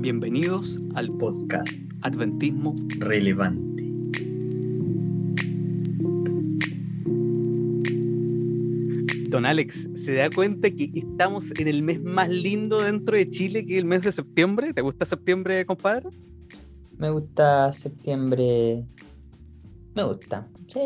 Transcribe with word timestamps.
Bienvenidos 0.00 0.80
al 0.94 1.10
podcast 1.18 1.68
Adventismo 2.02 2.74
Relevante. 2.98 3.82
Don 9.28 9.46
Alex, 9.46 9.88
¿se 9.94 10.14
da 10.14 10.28
cuenta 10.28 10.70
que 10.70 10.90
estamos 10.94 11.52
en 11.58 11.68
el 11.68 11.82
mes 11.82 12.02
más 12.02 12.28
lindo 12.28 12.82
dentro 12.82 13.16
de 13.16 13.30
Chile 13.30 13.64
que 13.64 13.78
el 13.78 13.86
mes 13.86 14.02
de 14.02 14.12
septiembre? 14.12 14.74
¿Te 14.74 14.82
gusta 14.82 15.06
septiembre, 15.06 15.64
compadre? 15.64 16.10
Me 16.98 17.10
gusta 17.10 17.72
septiembre. 17.72 18.84
Me 19.94 20.04
gusta, 20.04 20.46
sí. 20.68 20.80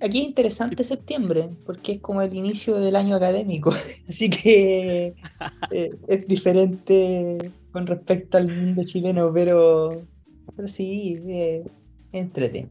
Aquí 0.00 0.20
es 0.20 0.26
interesante 0.26 0.84
septiembre, 0.84 1.50
porque 1.66 1.92
es 1.92 2.00
como 2.00 2.22
el 2.22 2.32
inicio 2.34 2.76
del 2.76 2.94
año 2.94 3.16
académico, 3.16 3.74
así 4.08 4.30
que 4.30 5.14
eh, 5.70 5.90
es 6.06 6.26
diferente 6.26 7.52
con 7.72 7.86
respecto 7.86 8.38
al 8.38 8.48
mundo 8.48 8.84
chileno, 8.84 9.32
pero, 9.32 10.02
pero 10.54 10.68
sí, 10.68 11.18
eh, 11.26 11.64
entretenido. 12.12 12.70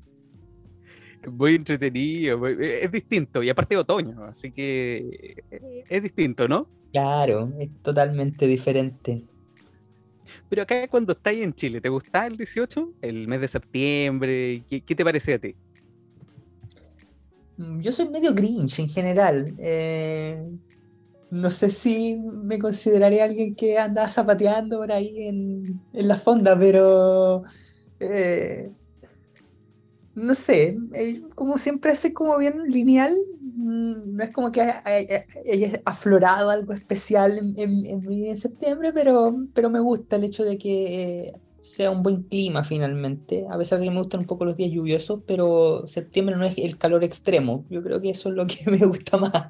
Muy 1.29 1.55
entretenido, 1.55 2.47
eh, 2.47 2.85
es 2.85 2.91
distinto, 2.91 3.43
y 3.43 3.49
aparte 3.49 3.75
de 3.75 3.81
otoño, 3.81 4.23
así 4.23 4.51
que 4.51 5.35
eh, 5.51 5.83
es 5.89 6.03
distinto, 6.03 6.47
¿no? 6.47 6.69
Claro, 6.93 7.51
es 7.59 7.69
totalmente 7.81 8.47
diferente. 8.47 9.25
Pero 10.47 10.61
acá 10.61 10.87
cuando 10.87 11.11
estáis 11.11 11.41
en 11.41 11.53
Chile, 11.53 11.81
¿te 11.81 11.89
gusta 11.89 12.25
el 12.25 12.37
18? 12.37 12.93
El 13.01 13.27
mes 13.27 13.41
de 13.41 13.47
septiembre, 13.49 14.63
¿qué, 14.69 14.81
qué 14.81 14.95
te 14.95 15.03
parece 15.03 15.33
a 15.33 15.39
ti? 15.39 15.55
Mm, 17.57 17.81
yo 17.81 17.91
soy 17.91 18.09
medio 18.09 18.33
grinch 18.33 18.79
en 18.79 18.87
general. 18.87 19.55
Eh, 19.59 20.41
no 21.29 21.49
sé 21.49 21.69
si 21.69 22.15
me 22.21 22.59
consideraría 22.59 23.25
alguien 23.25 23.55
que 23.55 23.77
anda 23.77 24.09
zapateando 24.09 24.77
por 24.79 24.91
ahí 24.91 25.27
en, 25.27 25.81
la 25.93 26.17
fonda, 26.17 26.57
pero 26.57 27.43
eh, 27.99 28.71
no 30.15 30.33
sé, 30.33 30.77
eh, 30.93 31.21
como 31.35 31.57
siempre 31.57 31.95
soy 31.95 32.13
como 32.13 32.37
bien 32.37 32.63
lineal, 32.69 33.13
mm, 33.41 34.15
no 34.15 34.23
es 34.23 34.31
como 34.31 34.51
que 34.51 34.61
haya, 34.61 35.25
aflorado 35.85 36.49
algo 36.49 36.73
especial 36.73 37.37
en, 37.37 37.59
en, 37.59 38.11
en, 38.25 38.37
septiembre, 38.37 38.93
pero, 38.93 39.35
pero 39.53 39.69
me 39.69 39.79
gusta 39.81 40.15
el 40.15 40.23
hecho 40.23 40.43
de 40.43 40.57
que 40.57 41.33
sea 41.67 41.91
un 41.91 42.01
buen 42.03 42.23
clima 42.23 42.63
finalmente, 42.63 43.45
a 43.49 43.57
pesar 43.57 43.79
de 43.79 43.85
que 43.85 43.91
me 43.91 43.99
gustan 43.99 44.21
un 44.21 44.25
poco 44.27 44.45
los 44.45 44.55
días 44.57 44.71
lluviosos, 44.71 45.21
pero 45.27 45.85
septiembre 45.87 46.35
no 46.37 46.45
es 46.45 46.57
el 46.57 46.77
calor 46.77 47.03
extremo, 47.03 47.65
yo 47.69 47.83
creo 47.83 48.01
que 48.01 48.09
eso 48.11 48.29
es 48.29 48.35
lo 48.35 48.47
que 48.47 48.57
me 48.71 48.79
gusta 48.85 49.17
más. 49.17 49.49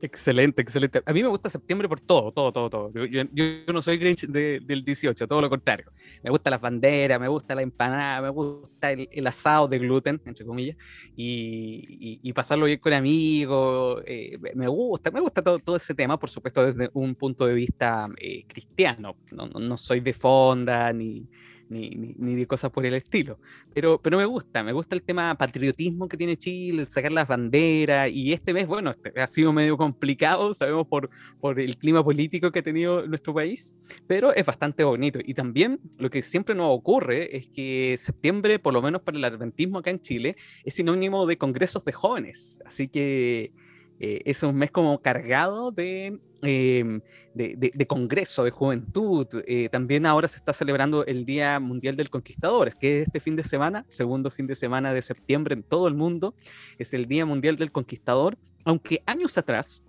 Excelente, 0.00 0.62
excelente. 0.62 1.02
A 1.04 1.12
mí 1.12 1.22
me 1.22 1.28
gusta 1.28 1.48
septiembre 1.48 1.88
por 1.88 2.00
todo, 2.00 2.32
todo, 2.32 2.52
todo, 2.52 2.70
todo. 2.70 3.06
Yo, 3.06 3.24
no 3.72 3.82
soy 3.82 3.98
Grinch 3.98 4.26
del 4.26 4.84
18, 4.84 5.26
todo 5.28 5.40
lo 5.40 5.48
contrario. 5.48 5.92
Me 6.22 6.30
gusta 6.30 6.50
las 6.50 6.60
banderas, 6.60 7.20
me 7.20 7.28
gusta 7.28 7.54
la 7.54 7.62
empanada, 7.62 8.20
me 8.22 8.30
gusta 8.30 8.90
el, 8.92 9.26
asado 9.26 9.68
de 9.68 9.78
gluten, 9.78 10.20
entre 10.24 10.44
comillas, 10.44 10.76
y, 11.16 12.32
pasarlo 12.32 12.66
bien 12.66 12.78
con 12.78 12.92
amigos. 12.92 14.02
Eh, 14.06 14.38
me 14.54 14.68
gusta, 14.68 15.10
me 15.10 15.20
gusta 15.20 15.42
todo, 15.42 15.58
todo, 15.58 15.76
ese 15.76 15.94
tema, 15.94 16.18
por 16.18 16.30
supuesto, 16.30 16.64
desde 16.64 16.90
un 16.92 17.14
punto 17.14 17.46
de 17.46 17.54
vista 17.54 18.08
eh, 18.18 18.44
cristiano. 18.46 19.16
No, 19.30 19.46
no 19.46 19.76
soy 19.76 20.00
de 20.00 20.12
fonda 20.12 20.92
ni 20.92 21.28
ni, 21.68 21.90
ni, 21.90 22.34
de 22.34 22.46
cosas 22.46 22.70
por 22.70 22.86
el 22.86 22.94
estilo. 22.94 23.38
Pero, 23.74 24.00
pero 24.00 24.18
me 24.18 24.24
gusta, 24.24 24.62
me 24.62 24.72
gusta 24.72 24.94
el 24.94 25.02
tema 25.02 25.34
patriotismo 25.34 26.08
que 26.08 26.16
tiene 26.16 26.36
Chile, 26.36 26.84
sacar 26.88 27.12
las 27.12 27.28
banderas, 27.28 28.10
y 28.10 28.32
este 28.32 28.52
mes, 28.52 28.66
bueno, 28.66 28.90
este 28.90 29.20
ha 29.20 29.26
sido 29.26 29.52
medio 29.52 29.76
complicado, 29.76 30.54
sabemos 30.54 30.86
por, 30.86 31.10
por 31.40 31.60
el 31.60 31.76
clima 31.76 32.04
político 32.04 32.50
que 32.50 32.60
ha 32.60 32.62
tenido 32.62 33.06
nuestro 33.06 33.34
país, 33.34 33.74
pero 34.06 34.32
es 34.32 34.44
bastante 34.44 34.84
bonito. 34.84 35.18
Y 35.24 35.34
también 35.34 35.80
lo 35.98 36.10
que 36.10 36.22
siempre 36.22 36.54
nos 36.54 36.74
ocurre 36.74 37.36
es 37.36 37.48
que 37.48 37.96
septiembre, 37.98 38.58
por 38.58 38.74
lo 38.74 38.82
menos 38.82 39.02
para 39.02 39.18
el 39.18 39.24
adventismo 39.24 39.78
acá 39.78 39.90
en 39.90 40.00
Chile, 40.00 40.36
es 40.64 40.74
sinónimo 40.74 41.26
de 41.26 41.38
congresos 41.38 41.84
de 41.84 41.92
jóvenes. 41.92 42.62
Así 42.66 42.88
que 42.88 43.52
eh, 44.00 44.22
es 44.24 44.42
un 44.42 44.54
mes 44.56 44.70
como 44.70 45.00
cargado 45.00 45.70
de, 45.70 46.18
em, 46.42 47.00
de, 47.34 47.86
congreso, 47.86 48.44
de 48.44 48.50
juventud. 48.50 49.26
Eh, 49.46 49.68
también 49.70 50.06
ahora 50.06 50.28
se 50.28 50.36
está 50.36 50.52
celebrando 50.52 51.04
el 51.06 51.24
Día 51.24 51.58
Mundial 51.60 51.96
del 51.96 52.10
Conquistador, 52.10 52.70
que 52.78 53.00
es 53.00 53.06
este 53.06 53.20
fin 53.20 53.36
de 53.36 53.44
semana, 53.44 53.84
segundo 53.88 54.30
fin 54.30 54.46
de 54.46 54.54
semana 54.54 54.92
de 54.92 55.02
septiembre 55.02 55.54
en 55.54 55.62
todo 55.62 55.88
el 55.88 55.94
mundo, 55.94 56.34
es 56.78 56.92
el 56.94 57.06
Día 57.06 57.24
Mundial 57.24 57.56
del 57.56 57.72
Conquistador, 57.72 58.36
aunque 58.64 59.02
años 59.06 59.38
atrás 59.38 59.82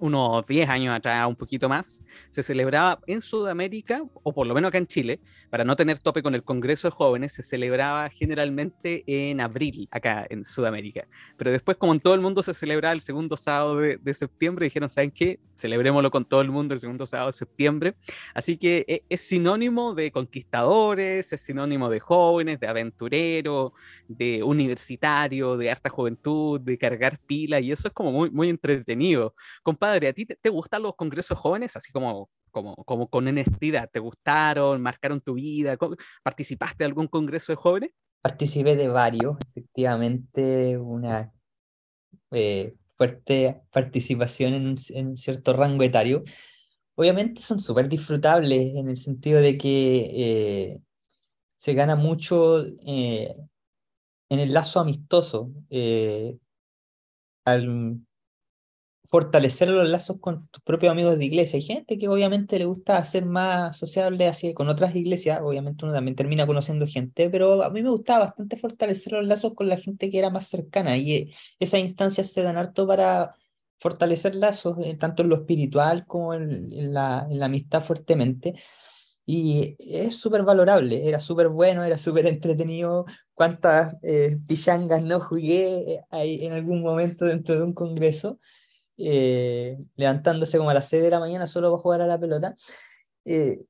unos 0.00 0.46
10 0.46 0.68
años 0.68 0.94
atrás, 0.94 1.26
un 1.26 1.36
poquito 1.36 1.68
más, 1.68 2.04
se 2.30 2.42
celebraba 2.42 3.00
en 3.06 3.20
Sudamérica, 3.20 4.02
o 4.22 4.32
por 4.32 4.46
lo 4.46 4.54
menos 4.54 4.68
acá 4.68 4.78
en 4.78 4.86
Chile, 4.86 5.20
para 5.50 5.64
no 5.64 5.76
tener 5.76 5.98
tope 5.98 6.22
con 6.22 6.34
el 6.34 6.42
Congreso 6.42 6.88
de 6.88 6.92
Jóvenes, 6.92 7.32
se 7.32 7.42
celebraba 7.42 8.08
generalmente 8.10 9.02
en 9.06 9.40
abril 9.40 9.88
acá 9.90 10.26
en 10.28 10.44
Sudamérica. 10.44 11.08
Pero 11.36 11.50
después, 11.50 11.76
como 11.76 11.92
en 11.92 12.00
todo 12.00 12.14
el 12.14 12.20
mundo 12.20 12.42
se 12.42 12.52
celebraba 12.54 12.92
el 12.92 13.00
segundo 13.00 13.36
sábado 13.36 13.78
de, 13.78 14.14
septiembre, 14.14 14.64
dijeron, 14.64 14.88
¿saben 14.88 15.10
qué? 15.10 15.38
Celebrémoslo 15.54 16.10
con 16.10 16.24
todo 16.24 16.40
el 16.40 16.50
mundo 16.50 16.74
el 16.74 16.80
segundo 16.80 17.06
sábado 17.06 17.30
de 17.30 17.32
septiembre. 17.32 17.94
Así 18.34 18.56
que 18.56 18.84
e, 18.88 19.04
es, 19.08 19.20
sinónimo 19.20 19.94
de 19.94 20.10
conquistadores, 20.10 21.32
es 21.32 21.40
sinónimo 21.40 21.88
de 21.88 22.00
jóvenes, 22.00 22.60
de 22.60 22.66
aventureros, 22.66 23.72
de 24.06 24.42
universitario, 24.42 25.56
de 25.56 25.70
harta 25.70 25.90
juventud, 25.90 26.60
de 26.60 26.76
cargar 26.78 27.18
pila, 27.18 27.60
y 27.60 27.72
eso 27.72 27.88
es 27.88 27.94
como 27.94 28.12
muy, 28.12 28.30
muy 28.30 28.48
entretenido. 28.48 29.34
Compadre, 29.62 29.87
¿a 29.92 30.12
ti 30.12 30.26
te, 30.26 30.48
gustan 30.50 30.82
los 30.82 30.94
congresos 30.96 31.38
jóvenes? 31.38 31.76
Así 31.76 31.92
como, 31.92 32.28
con 32.50 33.28
honestidad, 33.28 33.88
¿te 33.90 34.00
gustaron? 34.00 34.80
¿Marcaron 34.80 35.20
tu 35.20 35.34
vida? 35.34 35.76
¿Participaste 36.22 36.78
de 36.78 36.86
algún 36.86 37.06
congreso 37.08 37.52
de 37.52 37.56
jóvenes? 37.56 37.90
Participé 38.20 38.76
de 38.76 38.88
varios, 38.88 39.36
efectivamente, 39.50 40.76
una 40.76 41.32
eh, 42.32 42.74
fuerte 42.96 43.62
participación 43.70 44.54
en, 44.54 44.76
en 44.90 45.16
cierto 45.16 45.52
rango 45.52 45.84
etario. 45.84 46.24
Obviamente 46.96 47.40
son 47.40 47.60
súper 47.60 47.88
disfrutables 47.88 48.74
en 48.74 48.88
el 48.88 48.96
sentido 48.96 49.40
de 49.40 49.56
que 49.56 50.10
eh, 50.14 50.82
se 51.56 51.74
gana 51.74 51.94
mucho 51.94 52.66
eh, 52.84 53.36
en 54.28 54.40
el 54.40 54.52
lazo 54.52 54.80
amistoso. 54.80 55.52
al 57.44 58.00
fortalecer 59.10 59.68
los 59.68 59.88
lazos 59.88 60.18
con 60.20 60.48
tus 60.48 60.62
propios 60.62 60.92
amigos 60.92 61.18
de 61.18 61.24
iglesia. 61.24 61.56
Hay 61.56 61.62
gente 61.62 61.98
que 61.98 62.08
obviamente 62.08 62.58
le 62.58 62.66
gusta 62.66 62.98
hacer 62.98 63.24
más 63.24 63.76
sociable 63.76 64.26
así 64.26 64.52
con 64.54 64.68
otras 64.68 64.94
iglesias, 64.94 65.40
obviamente 65.42 65.84
uno 65.84 65.94
también 65.94 66.14
termina 66.14 66.46
conociendo 66.46 66.86
gente, 66.86 67.30
pero 67.30 67.62
a 67.62 67.70
mí 67.70 67.82
me 67.82 67.90
gustaba 67.90 68.26
bastante 68.26 68.56
fortalecer 68.56 69.14
los 69.14 69.26
lazos 69.26 69.54
con 69.54 69.68
la 69.68 69.78
gente 69.78 70.10
que 70.10 70.18
era 70.18 70.30
más 70.30 70.46
cercana 70.48 70.96
y 70.98 71.12
eh, 71.14 71.30
esas 71.58 71.80
instancias 71.80 72.30
se 72.32 72.42
dan 72.42 72.56
harto 72.58 72.86
para 72.86 73.34
fortalecer 73.78 74.34
lazos, 74.34 74.76
eh, 74.82 74.96
tanto 74.96 75.22
en 75.22 75.28
lo 75.30 75.36
espiritual 75.36 76.04
como 76.06 76.34
en, 76.34 76.92
la, 76.92 77.26
en 77.30 77.38
la, 77.38 77.46
amistad 77.46 77.82
fuertemente. 77.82 78.54
Y 79.24 79.76
es 79.78 80.16
súper 80.16 80.42
valorable, 80.42 81.06
era 81.06 81.20
súper 81.20 81.48
bueno, 81.48 81.84
era 81.84 81.98
súper 81.98 82.26
entretenido. 82.26 83.04
¿Cuántas 83.34 83.96
eh, 84.02 84.38
pichangas 84.46 85.02
no 85.02 85.20
jugué 85.20 86.00
ahí 86.10 86.44
en 86.46 86.54
algún 86.54 86.82
momento 86.82 87.26
dentro 87.26 87.54
de 87.56 87.62
un 87.62 87.74
congreso? 87.74 88.40
Eh, 88.98 89.78
levantándose 89.96 90.58
como 90.58 90.70
a 90.70 90.74
las 90.74 90.88
6 90.88 91.02
de 91.04 91.10
la 91.10 91.20
mañana 91.20 91.46
solo 91.46 91.70
para 91.70 91.82
jugar 91.82 92.00
a 92.02 92.06
la 92.06 92.18
pelota. 92.18 92.56
Eh, 93.24 93.64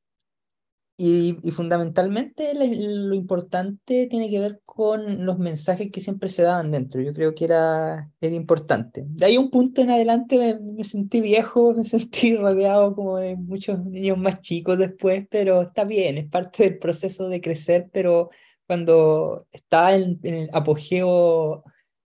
y, 1.00 1.38
y, 1.46 1.52
fundamentalmente 1.52 2.52
lo, 2.54 3.14
importante 3.14 4.08
tiene 4.10 4.28
que 4.30 4.40
ver 4.40 4.60
con 4.64 5.24
los 5.24 5.38
mensajes 5.38 5.92
que 5.92 6.00
siempre 6.00 6.28
se 6.28 6.42
daban 6.42 6.72
dentro. 6.72 7.00
Yo 7.00 7.12
creo 7.12 7.34
que 7.36 7.44
era, 7.44 8.10
era 8.20 8.34
importante. 8.34 9.04
De 9.06 9.26
ahí 9.26 9.38
un 9.38 9.50
punto 9.50 9.82
en 9.82 9.90
adelante 9.90 10.38
me, 10.38 10.58
me, 10.58 10.82
sentí 10.82 11.20
viejo, 11.20 11.72
me 11.76 11.84
sentí 11.84 12.34
rodeado 12.36 12.96
como 12.96 13.18
de 13.18 13.36
muchos 13.36 13.78
niños 13.84 14.18
más 14.18 14.40
chicos 14.40 14.76
después, 14.78 15.26
pero 15.30 15.62
está 15.62 15.84
bien, 15.84 16.18
es 16.18 16.28
parte 16.28 16.64
del 16.64 16.78
proceso 16.78 17.28
de 17.28 17.40
crecer, 17.40 17.88
pero 17.92 18.30
cuando 18.66 19.46
está 19.52 19.94
en, 19.94 20.18
en 20.24 20.34
el 20.34 20.50
apogeo 20.52 21.64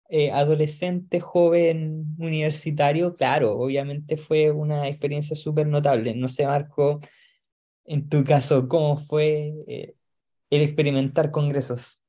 eh, 0.09 0.31
adolescente, 0.31 1.21
joven, 1.21 2.17
universitario, 2.19 3.15
claro, 3.15 3.53
obviamente 3.59 4.17
fue 4.17 4.51
una 4.51 4.89
experiencia 4.89 5.37
súper 5.37 5.67
notable. 5.67 6.15
No 6.15 6.29
sé, 6.29 6.47
Marco, 6.47 7.01
en 7.85 8.09
tu 8.09 8.25
caso, 8.25 8.69
¿cómo 8.69 9.05
fue 9.07 9.53
eh, 9.67 9.95
el 10.51 10.63
experimentar 10.63 11.31
congresos? 11.31 12.03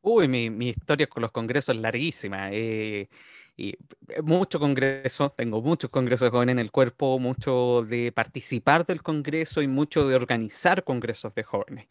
Uy, 0.00 0.28
mi, 0.28 0.50
mi, 0.50 0.70
historia 0.70 1.06
con 1.06 1.22
los 1.22 1.30
congresos 1.30 1.74
es 1.74 1.80
larguísima. 1.80 2.50
Eh, 2.52 3.08
y 3.56 3.70
eh, 4.08 4.22
mucho 4.22 4.58
congreso, 4.58 5.30
tengo 5.36 5.62
muchos 5.62 5.90
congresos 5.90 6.26
de 6.26 6.30
jóvenes 6.30 6.54
en 6.54 6.58
el 6.58 6.70
cuerpo, 6.72 7.18
mucho 7.18 7.84
de 7.88 8.10
participar 8.12 8.84
del 8.86 9.02
congreso 9.02 9.62
y 9.62 9.68
mucho 9.68 10.08
de 10.08 10.16
organizar 10.16 10.84
congresos 10.84 11.34
de 11.34 11.44
jóvenes. 11.44 11.86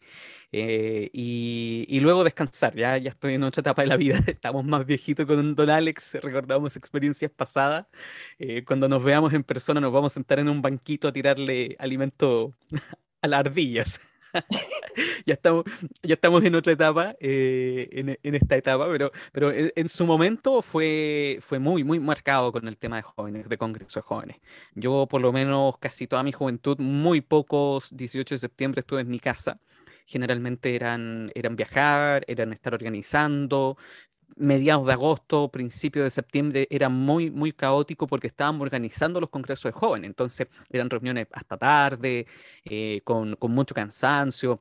Eh, 0.52 1.10
y, 1.12 1.98
luego 2.00 2.22
descansar, 2.22 2.74
ya, 2.76 2.96
ya 2.98 3.10
estoy 3.10 3.34
en 3.34 3.42
otra 3.44 3.60
etapa 3.60 3.82
de 3.82 3.88
la 3.88 3.96
vida, 3.96 4.18
estamos 4.26 4.64
más 4.64 4.84
viejitos 4.86 5.26
con 5.26 5.54
Don 5.54 5.70
Alex, 5.70 6.14
recordamos 6.22 6.76
experiencias 6.76 7.30
pasadas, 7.30 7.86
eh, 8.38 8.64
cuando 8.64 8.88
nos 8.88 9.02
veamos 9.02 9.32
en 9.32 9.42
persona 9.42 9.80
nos 9.80 9.92
vamos 9.92 10.12
a 10.12 10.14
sentar 10.14 10.38
en 10.38 10.48
un 10.48 10.62
banquito 10.62 11.08
a 11.08 11.12
tirarle 11.12 11.76
alimento 11.78 12.54
a 13.22 13.28
las 13.28 13.40
ardillas. 13.40 14.00
ya, 15.26 15.34
estamos, 15.34 15.64
ya 16.02 16.14
estamos 16.14 16.44
en 16.44 16.54
otra 16.54 16.72
etapa, 16.72 17.16
eh, 17.20 17.88
en, 17.92 18.18
en, 18.22 18.34
esta 18.34 18.56
etapa, 18.56 18.86
pero, 18.88 19.12
pero 19.32 19.52
en, 19.52 19.88
su 19.88 20.04
momento 20.06 20.62
fue, 20.62 21.38
fue 21.40 21.58
muy, 21.58 21.84
muy 21.84 22.00
marcado 22.00 22.52
con 22.52 22.66
el 22.68 22.76
tema 22.76 22.96
de 22.96 23.02
jóvenes, 23.02 23.48
de 23.48 23.58
Congreso 23.58 24.00
de 24.00 24.02
Jóvenes. 24.02 24.36
Yo 24.74 25.06
por 25.06 25.20
lo 25.20 25.32
menos 25.32 25.78
casi 25.78 26.06
toda 26.06 26.22
mi 26.22 26.32
juventud, 26.32 26.78
muy 26.78 27.20
pocos 27.20 27.94
18 27.96 28.34
de 28.34 28.38
septiembre 28.38 28.80
estuve 28.80 29.00
en 29.00 29.08
mi 29.08 29.20
casa. 29.20 29.60
Generalmente 30.06 30.74
eran, 30.74 31.30
eran 31.34 31.56
viajar, 31.56 32.24
eran 32.28 32.52
estar 32.52 32.74
organizando, 32.74 33.78
mediados 34.36 34.86
de 34.86 34.92
agosto, 34.92 35.48
principios 35.50 36.04
de 36.04 36.10
septiembre 36.10 36.66
era 36.70 36.88
muy, 36.88 37.30
muy 37.30 37.52
caótico 37.52 38.06
porque 38.06 38.26
estábamos 38.26 38.62
organizando 38.62 39.20
los 39.20 39.30
congresos 39.30 39.72
de 39.72 39.72
jóvenes. 39.72 40.08
Entonces 40.08 40.48
eran 40.70 40.90
reuniones 40.90 41.26
hasta 41.32 41.56
tarde, 41.56 42.26
eh, 42.64 43.00
con, 43.04 43.36
con, 43.36 43.52
mucho 43.52 43.74
cansancio. 43.74 44.60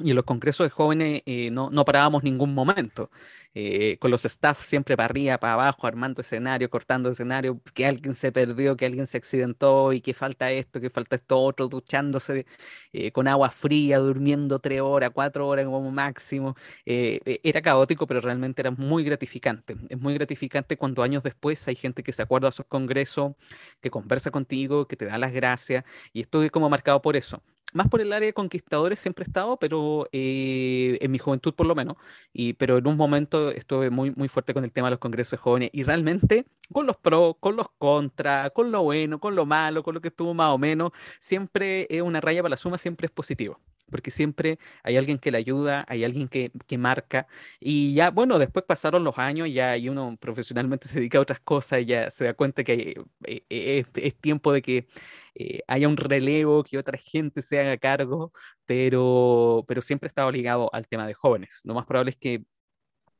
Y 0.00 0.10
en 0.10 0.16
los 0.16 0.24
congresos 0.24 0.66
de 0.66 0.70
jóvenes 0.70 1.22
eh, 1.26 1.50
no, 1.50 1.70
no 1.70 1.84
parábamos 1.84 2.22
ningún 2.22 2.54
momento. 2.54 3.10
Eh, 3.54 3.98
con 3.98 4.10
los 4.10 4.24
staff 4.24 4.62
siempre 4.64 4.96
para 4.96 5.06
arriba, 5.06 5.38
para 5.38 5.54
abajo, 5.54 5.86
armando 5.86 6.20
escenario, 6.20 6.68
cortando 6.70 7.08
escenario, 7.10 7.60
que 7.74 7.86
alguien 7.86 8.14
se 8.14 8.30
perdió, 8.30 8.76
que 8.76 8.86
alguien 8.86 9.06
se 9.06 9.16
accidentó 9.16 9.92
y 9.92 10.00
que 10.00 10.14
falta 10.14 10.52
esto, 10.52 10.80
que 10.80 10.90
falta 10.90 11.16
esto 11.16 11.40
otro, 11.40 11.66
duchándose 11.66 12.46
eh, 12.92 13.10
con 13.10 13.26
agua 13.26 13.50
fría, 13.50 13.98
durmiendo 13.98 14.58
tres 14.60 14.80
horas, 14.80 15.10
cuatro 15.12 15.48
horas 15.48 15.64
como 15.64 15.90
máximo. 15.90 16.54
Eh, 16.84 17.40
era 17.42 17.62
caótico, 17.62 18.06
pero 18.06 18.20
realmente 18.20 18.62
era 18.62 18.70
muy 18.70 19.02
gratificante. 19.02 19.76
Es 19.88 19.98
muy 19.98 20.14
gratificante 20.14 20.76
cuando 20.76 21.02
años 21.02 21.22
después 21.22 21.66
hay 21.68 21.74
gente 21.74 22.02
que 22.02 22.12
se 22.12 22.22
acuerda 22.22 22.48
de 22.48 22.52
sus 22.52 22.66
congresos, 22.66 23.32
que 23.80 23.90
conversa 23.90 24.30
contigo, 24.30 24.86
que 24.86 24.96
te 24.96 25.06
da 25.06 25.18
las 25.18 25.32
gracias, 25.32 25.84
y 26.12 26.20
estoy 26.20 26.50
como 26.50 26.68
marcado 26.70 27.02
por 27.02 27.16
eso 27.16 27.42
más 27.72 27.88
por 27.88 28.00
el 28.00 28.12
área 28.12 28.26
de 28.26 28.32
conquistadores 28.32 28.98
siempre 29.00 29.24
he 29.24 29.28
estado, 29.28 29.58
pero 29.58 30.08
eh, 30.12 30.98
en 31.00 31.10
mi 31.10 31.18
juventud 31.18 31.54
por 31.54 31.66
lo 31.66 31.74
menos, 31.74 31.96
y, 32.32 32.54
pero 32.54 32.78
en 32.78 32.86
un 32.86 32.96
momento 32.96 33.50
estuve 33.50 33.90
muy, 33.90 34.12
muy 34.12 34.28
fuerte 34.28 34.54
con 34.54 34.64
el 34.64 34.72
tema 34.72 34.88
de 34.88 34.92
los 34.92 35.00
congresos 35.00 35.38
jóvenes 35.40 35.70
y 35.72 35.82
realmente 35.84 36.46
con 36.72 36.86
los 36.86 36.96
pros, 36.96 37.36
con 37.40 37.56
los 37.56 37.68
contras, 37.78 38.50
con 38.52 38.72
lo 38.72 38.82
bueno, 38.82 39.18
con 39.20 39.34
lo 39.34 39.46
malo, 39.46 39.82
con 39.82 39.94
lo 39.94 40.00
que 40.00 40.08
estuvo 40.08 40.34
más 40.34 40.50
o 40.50 40.58
menos, 40.58 40.92
siempre 41.20 41.86
es 41.90 42.02
una 42.02 42.20
raya 42.20 42.42
para 42.42 42.50
la 42.50 42.56
suma, 42.56 42.78
siempre 42.78 43.06
es 43.06 43.10
positivo 43.12 43.60
porque 43.90 44.10
siempre 44.10 44.58
hay 44.82 44.96
alguien 44.96 45.18
que 45.18 45.30
le 45.30 45.38
ayuda, 45.38 45.84
hay 45.88 46.04
alguien 46.04 46.28
que, 46.28 46.52
que, 46.66 46.78
marca. 46.78 47.26
Y 47.60 47.94
ya, 47.94 48.10
bueno, 48.10 48.38
después 48.38 48.64
pasaron 48.64 49.04
los 49.04 49.18
años 49.18 49.48
ya 49.52 49.76
y 49.76 49.88
uno 49.88 50.16
profesionalmente 50.20 50.88
se 50.88 51.00
dedica 51.00 51.18
a 51.18 51.20
otras 51.22 51.40
cosas 51.40 51.84
ya 51.86 52.10
se 52.10 52.24
da 52.24 52.34
cuenta 52.34 52.64
que 52.64 53.00
eh, 53.24 53.42
eh, 53.50 53.84
es, 53.94 54.16
tiempo 54.16 54.52
de 54.52 54.62
que 54.62 54.86
eh, 55.34 55.60
haya 55.66 55.88
un 55.88 55.96
relevo, 55.96 56.64
que 56.64 56.78
otra 56.78 56.98
gente 56.98 57.42
se 57.42 57.60
haga 57.60 57.76
cargo, 57.76 58.32
pero, 58.66 59.64
pero 59.68 59.80
siempre 59.82 60.08
estaba 60.08 60.30
ligado 60.32 60.70
al 60.72 60.86
tema 60.88 61.06
de 61.06 61.14
jóvenes. 61.14 61.60
Lo 61.64 61.74
más 61.74 61.86
probable 61.86 62.10
es 62.10 62.16
que 62.16 62.44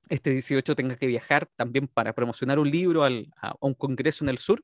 este 0.08 0.30
18 0.30 0.74
tenga 0.74 0.96
que 0.96 1.06
viajar 1.06 1.46
también 1.56 1.86
para 1.88 2.14
promocionar 2.14 2.58
un 2.58 2.70
libro 2.70 3.04
al, 3.04 3.28
a, 3.40 3.54
un 3.60 3.74
congreso 3.74 4.24
en 4.24 4.30
el 4.30 4.38
sur. 4.38 4.62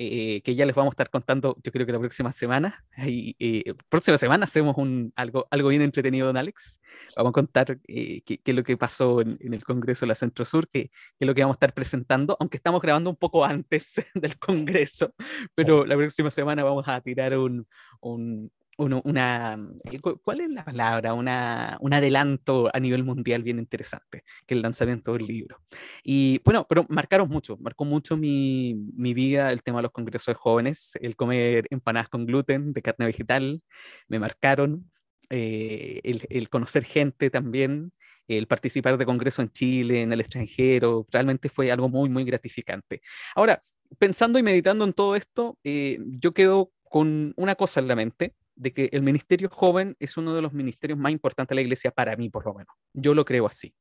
Eh, 0.00 0.42
que 0.44 0.54
ya 0.54 0.64
les 0.64 0.76
vamos 0.76 0.92
a 0.92 0.94
estar 0.94 1.10
contando, 1.10 1.56
yo 1.60 1.72
creo 1.72 1.84
que 1.84 1.92
la 1.92 1.98
próxima 1.98 2.30
semana. 2.32 2.84
Y, 3.08 3.34
eh, 3.40 3.74
próxima 3.88 4.16
semana 4.16 4.44
hacemos 4.44 4.76
un, 4.76 5.12
algo, 5.16 5.48
algo 5.50 5.70
bien 5.70 5.82
entretenido, 5.82 6.28
don 6.28 6.36
Alex. 6.36 6.80
Vamos 7.16 7.30
a 7.30 7.32
contar 7.32 7.78
eh, 7.88 8.22
qué, 8.24 8.40
es 8.44 8.54
lo 8.54 8.62
que 8.62 8.76
pasó 8.76 9.20
en, 9.20 9.38
en, 9.40 9.54
el 9.54 9.64
Congreso 9.64 10.06
de 10.06 10.08
la 10.08 10.14
Centro 10.14 10.44
Sur, 10.44 10.68
qué, 10.68 10.90
qué, 10.90 10.90
es 11.20 11.26
lo 11.26 11.34
que 11.34 11.42
vamos 11.42 11.54
a 11.54 11.58
estar 11.58 11.74
presentando, 11.74 12.36
aunque 12.38 12.58
estamos 12.58 12.80
grabando 12.80 13.10
un 13.10 13.16
poco 13.16 13.44
antes 13.44 14.00
del 14.14 14.38
Congreso, 14.38 15.14
pero 15.54 15.84
la 15.84 15.96
próxima 15.96 16.30
semana 16.30 16.62
vamos 16.62 16.86
a 16.86 17.00
tirar 17.00 17.36
un, 17.36 17.66
un, 18.00 18.52
una, 18.78 19.58
eh, 19.90 20.00
¿cuál 20.00 20.40
es 20.40 20.50
la 20.50 20.64
palabra? 20.64 21.14
Una, 21.14 21.76
un 21.80 21.92
adelanto 21.92 22.70
a 22.72 22.80
nivel 22.80 23.04
mundial 23.04 23.42
bien 23.42 23.58
interesante, 23.58 24.24
que 24.46 24.54
el 24.54 24.62
lanzamiento 24.62 25.12
del 25.12 25.26
libro. 25.26 25.60
Y 26.02 26.40
bueno, 26.44 26.66
pero 26.68 26.86
marcaron 26.88 27.28
mucho, 27.28 27.56
marcó 27.58 27.84
mucho 27.84 28.16
mi, 28.16 28.74
mi 28.94 29.14
vida 29.14 29.50
el 29.50 29.62
tema 29.62 29.78
de 29.78 29.84
los 29.84 29.92
congresos 29.92 30.26
de 30.26 30.34
jóvenes, 30.34 30.92
el 31.00 31.16
comer 31.16 31.66
empanadas 31.70 32.08
con 32.08 32.24
gluten 32.26 32.72
de 32.72 32.82
carne 32.82 33.06
vegetal, 33.06 33.62
me 34.08 34.18
marcaron, 34.18 34.90
eh, 35.30 36.00
el, 36.04 36.22
el, 36.30 36.48
conocer 36.48 36.84
gente 36.84 37.30
también, 37.30 37.92
el 38.28 38.46
participar 38.46 38.96
de 38.96 39.06
congreso 39.06 39.42
en 39.42 39.50
Chile, 39.50 40.02
en 40.02 40.12
el 40.12 40.20
extranjero, 40.20 41.06
realmente 41.10 41.48
fue 41.48 41.70
algo 41.72 41.88
muy, 41.88 42.08
muy 42.08 42.24
gratificante. 42.24 43.02
Ahora, 43.34 43.62
pensando 43.98 44.38
y 44.38 44.42
meditando 44.42 44.84
en 44.84 44.92
todo 44.92 45.16
esto, 45.16 45.58
eh, 45.64 45.98
yo 46.06 46.32
quedo 46.32 46.72
con 46.84 47.32
una 47.36 47.54
cosa 47.54 47.80
en 47.80 47.88
la 47.88 47.96
mente, 47.96 48.34
de 48.58 48.72
que 48.72 48.88
el 48.92 49.02
ministerio 49.02 49.48
joven 49.48 49.96
es 50.00 50.16
uno 50.16 50.34
de 50.34 50.42
los 50.42 50.52
ministerios 50.52 50.98
más 50.98 51.12
importantes 51.12 51.50
de 51.50 51.54
la 51.54 51.60
iglesia 51.62 51.90
para 51.90 52.16
mí, 52.16 52.28
por 52.28 52.44
lo 52.44 52.54
menos. 52.54 52.74
Yo 52.92 53.14
lo 53.14 53.24
creo 53.24 53.46
así, 53.46 53.74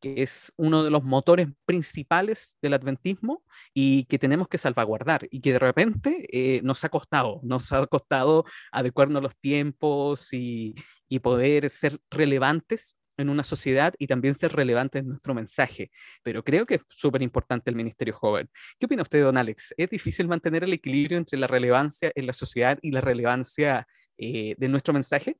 que 0.00 0.22
es 0.22 0.52
uno 0.56 0.82
de 0.82 0.90
los 0.90 1.04
motores 1.04 1.48
principales 1.64 2.56
del 2.60 2.74
adventismo 2.74 3.44
y 3.72 4.04
que 4.04 4.18
tenemos 4.18 4.48
que 4.48 4.58
salvaguardar 4.58 5.28
y 5.30 5.40
que 5.40 5.52
de 5.52 5.58
repente 5.60 6.26
eh, 6.32 6.60
nos 6.62 6.84
ha 6.84 6.88
costado, 6.88 7.40
nos 7.44 7.72
ha 7.72 7.86
costado 7.86 8.44
adecuarnos 8.72 9.20
a 9.20 9.22
los 9.22 9.36
tiempos 9.36 10.32
y, 10.32 10.74
y 11.08 11.20
poder 11.20 11.70
ser 11.70 11.96
relevantes 12.10 12.97
en 13.18 13.28
una 13.28 13.42
sociedad 13.42 13.94
y 13.98 14.06
también 14.06 14.34
ser 14.34 14.52
relevante 14.52 15.00
en 15.00 15.08
nuestro 15.08 15.34
mensaje. 15.34 15.90
Pero 16.22 16.42
creo 16.42 16.64
que 16.64 16.76
es 16.76 16.80
súper 16.88 17.22
importante 17.22 17.70
el 17.70 17.76
Ministerio 17.76 18.14
Joven. 18.14 18.48
¿Qué 18.78 18.86
opina 18.86 19.02
usted, 19.02 19.22
don 19.22 19.36
Alex? 19.36 19.74
¿Es 19.76 19.90
difícil 19.90 20.28
mantener 20.28 20.64
el 20.64 20.72
equilibrio 20.72 21.18
entre 21.18 21.38
la 21.38 21.46
relevancia 21.46 22.10
en 22.14 22.26
la 22.26 22.32
sociedad 22.32 22.78
y 22.80 22.92
la 22.92 23.00
relevancia 23.00 23.86
eh, 24.16 24.54
de 24.56 24.68
nuestro 24.68 24.94
mensaje? 24.94 25.36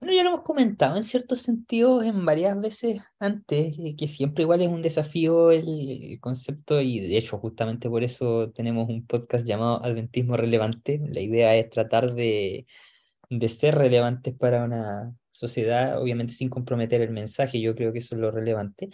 Bueno, 0.00 0.14
ya 0.14 0.22
lo 0.22 0.30
hemos 0.30 0.42
comentado 0.42 0.96
en 0.96 1.02
ciertos 1.02 1.40
sentidos 1.40 2.04
en 2.04 2.24
varias 2.24 2.60
veces 2.60 3.02
antes, 3.18 3.76
eh, 3.78 3.96
que 3.96 4.06
siempre 4.06 4.42
igual 4.42 4.62
es 4.62 4.68
un 4.68 4.80
desafío 4.80 5.50
el 5.50 6.18
concepto 6.20 6.80
y 6.80 7.00
de 7.00 7.18
hecho 7.18 7.38
justamente 7.38 7.90
por 7.90 8.04
eso 8.04 8.52
tenemos 8.52 8.88
un 8.88 9.04
podcast 9.06 9.44
llamado 9.44 9.84
Adventismo 9.84 10.36
Relevante. 10.36 11.00
La 11.12 11.20
idea 11.20 11.56
es 11.56 11.68
tratar 11.70 12.14
de, 12.14 12.66
de 13.28 13.48
ser 13.48 13.74
relevantes 13.74 14.34
para 14.34 14.64
una, 14.64 15.12
sociedad, 15.38 16.00
obviamente 16.02 16.32
sin 16.32 16.48
comprometer 16.48 17.00
el 17.00 17.10
mensaje, 17.10 17.60
yo 17.60 17.74
creo 17.74 17.92
que 17.92 18.00
eso 18.00 18.14
es 18.16 18.20
lo 18.20 18.30
relevante. 18.30 18.90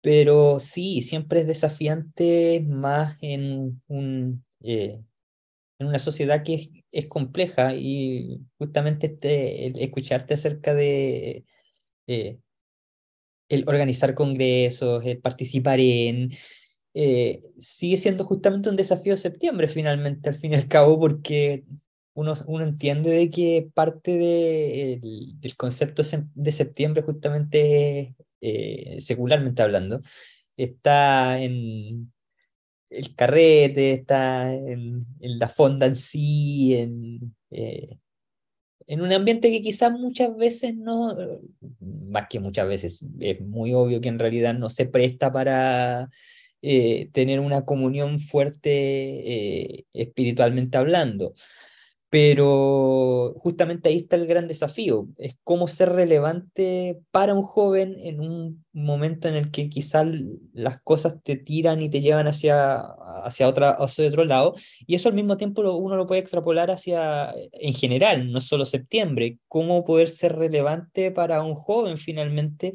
Pero 0.00 0.60
sí, 0.60 1.02
siempre 1.02 1.40
es 1.40 1.46
desafiante 1.46 2.64
más 2.66 3.16
en, 3.20 3.82
un, 3.88 4.44
eh, 4.62 5.00
en 5.78 5.86
una 5.86 5.98
sociedad 5.98 6.42
que 6.44 6.54
es, 6.54 6.70
es, 6.92 7.06
compleja 7.06 7.74
y 7.74 8.40
justamente 8.58 9.06
este, 9.08 9.84
escucharte 9.84 10.34
acerca 10.34 10.74
de 10.74 11.44
eh, 12.06 12.38
el 13.48 13.64
organizar 13.68 14.14
congresos, 14.14 15.04
el 15.04 15.20
participar 15.20 15.80
en, 15.80 16.30
eh, 16.94 17.42
sigue 17.58 17.96
siendo 17.96 18.24
justamente 18.24 18.70
un 18.70 18.76
desafío 18.76 19.12
de 19.14 19.18
septiembre 19.18 19.68
finalmente, 19.68 20.28
al 20.28 20.36
fin 20.36 20.52
y 20.52 20.54
al 20.56 20.68
cabo, 20.68 20.98
porque 20.98 21.64
uno, 22.18 22.34
uno 22.46 22.64
entiende 22.64 23.10
de 23.10 23.30
que 23.30 23.70
parte 23.72 24.10
de, 24.10 25.00
del 25.40 25.56
concepto 25.56 26.02
de 26.34 26.52
septiembre, 26.52 27.02
justamente 27.02 28.16
eh, 28.40 28.96
secularmente 29.00 29.62
hablando, 29.62 30.02
está 30.56 31.40
en 31.40 32.12
el 32.90 33.14
carrete, 33.14 33.92
está 33.92 34.52
en, 34.52 35.06
en 35.20 35.38
la 35.38 35.48
fonda 35.48 35.86
en 35.86 35.94
sí, 35.94 36.74
en, 36.74 37.36
eh, 37.52 37.98
en 38.88 39.00
un 39.00 39.12
ambiente 39.12 39.52
que 39.52 39.62
quizás 39.62 39.92
muchas 39.92 40.36
veces 40.36 40.74
no, 40.74 41.16
más 41.80 42.26
que 42.28 42.40
muchas 42.40 42.66
veces, 42.66 43.06
es 43.20 43.40
muy 43.40 43.74
obvio 43.74 44.00
que 44.00 44.08
en 44.08 44.18
realidad 44.18 44.54
no 44.54 44.70
se 44.70 44.86
presta 44.86 45.32
para 45.32 46.10
eh, 46.62 47.10
tener 47.12 47.38
una 47.38 47.64
comunión 47.64 48.18
fuerte 48.18 49.86
espiritualmente 49.92 50.78
hablando. 50.78 51.34
Pero 52.10 53.34
justamente 53.36 53.90
ahí 53.90 53.98
está 53.98 54.16
el 54.16 54.26
gran 54.26 54.48
desafío, 54.48 55.08
es 55.18 55.36
cómo 55.44 55.68
ser 55.68 55.90
relevante 55.92 56.98
para 57.10 57.34
un 57.34 57.42
joven 57.42 57.96
en 58.00 58.20
un 58.20 58.64
momento 58.72 59.28
en 59.28 59.34
el 59.34 59.50
que 59.50 59.68
quizás 59.68 60.06
las 60.54 60.80
cosas 60.82 61.16
te 61.22 61.36
tiran 61.36 61.82
y 61.82 61.90
te 61.90 62.00
llevan 62.00 62.26
hacia, 62.26 62.78
hacia, 63.24 63.46
otra, 63.46 63.72
hacia 63.72 64.08
otro 64.08 64.24
lado, 64.24 64.54
y 64.86 64.94
eso 64.94 65.10
al 65.10 65.14
mismo 65.14 65.36
tiempo 65.36 65.60
uno 65.76 65.96
lo 65.96 66.06
puede 66.06 66.22
extrapolar 66.22 66.70
hacia, 66.70 67.34
en 67.52 67.74
general, 67.74 68.32
no 68.32 68.40
solo 68.40 68.64
septiembre, 68.64 69.38
cómo 69.46 69.84
poder 69.84 70.08
ser 70.08 70.36
relevante 70.36 71.10
para 71.10 71.42
un 71.42 71.56
joven 71.56 71.98
finalmente 71.98 72.72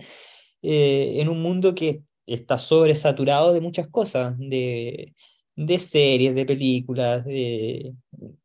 eh, 0.61 1.15
en 1.21 1.29
un 1.29 1.41
mundo 1.41 1.73
que 1.73 2.03
está 2.27 2.57
sobresaturado 2.59 3.51
de 3.51 3.61
muchas 3.61 3.87
cosas, 3.87 4.35
de, 4.37 5.13
de 5.55 5.79
series, 5.79 6.36
de 6.36 6.45
películas, 6.45 7.25
de, 7.25 7.93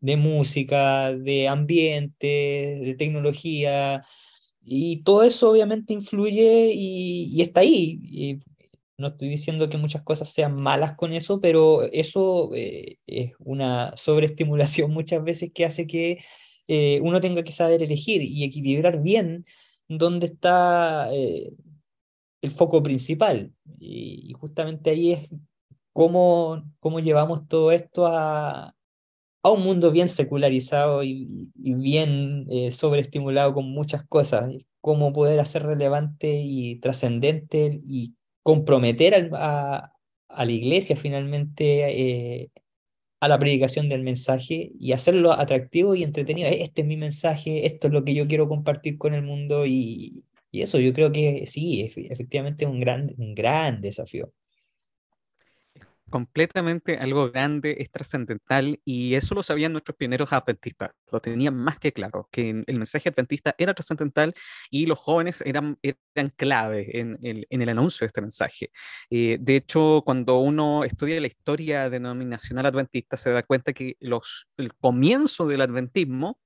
de 0.01 0.17
música, 0.17 1.13
de 1.15 1.49
ambiente, 1.49 2.27
de 2.83 2.95
tecnología, 2.99 4.03
y 4.71 5.03
todo 5.03 5.23
eso 5.23 5.51
obviamente 5.51 5.95
influye 5.95 6.71
y, 6.75 7.41
está 7.41 7.61
ahí. 7.61 8.01
Y 8.03 8.41
no 8.99 9.09
estoy 9.09 9.29
diciendo 9.31 9.69
que 9.71 9.79
muchas 9.79 10.03
cosas 10.03 10.29
sean 10.31 10.57
malas 10.57 10.95
con 10.97 11.13
eso, 11.15 11.41
pero 11.41 11.85
eso 11.93 12.51
eh, 12.55 12.99
es 13.07 13.33
una 13.39 13.97
sobreestimulación 13.97 14.91
muchas 14.93 15.25
veces 15.25 15.51
que 15.55 15.65
hace 15.65 15.87
que 15.87 16.19
eh, 16.69 17.01
uno 17.03 17.21
tenga 17.21 17.43
que 17.45 17.53
saber 17.53 17.83
elegir 17.83 18.23
y 18.23 18.45
equilibrar 18.45 19.01
bien 19.03 19.47
dónde 19.89 20.27
está 20.27 21.09
eh, 21.15 21.51
el 22.43 22.51
foco 22.51 22.83
principal. 22.83 23.53
Y, 23.81 24.33
justamente 24.35 24.91
ahí 24.91 25.13
es 25.13 25.29
cómo, 25.93 26.65
cómo 26.81 27.01
llevamos 27.01 27.49
todo 27.49 27.73
esto 27.73 28.07
a, 28.07 28.75
a 29.43 29.51
un 29.51 29.63
mundo 29.63 29.91
bien 29.91 30.09
secularizado 30.09 31.03
y, 31.03 31.51
bien 31.55 32.47
eh, 32.51 32.71
sobreestimulado 32.71 33.55
con 33.55 33.71
muchas 33.71 34.05
cosas, 34.07 34.51
cómo 34.81 35.13
poder 35.13 35.41
hacer 35.41 35.65
relevante 35.65 36.41
y 36.43 36.77
trascendente 36.77 37.81
y 37.87 38.15
comprometer 38.43 39.31
a, 39.35 39.93
a, 40.29 40.45
la 40.45 40.53
iglesia 40.53 40.97
finalmente 40.97 42.43
eh, 42.43 42.51
a 43.21 43.29
la 43.29 43.39
predicación 43.39 43.89
del 43.89 44.03
mensaje 44.03 44.73
y 44.79 44.93
hacerlo 44.93 45.33
atractivo 45.33 45.95
y 45.95 46.03
entretenido. 46.05 46.49
Este 46.49 46.83
es 46.83 46.87
mi 46.87 46.97
mensaje, 46.97 47.67
esto 47.67 47.89
es 47.89 47.93
lo 47.93 48.05
que 48.05 48.15
yo 48.15 48.29
quiero 48.29 48.49
compartir 48.49 48.99
con 48.99 49.15
el 49.15 49.23
mundo 49.23 49.67
y, 49.67 50.25
y 50.51 50.63
eso 50.63 50.79
yo 50.81 50.93
creo 50.95 51.13
que 51.13 51.45
sí, 51.47 51.83
efectivamente 52.11 52.65
es 52.65 52.71
un 52.71 52.81
gran, 52.81 53.15
un 53.19 53.35
gran 53.35 53.81
desafío 53.81 54.33
completamente 56.09 56.97
algo 56.99 57.31
grande, 57.31 57.77
es 57.79 57.91
trascendental 57.91 58.81
y 58.85 59.15
eso 59.15 59.35
lo 59.35 59.43
sabían 59.43 59.73
nuestros 59.73 59.97
pioneros 59.97 60.33
adventistas, 60.33 60.91
lo 61.11 61.21
tenían 61.21 61.55
más 61.57 61.79
que 61.79 61.93
claro, 61.93 62.29
que 62.31 62.51
el 62.51 62.77
mensaje 62.77 63.09
adventista 63.09 63.55
era 63.59 63.75
trascendental 63.75 64.35
y 64.71 64.87
los 64.87 64.99
jóvenes 64.99 65.43
eran, 65.47 65.79
eran 65.83 66.31
clave 66.37 66.99
en 66.99 67.19
el, 67.23 67.47
en 67.51 67.63
el 67.63 67.69
anuncio 67.69 68.05
de 68.05 68.07
este 68.09 68.21
mensaje. 68.21 68.71
Eh, 69.11 69.39
de 69.41 69.57
hecho, 69.57 70.03
cuando 70.05 70.39
uno 70.39 70.85
estudia 70.85 71.21
la 71.21 71.27
historia 71.27 71.91
denominacional 71.91 72.67
adventista, 72.67 73.17
se 73.17 73.31
da 73.31 73.43
cuenta 73.43 73.73
que 73.73 73.97
los, 74.01 74.49
el 74.57 74.75
comienzo 74.75 75.47
del 75.47 75.61
adventismo 75.61 76.39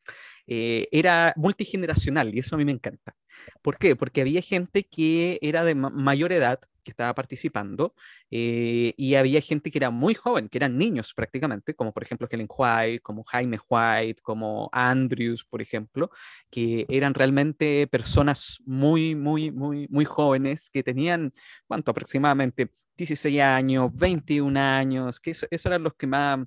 eh, 0.47 0.89
era 0.91 1.33
multigeneracional 1.37 2.35
y 2.35 2.41
eso 2.41 2.55
a 2.55 2.59
mí 2.59 2.65
me 2.65 2.73
encanta. 2.73 3.15
¿Por 3.63 3.79
qué? 3.79 3.97
Porque 3.97 4.21
había 4.21 4.43
gente 4.43 4.85
que 4.85 5.39
era 5.43 5.65
de 5.65 5.75
mayor 5.75 6.33
edad, 6.33 6.61
que 6.83 6.91
estaba 6.91 7.15
participando 7.15 7.95
eh, 8.31 8.95
y 8.97 9.15
había 9.15 9.41
gente 9.41 9.71
que 9.71 9.79
era 9.79 9.91
muy 9.91 10.15
joven, 10.15 10.49
que 10.49 10.59
eran 10.59 10.77
niños 10.77 11.15
prácticamente, 11.15 11.75
como 11.75 11.93
por 11.93 12.03
ejemplo 12.03 12.29
Helen 12.31 12.49
White, 12.49 13.01
como 13.01 13.25
Jaime 13.25 13.59
White, 13.69 14.23
como 14.23 14.69
Andrews, 14.73 15.45
por 15.45 15.63
ejemplo, 15.63 16.11
que 16.51 16.87
eran 16.89 17.15
realmente 17.15 17.87
personas 17.87 18.59
muy, 18.65 19.15
muy, 19.15 19.51
muy, 19.51 19.87
muy 19.89 20.05
jóvenes 20.05 20.71
que 20.71 20.83
tenían, 20.83 21.33
¿cuánto? 21.67 21.91
Aproximadamente 21.91 22.71
16 22.97 23.41
años, 23.41 23.91
21 23.95 24.57
años, 24.57 25.21
que 25.21 25.31
eso, 25.31 25.47
eran 25.51 25.83
los 25.83 25.95
que 25.95 26.07
más, 26.07 26.39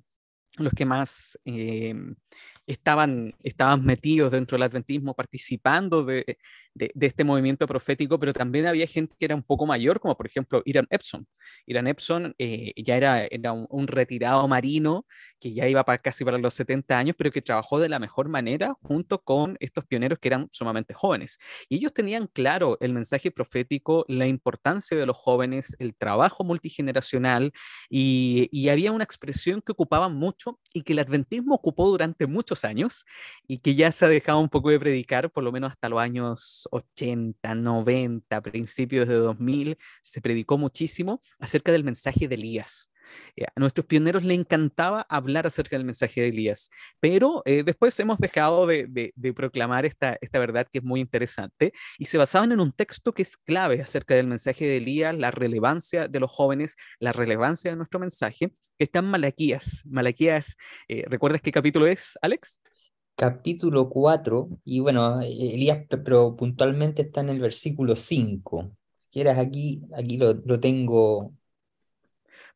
los 0.58 0.72
que 0.72 0.84
más 0.84 1.38
eh, 1.44 1.94
estaban, 2.66 3.34
estaban 3.42 3.84
metidos 3.84 4.32
dentro 4.32 4.56
del 4.56 4.64
adventismo, 4.64 5.14
participando 5.14 6.04
de, 6.04 6.38
de, 6.76 6.92
este 7.00 7.24
movimiento 7.24 7.66
profético, 7.66 8.18
pero 8.18 8.32
también 8.32 8.66
había 8.66 8.86
gente 8.86 9.16
que 9.18 9.24
era 9.24 9.34
un 9.34 9.42
poco 9.42 9.66
mayor, 9.66 9.98
como 10.00 10.16
por 10.16 10.26
ejemplo 10.26 10.62
Iran 10.64 10.86
Epson. 10.90 11.26
Iran 11.66 11.86
Epson 11.86 12.34
eh, 12.38 12.72
ya 12.76 12.96
era, 12.96 13.24
era 13.24 13.52
un, 13.52 13.86
retirado 13.86 14.46
marino 14.48 15.06
que 15.40 15.54
ya 15.54 15.68
iba 15.68 15.84
para, 15.84 15.98
casi 15.98 16.24
para 16.24 16.38
los 16.38 16.54
70 16.54 16.98
años, 16.98 17.16
pero 17.16 17.30
que 17.30 17.40
trabajó 17.40 17.78
de 17.78 17.88
la 17.88 17.98
mejor 17.98 18.28
manera 18.28 18.74
junto 18.82 19.22
con 19.22 19.56
estos 19.60 19.84
pioneros 19.86 20.18
que 20.18 20.28
eran 20.28 20.48
sumamente 20.50 20.92
jóvenes. 20.92 21.38
Y 21.68 21.76
ellos 21.76 21.92
tenían 21.92 22.26
claro 22.26 22.76
el 22.80 22.92
mensaje 22.92 23.30
profético, 23.30 24.04
la 24.08 24.26
importancia 24.26 24.96
de 24.96 25.06
los 25.06 25.16
jóvenes, 25.16 25.76
el 25.78 25.94
trabajo 25.94 26.44
multigeneracional, 26.44 27.52
y, 27.88 28.48
y 28.50 28.68
había 28.68 28.92
una 28.92 29.04
expresión 29.04 29.62
que 29.62 29.72
ocupaban 29.72 30.14
mucho 30.14 30.58
y 30.74 30.82
que 30.82 30.92
el 30.92 30.98
adventismo 30.98 31.54
ocupó 31.54 31.88
durante 31.88 32.26
muchos 32.26 32.64
años 32.64 33.04
y 33.46 33.58
que 33.58 33.74
ya 33.74 33.92
se 33.92 34.04
ha 34.04 34.08
dejado 34.08 34.40
un 34.40 34.48
poco 34.48 34.70
de 34.70 34.80
predicar, 34.80 35.30
por 35.30 35.44
lo 35.44 35.52
menos 35.52 35.72
hasta 35.72 35.88
los 35.88 36.00
años 36.00 36.65
80, 36.70 37.54
90, 37.54 38.40
principios 38.42 39.08
de 39.08 39.14
2000, 39.14 39.76
se 40.02 40.20
predicó 40.20 40.58
muchísimo 40.58 41.20
acerca 41.38 41.72
del 41.72 41.84
mensaje 41.84 42.28
de 42.28 42.34
Elías. 42.34 42.90
Eh, 43.36 43.44
a 43.44 43.60
nuestros 43.60 43.86
pioneros 43.86 44.24
le 44.24 44.34
encantaba 44.34 45.06
hablar 45.08 45.46
acerca 45.46 45.76
del 45.76 45.84
mensaje 45.84 46.20
de 46.20 46.28
Elías, 46.28 46.70
pero 47.00 47.42
eh, 47.44 47.62
después 47.64 47.98
hemos 48.00 48.18
dejado 48.18 48.66
de, 48.66 49.12
proclamar 49.34 49.86
esta, 49.86 50.18
verdad 50.32 50.66
que 50.70 50.78
es 50.78 50.84
muy 50.84 51.00
interesante 51.00 51.72
y 51.98 52.06
se 52.06 52.18
basaban 52.18 52.52
en 52.52 52.60
un 52.60 52.72
texto 52.72 53.12
que 53.12 53.22
es 53.22 53.36
clave 53.36 53.80
acerca 53.80 54.14
del 54.14 54.26
mensaje 54.26 54.66
de 54.66 54.78
Elías, 54.78 55.14
la 55.14 55.30
relevancia 55.30 56.08
de 56.08 56.20
los 56.20 56.30
jóvenes, 56.30 56.76
la 56.98 57.12
relevancia 57.12 57.70
de 57.70 57.76
nuestro 57.76 58.00
mensaje, 58.00 58.52
que 58.78 58.84
está 58.84 59.00
en 59.00 59.06
Malaquías. 59.06 59.82
Malaquías, 59.86 60.56
eh, 60.88 61.04
¿recuerdas 61.06 61.40
qué 61.42 61.52
capítulo 61.52 61.86
es, 61.86 62.18
Alex? 62.22 62.60
Capítulo 63.16 63.88
4, 63.88 64.48
y 64.64 64.80
bueno, 64.80 65.20
Elías, 65.22 65.86
pero 65.88 66.36
puntualmente 66.36 67.02
está 67.02 67.22
en 67.22 67.30
el 67.30 67.40
versículo 67.40 67.96
5. 67.96 68.70
Si 68.98 69.08
quieres, 69.10 69.38
aquí, 69.38 69.82
aquí 69.94 70.18
lo, 70.18 70.34
lo 70.34 70.60
tengo. 70.60 71.32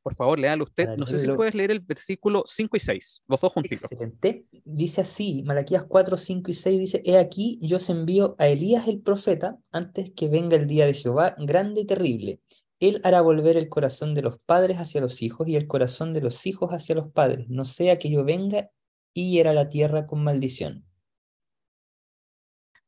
Por 0.03 0.15
favor, 0.15 0.39
léalo 0.39 0.65
usted. 0.65 0.97
No 0.97 1.07
sé 1.07 1.19
si 1.19 1.29
puedes 1.29 1.55
leer 1.55 1.71
el 1.71 1.81
versículo 1.81 2.45
5 2.47 2.77
y 2.77 2.81
6, 2.81 3.23
los 3.27 3.41
dos 3.41 3.53
juntitos. 3.53 3.91
Excelente. 3.91 4.47
Dice 4.65 5.01
así, 5.01 5.43
Malaquías 5.45 5.85
4, 5.85 6.17
5 6.17 6.51
y 6.51 6.55
6 6.55 6.81
dice, 6.81 7.03
He 7.05 7.19
aquí, 7.19 7.59
yo 7.63 7.79
os 7.79 7.91
envío 7.91 8.37
a 8.39 8.47
Elías 8.47 8.89
el 8.89 9.01
profeta 9.01 9.59
antes 9.73 10.11
que 10.11 10.29
venga 10.29 10.57
el 10.57 10.67
día 10.67 10.87
de 10.87 10.95
Jehová, 10.95 11.35
grande 11.39 11.83
y 11.83 11.87
terrible. 11.87 12.41
Él 12.81 13.01
hará 13.05 13.21
volver 13.21 13.59
el 13.59 13.69
corazón 13.69 14.15
de 14.15 14.23
los 14.23 14.39
padres 14.39 14.79
hacia 14.79 15.03
los 15.03 15.21
hijos 15.21 15.47
y 15.49 15.57
el 15.57 15.67
corazón 15.67 16.15
de 16.15 16.23
los 16.23 16.47
hijos 16.47 16.71
hacia 16.71 16.95
los 16.95 17.13
padres, 17.13 17.47
no 17.51 17.67
sea 17.67 17.99
que 17.99 18.11
yo 18.11 18.25
venga 18.25 18.71
y 19.15 19.39
era 19.39 19.53
la 19.53 19.69
tierra 19.69 20.07
con 20.07 20.25
maldición. 20.25 20.85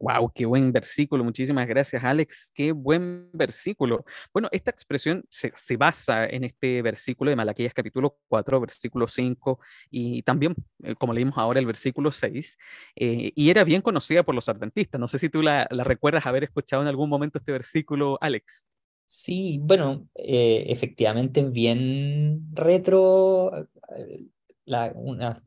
Wow, 0.02 0.32
qué 0.34 0.46
buen 0.46 0.72
versículo. 0.72 1.22
Muchísimas 1.22 1.68
gracias, 1.68 2.02
Alex. 2.02 2.50
Qué 2.52 2.72
buen 2.72 3.30
versículo. 3.32 4.04
Bueno, 4.32 4.48
esta 4.50 4.72
expresión 4.72 5.24
se, 5.28 5.76
basa 5.76 6.26
en 6.26 6.42
este 6.42 6.82
versículo 6.82 7.30
de 7.30 7.36
Malaquías 7.36 7.72
capítulo 7.72 8.18
4, 8.26 8.60
versículo 8.60 9.06
5 9.06 9.60
y 9.92 10.22
también, 10.22 10.56
eh, 10.82 10.96
como 10.96 11.12
leímos 11.12 11.38
ahora, 11.38 11.60
el 11.60 11.66
versículo 11.66 12.10
6. 12.10 12.58
Eh, 12.96 13.30
y 13.36 13.50
era 13.50 13.62
bien 13.62 13.80
conocida 13.80 14.24
por 14.24 14.34
los 14.34 14.48
adventistas. 14.48 15.00
No 15.00 15.06
sé 15.06 15.20
si 15.20 15.28
tú 15.28 15.40
la, 15.40 15.68
recuerdas 15.70 16.26
haber 16.26 16.42
escuchado 16.42 16.82
en 16.82 16.88
algún 16.88 17.08
momento 17.08 17.38
este 17.38 17.52
versículo, 17.52 18.18
Alex. 18.20 18.66
Sí, 19.04 19.60
bueno, 19.62 20.08
eh, 20.16 20.64
efectivamente 20.66 21.44
bien 21.44 22.48
retro, 22.54 23.68
la, 24.64 24.90
una 24.96 25.40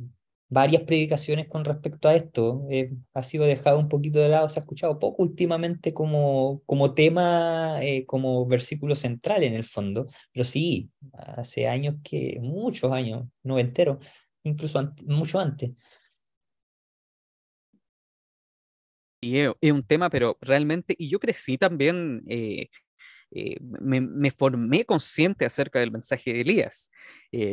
varias 0.50 0.84
predicaciones 0.84 1.48
con 1.48 1.66
respecto 1.66 2.08
a 2.08 2.16
esto. 2.16 2.66
Eh, 2.70 2.92
ha 3.14 3.24
sido 3.24 3.46
dejado 3.46 3.80
un 3.80 3.90
poquito 3.90 4.20
de 4.20 4.30
lado, 4.30 4.50
se 4.50 4.60
ha 4.60 4.62
escuchado 4.62 5.00
poco 5.00 5.24
últimamente 5.24 5.94
como, 5.94 6.62
como 6.66 6.94
tema, 6.94 7.80
eh, 7.82 8.06
como 8.06 8.46
versículo 8.46 8.96
central 8.96 9.44
en 9.44 9.54
el 9.54 9.64
fondo, 9.64 10.08
pero 10.32 10.44
sí, 10.44 10.92
hace 11.14 11.68
años 11.68 11.96
que, 12.04 12.38
muchos 12.42 12.92
años, 12.92 13.28
noventeros, 13.44 13.98
incluso 14.44 14.94
mucho 15.06 15.40
antes. 15.40 15.72
Y 19.22 19.40
es, 19.40 19.72
un 19.72 19.84
tema, 19.84 20.10
pero 20.10 20.38
realmente, 20.42 20.96
y 20.98 21.10
yo 21.10 21.20
crecí 21.20 21.58
también, 21.58 22.24
eh, 22.28 22.70
me, 23.82 24.00
me, 24.00 24.32
formé 24.32 24.86
consciente 24.86 25.46
acerca 25.46 25.80
del 25.80 25.92
mensaje 25.92 26.32
de 26.32 26.42
Elías. 26.42 26.92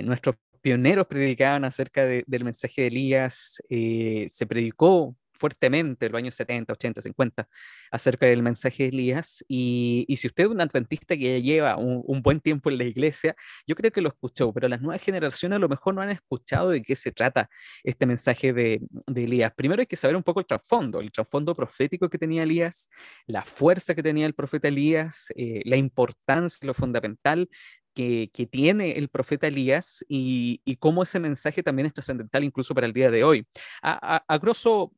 nuestro 0.05 0.39
pioneros 0.63 1.07
predicaban 1.07 1.65
acerca 1.65 2.07
del 2.07 2.45
mensaje 2.45 2.83
de 2.83 2.87
Elías, 2.89 3.63
eh, 3.69 4.29
se 4.31 4.47
predicó 4.47 5.17
fuertemente 5.43 6.07
en 6.07 6.13
los 6.13 6.19
años 6.21 6.37
70, 6.37 6.73
80, 6.73 7.03
50 7.03 7.49
acerca 7.91 8.27
del 8.27 8.45
mensaje 8.45 8.85
de 8.85 8.89
Elías. 8.91 9.45
Y, 9.49 10.07
si 10.17 10.29
usted 10.29 10.45
es 10.45 10.51
un 10.51 10.61
adventista 10.61 11.17
que 11.17 11.25
ya 11.33 11.45
lleva 11.45 11.77
un, 11.77 12.23
buen 12.23 12.41
tiempo 12.41 12.71
en 12.71 12.79
la 12.79 12.85
iglesia, 12.85 13.35
yo 13.67 13.75
creo 13.75 13.91
que 13.91 14.01
lo 14.01 14.11
escuchó, 14.11 14.53
pero 14.53 14.69
las 14.69 14.81
nuevas 14.81 15.03
generaciones 15.03 15.57
a 15.57 15.59
lo 15.59 15.69
mejor 15.69 15.95
no 15.95 16.01
han 16.01 16.11
escuchado 16.11 16.71
de 16.71 16.81
qué 16.81 16.95
se 16.95 17.11
trata 17.11 17.51
este 17.83 18.07
mensaje 18.07 18.53
de, 18.53 18.81
Elías. 19.17 19.53
Primero 19.57 19.81
hay 19.81 19.87
que 19.87 19.97
saber 19.97 20.15
un 20.15 20.23
poco 20.23 20.39
el 20.39 20.47
trasfondo, 20.47 21.01
el 21.01 21.11
trasfondo 21.11 21.57
profético 21.57 22.09
que 22.09 22.19
tenía 22.19 22.45
Elías, 22.45 22.89
la 23.27 23.43
fuerza 23.43 23.97
que 23.97 24.03
tenía 24.03 24.27
el 24.27 24.35
profeta 24.35 24.69
Elías, 24.69 25.33
eh, 25.35 25.63
la 25.65 25.77
importancia, 25.77 26.65
lo 26.67 26.75
fundamental 26.75 27.49
que, 27.95 28.31
tiene 28.51 28.93
el 28.93 29.09
profeta 29.09 29.47
Elías 29.47 30.05
y, 30.09 30.61
cómo 30.79 31.03
ese 31.03 31.21
mensaje 31.21 31.63
también 31.63 31.87
es 31.87 31.95
trascendental 31.95 32.45
incluso 32.45 32.75
para 32.75 32.87
el 32.87 32.93
día 32.93 33.11
de 33.11 33.25
hoy. 33.25 33.47
A, 33.83 34.39
grosso, 34.41 34.93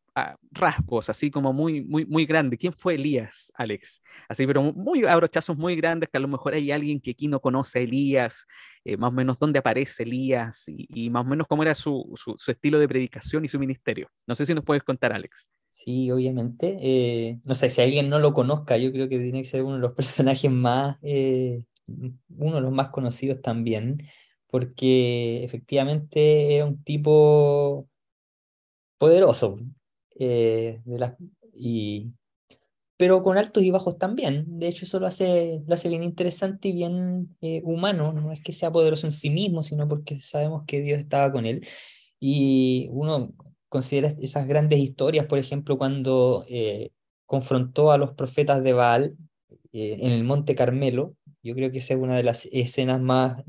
rasgos, 0.53 1.11
así 1.11 1.31
como 1.31 1.53
muy, 1.53 1.83
muy, 1.83 2.07
muy 2.07 2.25
grande. 2.25 2.57
¿Quién 2.57 2.73
fue 2.73 2.95
Elías, 2.95 3.53
Alex? 3.57 4.03
Así, 4.29 4.47
pero 4.47 4.63
muy 4.63 5.05
abrochazos 5.05 5.57
muy 5.57 5.77
grandes, 5.77 6.09
que 6.09 6.19
a 6.19 6.21
lo 6.21 6.29
mejor 6.29 6.55
hay 6.55 6.71
alguien 6.71 7.01
que 7.01 7.13
aquí 7.13 7.29
no 7.29 7.41
conoce 7.41 7.81
a 7.81 7.83
Elías, 7.83 8.47
eh, 8.85 8.97
más 8.97 9.09
o 9.09 9.13
menos 9.13 9.39
dónde 9.39 9.59
aparece 9.59 10.05
Elías 10.05 10.65
y, 10.69 11.11
más 11.11 11.27
o 11.27 11.29
menos 11.29 11.47
cómo 11.49 11.63
era 11.63 11.75
su, 11.75 12.13
su, 12.17 12.51
estilo 12.51 12.79
de 12.79 12.89
predicación 12.89 13.45
y 13.45 13.49
su 13.49 13.59
ministerio. 13.59 14.09
No 14.27 14.35
sé 14.35 14.47
si 14.47 14.55
nos 14.55 14.65
puedes 14.65 14.85
contar, 14.85 15.13
Alex. 15.13 15.49
Sí, 15.73 16.11
obviamente. 16.13 16.77
Eh, 16.81 17.41
no 17.45 17.55
sé, 17.55 17.69
si 17.69 17.83
alguien 17.83 18.09
no 18.09 18.21
lo 18.21 18.33
conozca, 18.33 18.77
yo 18.77 18.93
creo 18.93 19.09
que 19.09 19.19
tiene 19.19 19.43
que 19.43 19.49
ser 19.49 19.65
uno 19.65 19.75
de 19.75 19.81
los 19.81 19.93
personajes 19.97 20.51
más, 20.51 20.97
eh, 21.03 21.65
uno 21.87 22.57
de 22.57 22.61
los 22.61 22.73
más 22.73 22.89
conocidos 22.89 23.43
también, 23.43 24.07
porque 24.49 25.45
efectivamente 25.45 26.55
era 26.57 26.65
un 26.67 26.83
tipo 26.83 27.89
poderoso, 28.99 29.59
eh, 30.19 30.81
y, 31.53 32.13
pero 32.97 33.23
con 33.23 33.37
altos 33.37 33.63
y 33.63 33.71
bajos 33.71 33.99
también. 33.99 34.45
De 34.59 34.69
hecho, 34.69 34.85
eso 34.85 35.01
lo 35.01 35.07
hace, 35.07 35.63
lo 35.67 35.75
hace 35.75 35.89
bien 35.89 36.03
interesante 36.03 36.69
y 36.69 36.73
bien 36.73 37.37
eh, 37.41 37.61
humano. 37.65 38.13
No 38.13 38.33
es 38.33 38.41
que 38.41 38.53
sea 38.53 38.71
poderoso 38.73 39.07
en 39.07 39.13
sí 39.13 39.31
mismo, 39.31 39.63
sino 39.63 39.89
porque 39.89 40.21
sabemos 40.21 40.63
que 40.67 40.81
Dios 40.81 41.01
estaba 41.01 41.33
con 41.33 41.47
él. 41.47 41.67
Y 42.21 42.89
uno 42.93 43.35
considera 43.69 44.15
esas 44.21 44.47
grandes 44.47 44.79
historias, 44.79 45.27
por 45.27 45.39
ejemplo, 45.39 45.77
cuando 45.79 46.45
eh, 46.49 46.93
confrontó 47.27 47.91
a 47.91 47.99
los 47.99 48.13
profetas 48.13 48.63
de 48.63 48.73
Baal 48.73 49.17
en 49.73 50.13
el 50.13 50.25
Monte 50.25 50.55
Carmelo. 50.55 51.17
Yo 51.45 51.55
creo 51.55 51.71
que 51.71 51.79
esa 51.79 51.95
es 51.95 52.01
una 52.01 52.17
de 52.17 52.25
las 52.25 52.49
escenas 52.51 53.01
más 53.01 53.45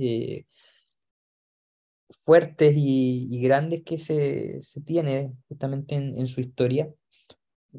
fuertes 2.24 2.74
y, 2.78 3.40
grandes 3.42 3.84
que 3.84 4.00
se, 4.00 4.62
se 4.62 4.82
tiene 4.82 5.34
justamente 5.48 5.96
en, 5.96 6.28
su 6.28 6.42
historia 6.42 6.92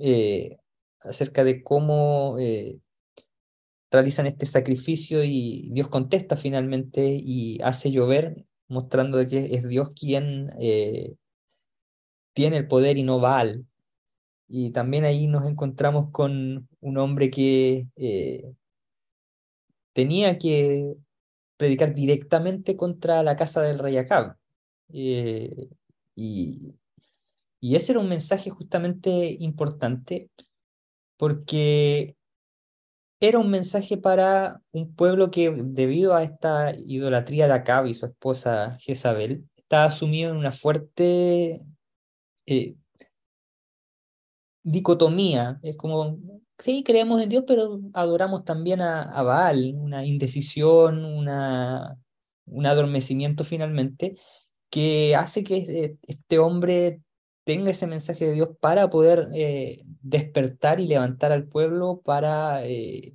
eh, 0.01 0.59
acerca 1.01 1.45
de 1.45 1.63
cómo 1.63 2.37
eh, 2.39 2.79
realizan 3.91 4.27
este 4.27 4.47
sacrificio 4.47 5.23
y 5.25 5.71
Dios 5.73 5.89
contesta 5.89 6.37
finalmente 6.37 7.07
y 7.07 7.61
hace 7.63 7.91
llover, 7.91 8.45
mostrando 8.69 9.19
de 9.19 9.27
que 9.27 9.55
es 9.55 9.69
Dios 9.69 9.91
quien 9.99 10.51
eh, 10.59 11.15
tiene 12.35 12.57
el 12.59 12.69
poder 12.69 12.99
y 12.99 13.03
no 13.03 13.21
Baal. 13.21 13.67
Y 14.49 14.71
también 14.71 15.05
ahí 15.05 15.27
nos 15.27 15.49
encontramos 15.49 16.11
con 16.13 16.69
un 16.81 16.99
hombre 16.99 17.31
que 17.31 17.87
tenía 19.97 20.39
que 20.39 20.95
predicar 21.57 21.95
directamente 21.95 22.77
contra 22.77 23.23
la 23.23 23.35
casa 23.35 23.63
del 23.63 23.79
rey 23.79 23.97
Acab. 23.97 24.37
Eh, 24.93 25.71
y, 26.15 26.77
ese 27.63 27.93
era 27.93 28.01
un 28.01 28.09
mensaje 28.09 28.51
justamente 28.51 29.37
importante 29.41 30.31
porque 31.17 32.15
era 33.21 33.39
un 33.39 33.51
mensaje 33.51 33.97
para 33.97 34.61
un 34.73 34.95
pueblo 34.95 35.31
que 35.31 35.51
debido 35.65 36.15
a 36.15 36.23
esta 36.23 36.75
idolatría 36.77 37.47
de 37.49 37.55
Acab 37.55 37.87
y 37.87 37.95
su 37.95 38.05
esposa 38.07 38.77
Jezabel, 38.79 39.49
estaba 39.57 39.91
sumido 39.91 40.31
en 40.31 40.37
una 40.37 40.53
fuerte 40.53 41.65
eh, 42.45 42.77
dicotomía. 44.63 45.59
Es 45.63 45.77
como 45.79 46.19
sí, 46.59 46.83
creemos 46.85 47.23
en 47.23 47.29
Dios, 47.29 47.45
pero 47.47 47.81
adoramos 47.95 48.45
también 48.45 48.81
a, 48.81 49.23
Baal, 49.23 49.75
una 49.77 50.05
indecisión, 50.05 51.05
una, 51.05 51.99
un 52.47 52.67
adormecimiento 52.67 53.45
finalmente, 53.45 54.17
que 54.71 55.15
hace 55.17 55.45
que 55.45 55.57
eh, 55.57 55.97
este 56.03 56.39
hombre 56.39 57.03
tenga 57.45 57.71
ese 57.71 57.87
mensaje 57.87 58.27
de 58.27 58.33
Dios 58.33 58.51
para 58.61 58.91
poder 58.91 59.29
eh, 59.35 59.83
despertar 60.03 60.81
y 60.81 60.89
levantar 60.89 61.33
al 61.33 61.47
pueblo 61.47 62.03
para 62.05 62.67
eh, 62.67 63.15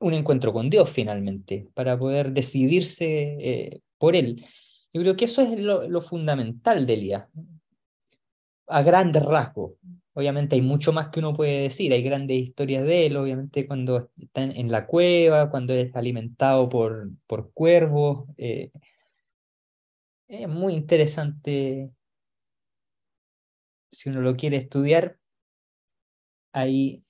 un 0.00 0.14
encuentro 0.14 0.52
con 0.52 0.70
Dios 0.70 0.90
finalmente, 0.90 1.68
para 1.74 1.98
poder 1.98 2.32
decidirse 2.32 3.82
por 3.98 4.16
él. 4.16 4.44
Yo 4.92 5.02
creo 5.02 5.16
que 5.16 5.26
eso 5.26 5.42
es 5.42 5.58
lo, 5.58 5.88
lo 5.88 6.00
fundamental 6.00 6.86
de 6.86 6.94
Elías, 6.94 7.28
a 8.66 8.82
grandes 8.82 9.24
rasgos. 9.24 9.72
Obviamente 10.14 10.54
hay 10.56 10.62
mucho 10.62 10.92
más 10.92 11.08
que 11.08 11.20
uno 11.20 11.34
puede 11.34 11.62
decir, 11.62 11.92
hay 11.92 12.02
grandes 12.02 12.38
historias 12.38 12.84
de 12.84 13.06
él, 13.06 13.16
obviamente 13.16 13.66
cuando 13.66 14.10
está 14.18 14.42
en, 14.44 14.70
la 14.70 14.86
cueva, 14.86 15.50
cuando 15.50 15.74
es 15.74 15.94
alimentado 15.96 16.68
por, 16.68 17.10
por 17.26 17.52
cuervos. 17.52 18.28
Eh, 18.38 18.70
es 20.28 20.48
muy 20.48 20.74
interesante 20.74 21.90
si 23.92 24.08
uno 24.10 24.20
lo 24.20 24.36
quiere 24.36 24.56
estudiar, 24.56 25.18
ahí 26.52 27.04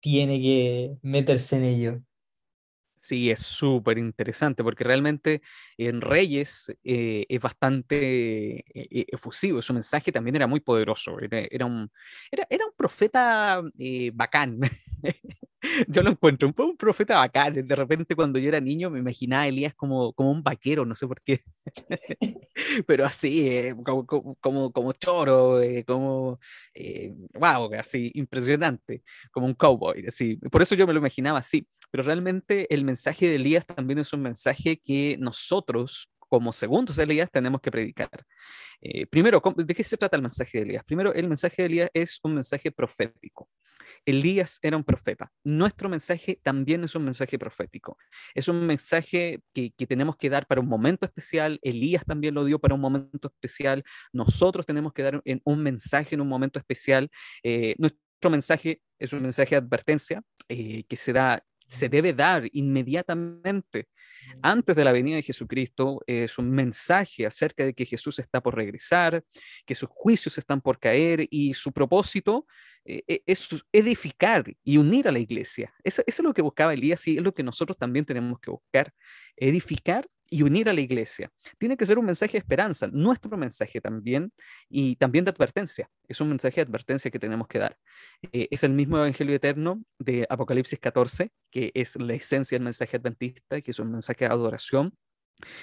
tiene 0.00 0.40
que 0.40 0.96
meterse 1.02 1.56
en 1.56 1.64
ello. 1.64 2.02
Sí, 3.04 3.32
es 3.32 3.40
súper 3.40 3.98
interesante 3.98 4.62
porque 4.62 4.84
realmente 4.84 5.42
en 5.76 6.00
Reyes 6.00 6.72
eh, 6.84 7.26
es 7.28 7.40
bastante 7.40 8.58
eh, 8.58 9.06
efusivo, 9.08 9.60
su 9.60 9.74
mensaje 9.74 10.12
también 10.12 10.36
era 10.36 10.46
muy 10.46 10.60
poderoso, 10.60 11.18
era, 11.18 11.66
un, 11.66 11.90
era, 12.30 12.46
era, 12.48 12.64
un 12.64 12.72
profeta 12.76 13.60
eh, 13.76 14.12
bacán, 14.14 14.60
yo 15.88 16.02
lo 16.02 16.10
encuentro 16.10 16.48
un, 16.48 16.54
un 16.58 16.76
profeta 16.76 17.18
bacán. 17.18 17.54
De 17.66 17.76
repente, 17.76 18.16
cuando 18.16 18.38
yo 18.38 18.48
era 18.48 18.60
niño, 18.60 18.90
me 18.90 18.98
imaginaba 18.98 19.44
a 19.44 19.48
Elías 19.48 19.74
como, 19.74 20.12
como 20.12 20.30
un 20.30 20.42
vaquero, 20.42 20.84
no 20.84 20.94
sé 20.94 21.06
por 21.06 21.22
qué. 21.22 21.40
Pero 22.86 23.04
así, 23.04 23.48
eh, 23.48 23.74
como, 23.84 24.06
como, 24.06 24.72
como, 24.72 24.92
choro, 24.92 25.60
eh, 25.60 25.84
como. 25.84 26.38
Eh, 26.74 27.14
wow, 27.34 27.70
así, 27.78 28.10
impresionante. 28.14 29.02
Como 29.30 29.46
un 29.46 29.54
cowboy, 29.54 30.04
así. 30.06 30.36
Por 30.50 30.62
eso 30.62 30.74
yo 30.74 30.86
me 30.86 30.92
lo 30.92 30.98
imaginaba 30.98 31.38
así. 31.38 31.66
Pero 31.90 32.02
realmente 32.02 32.72
el 32.74 32.84
mensaje 32.84 33.28
de 33.28 33.36
Elías 33.36 33.66
también 33.66 33.98
es 33.98 34.12
un 34.12 34.22
mensaje 34.22 34.78
que 34.78 35.16
nosotros, 35.20 36.10
como 36.18 36.52
segundos 36.52 36.96
de 36.96 37.04
Elías, 37.04 37.30
tenemos 37.30 37.60
que 37.60 37.70
predicar. 37.70 38.10
primero, 39.10 39.40
¿de 39.56 39.74
qué 39.74 39.84
se 39.84 39.96
trata 39.96 40.16
el 40.16 40.22
mensaje 40.22 40.58
de 40.58 40.64
Elías? 40.64 40.84
Primero, 40.84 41.12
el 41.14 41.28
mensaje 41.28 41.62
de 41.62 41.66
Elías 41.66 41.90
es 41.94 42.18
un 42.22 42.34
mensaje 42.34 42.72
profético. 42.72 43.48
Elías 44.04 44.58
era 44.62 44.76
un 44.76 44.84
profeta. 44.84 45.32
Nuestro 45.44 45.88
mensaje 45.88 46.40
también 46.42 46.84
es 46.84 46.94
un 46.94 47.04
mensaje 47.04 47.38
profético. 47.38 47.96
Es 48.34 48.48
un 48.48 48.66
mensaje 48.66 49.40
que, 49.52 49.72
tenemos 49.86 50.16
que 50.16 50.30
dar 50.30 50.46
para 50.46 50.60
un 50.60 50.68
momento 50.68 51.06
especial. 51.06 51.58
Elías 51.62 52.04
también 52.04 52.34
lo 52.34 52.44
dio 52.44 52.58
para 52.58 52.74
un 52.74 52.80
momento 52.80 53.28
especial. 53.28 53.84
Nosotros 54.12 54.66
tenemos 54.66 54.92
que 54.92 55.02
dar 55.02 55.22
un 55.44 55.62
mensaje 55.62 56.14
en 56.14 56.20
un 56.20 56.28
momento 56.28 56.58
especial. 56.58 57.10
Eh, 57.42 57.74
nuestro 57.78 58.30
mensaje 58.30 58.80
es 58.98 59.12
un 59.12 59.22
mensaje 59.22 59.50
de 59.50 59.56
advertencia 59.56 60.22
eh, 60.48 60.84
que 60.84 60.96
se, 60.96 61.12
da, 61.12 61.44
se 61.66 61.88
debe 61.88 62.12
dar 62.12 62.48
inmediatamente 62.52 63.88
antes 64.42 64.74
de 64.76 64.84
la 64.84 64.92
venida 64.92 65.16
de 65.16 65.22
Jesucristo 65.22 66.00
es 66.06 66.38
un 66.38 66.50
mensaje 66.50 67.26
acerca 67.26 67.64
de 67.64 67.74
que 67.74 67.86
Jesús 67.86 68.18
está 68.18 68.40
por 68.42 68.56
regresar, 68.56 69.24
que 69.66 69.74
sus 69.74 69.88
juicios 69.90 70.38
están 70.38 70.60
por 70.60 70.78
caer 70.78 71.26
y 71.30 71.54
su 71.54 71.72
propósito 71.72 72.46
es 72.84 73.48
edificar 73.72 74.44
y 74.64 74.76
unir 74.76 75.08
a 75.08 75.12
la 75.12 75.18
iglesia. 75.18 75.72
Eso, 75.84 76.02
es 76.06 76.18
lo 76.20 76.34
que 76.34 76.42
buscaba 76.42 76.74
Elías 76.74 77.06
y 77.08 77.16
es 77.16 77.22
lo 77.22 77.32
que 77.32 77.42
nosotros 77.42 77.78
también 77.78 78.04
tenemos 78.04 78.40
que 78.40 78.50
buscar, 78.50 78.92
edificar 79.36 80.08
y 80.32 80.42
unir 80.42 80.70
a 80.70 80.72
la 80.72 80.80
iglesia. 80.80 81.30
Tiene 81.58 81.76
que 81.76 81.84
ser 81.84 81.98
un 81.98 82.06
mensaje 82.06 82.32
de 82.32 82.38
esperanza, 82.38 82.88
nuestro 82.90 83.36
mensaje 83.36 83.82
también, 83.82 84.32
y 84.66 84.96
también 84.96 85.26
de 85.26 85.30
advertencia. 85.30 85.90
Es 86.08 86.22
un 86.22 86.30
mensaje 86.30 86.56
de 86.56 86.62
advertencia 86.62 87.10
que 87.10 87.18
tenemos 87.18 87.46
que 87.48 87.58
dar. 87.58 87.76
Eh, 88.32 88.48
es 88.50 88.64
el 88.64 88.72
mismo 88.72 88.96
Evangelio 88.96 89.36
Eterno 89.36 89.84
de 89.98 90.26
Apocalipsis 90.30 90.78
14, 90.78 91.30
que 91.50 91.70
es 91.74 91.96
la 91.96 92.14
esencia 92.14 92.56
del 92.56 92.64
mensaje 92.64 92.96
adventista, 92.96 93.60
que 93.60 93.72
es 93.72 93.78
un 93.78 93.92
mensaje 93.92 94.24
de 94.24 94.32
adoración, 94.32 94.96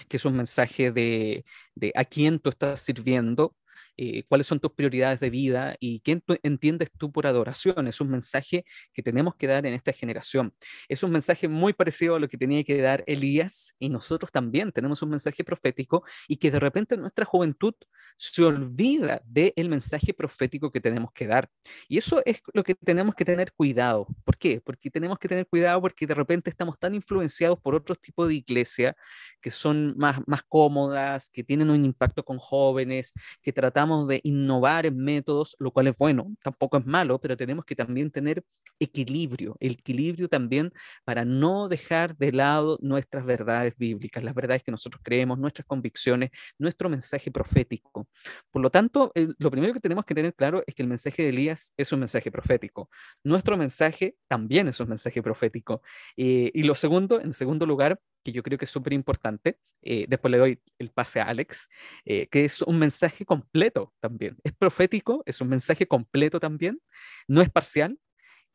que 0.08 0.18
es 0.18 0.26
un 0.26 0.36
mensaje 0.38 0.92
de, 0.92 1.46
de 1.74 1.92
a 1.96 2.06
quién 2.06 2.38
tú 2.40 2.50
estás 2.50 2.82
sirviendo, 2.82 3.56
eh, 4.02 4.24
cuáles 4.30 4.48
son 4.48 4.62
tus 4.62 4.72
prioridades 4.72 5.20
de 5.20 5.30
vida 5.30 5.76
y 5.78 6.00
qué 6.00 6.22
entiendes 6.44 6.90
tú 6.98 7.12
por 7.12 7.28
adoración. 7.28 7.86
Es 7.86 8.00
un 8.00 8.10
mensaje 8.10 8.64
que 8.94 9.04
tenemos 9.04 9.36
que 9.36 9.46
dar 9.46 9.66
en 9.66 9.74
esta 9.74 9.92
generación. 9.92 10.54
Es 10.88 11.04
un 11.04 11.12
mensaje 11.12 11.50
muy 11.50 11.74
parecido 11.74 12.16
a 12.16 12.20
lo 12.20 12.30
que 12.30 12.38
tenía 12.38 12.64
que 12.64 12.82
dar 12.82 13.04
Elías 13.08 13.76
y 13.78 13.90
nosotros 13.90 14.32
también 14.32 14.72
tenemos 14.72 15.02
un 15.02 15.10
mensaje 15.10 15.44
profético 15.44 16.06
y 16.30 16.38
que 16.38 16.50
de 16.50 16.62
repente 16.62 16.96
en 16.96 17.02
nuestra 17.02 17.26
juventud 17.26 17.74
se 18.16 18.42
olvida 18.42 19.22
del 19.26 19.68
mensaje 19.68 20.14
profético 20.14 20.72
que 20.72 20.80
tenemos 20.80 21.12
que 21.12 21.28
dar. 21.28 21.50
Y 21.90 21.98
eso 21.98 22.22
es 22.26 22.42
lo 22.54 22.64
que 22.64 22.76
tenemos 22.76 23.16
que 23.16 23.26
tener 23.26 23.52
cuidado. 23.52 24.08
¿Por 24.24 24.38
qué? 24.38 24.62
Porque 24.62 24.90
tenemos 24.90 25.20
que 25.20 25.28
tener 25.28 25.46
cuidado 25.46 25.82
porque 25.82 26.08
de 26.08 26.16
repente 26.16 26.50
estamos 26.50 26.80
tan 26.80 26.96
influenciados 26.96 27.60
por 27.60 27.76
otros 27.76 28.00
tipos 28.00 28.30
de 28.30 28.36
iglesia 28.36 28.96
que 29.42 29.52
son 29.52 29.98
más, 29.98 30.22
más 30.26 30.44
cómodas, 30.48 31.30
que 31.30 31.44
tienen 31.44 31.70
un 31.70 31.84
impacto 31.84 32.24
con 32.24 32.38
jóvenes, 32.38 33.12
que 33.42 33.52
tratamos 33.52 33.89
de 34.08 34.22
innovar 34.24 34.86
en 34.86 34.98
métodos, 34.98 35.56
lo 35.60 35.72
cual 35.72 35.88
es 35.88 35.98
bueno, 35.98 36.28
tampoco 36.44 36.78
es 36.78 36.86
malo, 36.86 37.20
pero 37.20 37.36
tenemos 37.36 37.66
que 37.66 37.76
también 37.76 38.12
tener 38.12 38.44
equilibrio, 38.80 39.58
equilibrio 39.60 40.30
también 40.30 40.72
para 41.04 41.26
no 41.26 41.68
dejar 41.68 42.16
de 42.18 42.32
lado 42.32 42.78
nuestras 42.82 43.26
verdades 43.26 43.74
bíblicas, 43.78 44.24
las 44.24 44.34
verdades 44.34 44.64
que 44.64 44.72
nosotros 44.72 45.02
creemos, 45.04 45.38
nuestras 45.38 45.66
convicciones, 45.68 46.30
nuestro 46.58 46.90
mensaje 46.90 47.32
profético. 47.32 47.50
profético. 47.50 48.08
Por 48.52 48.62
lo 48.62 48.70
tanto, 48.70 49.12
lo 49.16 49.52
primero 49.52 49.74
que 49.74 49.80
tenemos 49.80 50.06
que 50.06 50.14
tener 50.14 50.34
claro 50.36 50.64
es 50.68 50.76
que 50.76 50.82
el 50.84 50.88
mensaje 50.88 51.24
de 51.24 51.30
Elías 51.30 51.74
es 51.78 51.92
un 51.92 52.00
mensaje 52.02 52.32
profético. 52.32 52.90
Nuestro 53.24 53.58
mensaje 53.58 54.16
también 54.28 54.68
es 54.68 54.80
un 54.80 54.90
mensaje 54.90 55.22
profético. 55.24 55.82
Eh, 56.18 56.52
y 56.54 56.64
lo 56.64 56.76
segundo, 56.76 57.22
en 57.22 57.34
segundo 57.34 57.66
lugar, 57.66 58.00
que 58.24 58.32
yo 58.32 58.44
creo 58.44 58.58
que 58.58 58.66
es 58.66 58.72
súper 58.72 58.94
importante, 58.94 59.60
eh, 59.82 60.06
después 60.08 60.32
le 60.32 60.38
doy 60.38 60.62
el 60.78 60.92
pase 60.92 61.20
a 61.22 61.26
Alex, 61.26 61.70
eh, 62.06 62.28
que 62.28 62.46
es 62.46 62.62
un 62.62 62.78
mensaje 62.80 63.26
completo 63.26 63.94
también. 64.00 64.38
Es 64.44 64.54
profético, 64.54 65.24
es 65.26 65.42
un 65.42 65.50
mensaje 65.50 65.88
completo 65.88 66.40
también, 66.40 66.82
no 67.28 67.42
es 67.42 67.50
parcial 67.50 68.00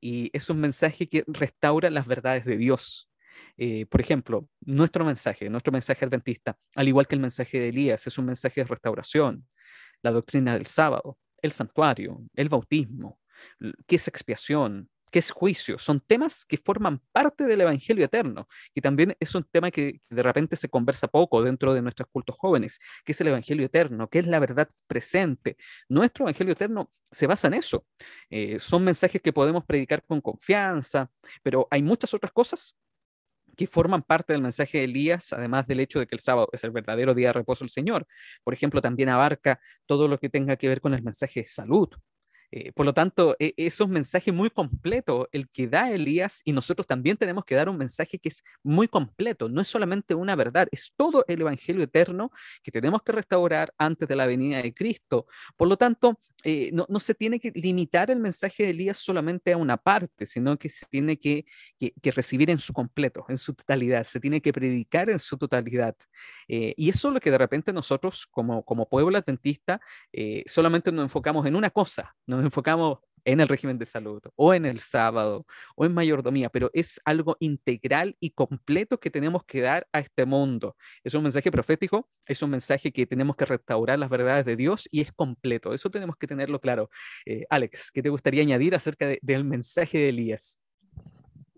y 0.00 0.30
es 0.32 0.50
un 0.50 0.60
mensaje 0.60 1.08
que 1.08 1.24
restaura 1.26 1.90
las 1.90 2.06
verdades 2.06 2.44
de 2.44 2.56
Dios. 2.56 3.10
Eh, 3.56 3.86
por 3.86 4.00
ejemplo, 4.00 4.48
nuestro 4.60 5.04
mensaje, 5.04 5.48
nuestro 5.50 5.72
mensaje 5.72 6.04
adventista, 6.04 6.58
al 6.74 6.88
igual 6.88 7.06
que 7.06 7.14
el 7.14 7.20
mensaje 7.20 7.58
de 7.58 7.68
Elías, 7.68 8.06
es 8.06 8.18
un 8.18 8.26
mensaje 8.26 8.60
de 8.60 8.66
restauración, 8.66 9.46
la 10.02 10.12
doctrina 10.12 10.54
del 10.54 10.66
sábado, 10.66 11.18
el 11.42 11.52
santuario, 11.52 12.22
el 12.34 12.48
bautismo, 12.48 13.18
qué 13.86 13.96
es 13.96 14.08
expiación, 14.08 14.88
qué 15.14 15.20
es 15.20 15.30
juicio. 15.30 15.78
Son 15.78 16.00
temas 16.00 16.44
que 16.44 16.58
forman 16.58 17.00
parte 17.12 17.44
del 17.44 17.60
Evangelio 17.60 18.04
eterno, 18.04 18.48
y 18.74 18.80
también 18.80 19.14
es 19.20 19.32
un 19.36 19.44
tema 19.44 19.70
que 19.70 20.00
de 20.10 20.22
repente 20.24 20.56
se 20.56 20.68
conversa 20.68 21.06
poco 21.06 21.40
dentro 21.40 21.72
de 21.72 21.82
nuestros 21.82 22.08
cultos 22.10 22.34
jóvenes, 22.36 22.80
que 23.04 23.12
es 23.12 23.20
el 23.20 23.28
Evangelio 23.28 23.64
eterno, 23.64 24.08
que 24.10 24.18
es 24.18 24.26
la 24.26 24.40
verdad 24.40 24.68
presente. 24.88 25.56
Nuestro 25.88 26.24
Evangelio 26.24 26.54
eterno 26.54 26.90
se 27.12 27.28
basa 27.28 27.46
en 27.46 27.54
eso. 27.54 27.86
Eh, 28.28 28.58
son 28.58 28.82
mensajes 28.82 29.22
que 29.22 29.32
podemos 29.32 29.64
predicar 29.64 30.02
con 30.04 30.20
confianza, 30.20 31.08
pero 31.44 31.68
hay 31.70 31.80
muchas 31.80 32.12
otras 32.12 32.32
cosas 32.32 32.76
que 33.56 33.68
forman 33.68 34.02
parte 34.02 34.32
del 34.32 34.42
mensaje 34.42 34.78
de 34.78 34.84
Elías, 34.84 35.32
además 35.32 35.68
del 35.68 35.78
hecho 35.78 36.00
de 36.00 36.08
que 36.08 36.16
el 36.16 36.20
sábado 36.20 36.48
es 36.52 36.64
el 36.64 36.72
verdadero 36.72 37.14
día 37.14 37.28
de 37.28 37.34
reposo 37.34 37.62
del 37.62 37.70
Señor. 37.70 38.04
Por 38.42 38.52
ejemplo, 38.52 38.82
también 38.82 39.10
abarca 39.10 39.60
todo 39.86 40.08
lo 40.08 40.18
que 40.18 40.28
tenga 40.28 40.56
que 40.56 40.66
ver 40.66 40.80
con 40.80 40.92
el 40.92 41.04
mensaje 41.04 41.42
de 41.42 41.46
salud, 41.46 41.88
eh, 42.56 42.70
por 42.70 42.86
lo 42.86 42.94
tanto, 42.94 43.34
e, 43.40 43.52
es 43.56 43.80
un 43.80 43.90
mensaje 43.90 44.30
muy 44.30 44.48
completo 44.48 45.28
el 45.32 45.48
que 45.48 45.66
da 45.66 45.90
Elías 45.90 46.40
y 46.44 46.52
nosotros 46.52 46.86
también 46.86 47.16
tenemos 47.16 47.44
que 47.44 47.56
dar 47.56 47.68
un 47.68 47.76
mensaje 47.76 48.16
que 48.16 48.28
es 48.28 48.44
muy 48.62 48.86
completo, 48.86 49.48
no 49.48 49.60
es 49.60 49.66
solamente 49.66 50.14
una 50.14 50.36
verdad, 50.36 50.68
es 50.70 50.92
todo 50.96 51.24
el 51.26 51.40
Evangelio 51.40 51.82
eterno 51.82 52.30
que 52.62 52.70
tenemos 52.70 53.02
que 53.02 53.10
restaurar 53.10 53.74
antes 53.76 54.06
de 54.06 54.14
la 54.14 54.26
venida 54.26 54.62
de 54.62 54.72
Cristo. 54.72 55.26
Por 55.56 55.66
lo 55.66 55.76
tanto, 55.76 56.20
eh, 56.44 56.70
no, 56.72 57.00
se 57.00 57.16
tiene 57.16 57.40
que 57.40 57.50
limitar 57.56 58.12
el 58.12 58.20
mensaje 58.20 58.62
de 58.62 58.70
Elías 58.70 58.98
solamente 58.98 59.52
a 59.52 59.56
una 59.56 59.76
parte, 59.76 60.24
sino 60.24 60.56
que 60.56 60.68
se 60.68 60.86
tiene 60.86 61.18
que, 61.18 61.44
recibir 62.14 62.50
en 62.50 62.60
su 62.60 62.72
completo, 62.72 63.24
en 63.28 63.38
su 63.38 63.54
totalidad, 63.54 64.04
se 64.04 64.20
tiene 64.20 64.40
que 64.40 64.52
predicar 64.52 65.10
en 65.10 65.18
su 65.18 65.36
totalidad. 65.36 65.96
Eh, 66.46 66.72
y 66.76 66.88
eso 66.88 67.08
es 67.08 67.14
lo 67.14 67.20
que 67.20 67.32
de 67.32 67.38
repente 67.38 67.72
nosotros 67.72 68.28
como, 68.30 68.64
como 68.64 68.88
pueblo 68.88 69.18
adventista 69.18 69.80
solamente 70.46 70.92
nos 70.92 71.04
enfocamos 71.04 71.46
en 71.46 71.56
una 71.56 71.70
cosa, 71.70 72.14
enfocamos 72.44 72.98
en 73.24 73.40
el 73.40 73.48
régimen 73.48 73.78
de 73.78 73.86
salud 73.86 74.22
o 74.36 74.54
en 74.54 74.66
el 74.66 74.80
sábado 74.80 75.46
o 75.76 75.84
en 75.84 75.94
mayordomía, 75.94 76.50
pero 76.50 76.70
es 76.74 77.00
algo 77.04 77.36
integral 77.40 78.16
y 78.20 78.30
completo 78.30 79.00
que 79.00 79.10
tenemos 79.10 79.44
que 79.44 79.60
dar 79.60 79.86
a 79.92 80.00
este 80.00 80.26
mundo. 80.26 80.76
Es 81.02 81.14
un 81.14 81.22
mensaje 81.22 81.50
profético, 81.50 82.08
es 82.26 82.42
un 82.42 82.50
mensaje 82.50 82.92
que 82.92 83.06
tenemos 83.06 83.36
que 83.36 83.46
restaurar 83.46 83.98
las 83.98 84.10
verdades 84.10 84.44
de 84.44 84.56
Dios 84.56 84.88
y 84.90 85.00
es 85.00 85.12
completo. 85.12 85.72
Eso 85.72 85.90
tenemos 85.90 86.16
que 86.16 86.26
tenerlo 86.26 86.60
claro. 86.60 86.90
Eh, 87.24 87.44
Alex, 87.50 87.90
¿qué 87.90 88.02
te 88.02 88.10
gustaría 88.10 88.42
añadir 88.42 88.74
acerca 88.74 89.08
del 89.20 89.44
mensaje 89.44 89.98
de 89.98 90.08
Elías? 90.10 90.58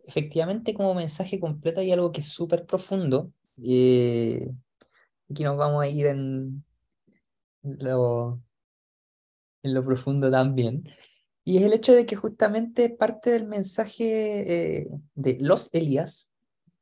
Efectivamente, 0.04 0.72
como 0.72 0.94
mensaje 0.94 1.40
completo 1.40 1.80
hay 1.80 1.90
algo 1.90 2.12
que 2.12 2.20
es 2.20 2.28
súper 2.28 2.64
profundo. 2.64 3.32
Eh, 3.56 4.48
aquí 5.28 5.42
nos 5.42 5.56
vamos 5.56 5.82
a 5.82 5.88
ir 5.88 6.06
en 6.06 6.64
lo, 7.62 8.40
en 9.66 9.74
lo 9.74 9.84
profundo 9.84 10.30
también. 10.30 10.84
Y 11.48 11.58
es 11.58 11.62
el 11.62 11.72
hecho 11.74 11.92
de 11.92 12.06
que 12.06 12.16
justamente 12.16 12.90
parte 12.90 13.30
del 13.30 13.46
mensaje 13.46 14.80
eh, 14.80 14.88
de 15.14 15.38
los 15.40 15.72
Elías 15.72 16.32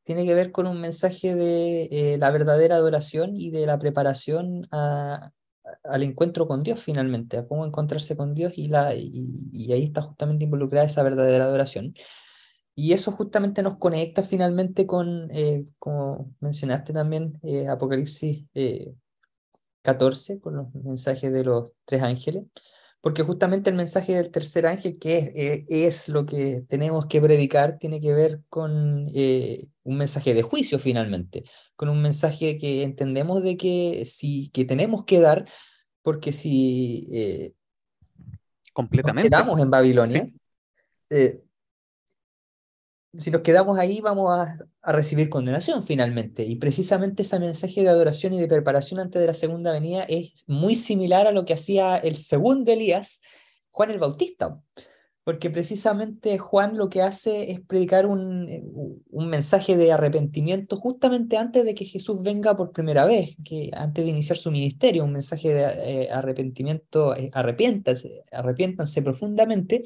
tiene 0.05 0.25
que 0.25 0.35
ver 0.35 0.53
con 0.53 0.67
un 0.67 0.81
mensaje 0.81 1.35
de 1.35 1.89
eh, 1.91 2.17
la 2.17 2.31
verdadera 2.31 2.77
adoración 2.77 3.37
y 3.37 3.51
de 3.51 3.67
la 3.67 3.79
preparación 3.79 4.67
al 4.71 6.03
encuentro 6.03 6.49
con 6.49 6.63
Dios 6.63 6.81
finalmente, 6.83 7.37
a 7.37 7.47
cómo 7.47 7.67
encontrarse 7.67 8.17
con 8.17 8.35
Dios 8.35 8.55
y, 8.57 8.69
la, 8.69 8.95
y, 8.95 9.71
ahí 9.71 9.85
está 9.85 10.01
justamente 10.01 10.45
involucrada 10.45 10.87
esa 10.87 11.03
verdadera 11.03 11.45
adoración. 11.45 11.95
Y 12.75 12.95
eso 12.95 13.13
justamente 13.13 13.63
nos 13.63 13.77
conecta 13.77 14.23
finalmente 14.23 14.87
con, 14.87 15.29
eh, 15.31 15.67
como 15.79 16.35
mencionaste 16.41 16.95
también, 16.95 17.39
Apocalipsis 17.69 18.47
14, 19.83 20.41
con 20.41 20.57
los 20.57 20.75
mensajes 20.75 21.31
de 21.31 21.45
los 21.45 21.73
tres 21.85 22.03
ángeles, 22.03 22.45
porque 23.05 23.23
justamente 23.23 23.69
el 23.69 23.77
mensaje 23.77 24.15
del 24.15 24.31
tercer 24.31 24.65
ángel, 24.65 24.99
que 24.99 25.19
es, 25.19 25.27
eh, 25.35 25.67
es 25.69 26.09
lo 26.09 26.25
que 26.25 26.65
tenemos 26.67 27.05
que 27.05 27.21
predicar, 27.21 27.77
tiene 27.79 28.01
que 28.01 28.15
ver 28.15 28.41
con 28.49 29.05
eh, 29.15 29.69
un 29.83 29.99
mensaje 29.99 30.33
de 30.33 30.41
juicio 30.41 30.79
finalmente, 30.79 31.45
con 31.77 31.91
un 31.91 32.01
mensaje 32.01 32.57
que 32.57 32.83
entendemos 32.83 33.43
de 33.43 33.59
que, 33.59 34.07
si, 34.07 34.49
que 34.55 34.65
tenemos 34.65 35.05
que 35.05 35.21
dar, 35.21 35.45
porque 36.01 36.33
si 36.33 37.07
eh, 37.13 37.53
completamente. 38.73 39.29
quedamos 39.29 39.61
en 39.61 39.71
Babilonia, 39.71 40.27
si 43.19 43.31
nos 43.31 43.43
quedamos 43.43 43.79
ahí 43.79 44.01
vamos 44.01 44.31
a, 44.33 44.59
recibir 44.93 45.29
condenación 45.29 45.83
finalmente. 45.83 46.45
Y 46.45 46.57
precisamente 46.57 47.23
ese 47.23 47.39
mensaje 47.39 47.83
de 47.83 47.89
adoración 47.89 48.35
y 48.35 48.41
de 48.41 48.49
preparación 48.49 49.01
antes 49.01 49.21
de 49.21 49.27
la 49.27 49.35
segunda 49.35 49.73
venida 49.73 50.03
es 50.05 50.45
muy 50.47 50.75
similar 50.75 51.27
a 51.27 51.33
lo 51.33 51.45
que 51.45 51.55
hacía 51.55 51.97
el 51.97 52.17
segundo 52.17 52.71
Elías, 52.71 53.23
Juan 53.71 53.91
el 53.91 53.99
Bautista. 53.99 54.61
Porque 55.23 55.49
precisamente 55.49 56.37
Juan 56.37 56.77
lo 56.77 56.91
que 56.91 57.01
hace 57.01 57.51
es 57.51 57.61
predicar 57.63 58.05
un, 58.05 59.03
un 59.09 59.29
mensaje 59.29 59.75
de 59.75 59.91
arrepentimiento 59.91 60.77
justamente 60.77 61.39
antes 61.39 61.65
de 61.65 61.75
que 61.75 61.87
Jesús 61.87 62.23
venga 62.23 62.55
por 62.55 62.73
primera 62.73 63.07
vez, 63.07 63.35
que 63.43 63.71
antes 63.73 64.05
de 64.05 64.11
iniciar 64.11 64.37
su 64.37 64.51
ministerio, 64.51 65.03
un 65.03 65.13
mensaje 65.13 65.55
de 65.55 65.63
eh, 66.03 66.11
arrepentimiento, 66.11 67.17
eh, 67.17 67.31
arrepiéntanse 67.33 69.01
profundamente 69.03 69.85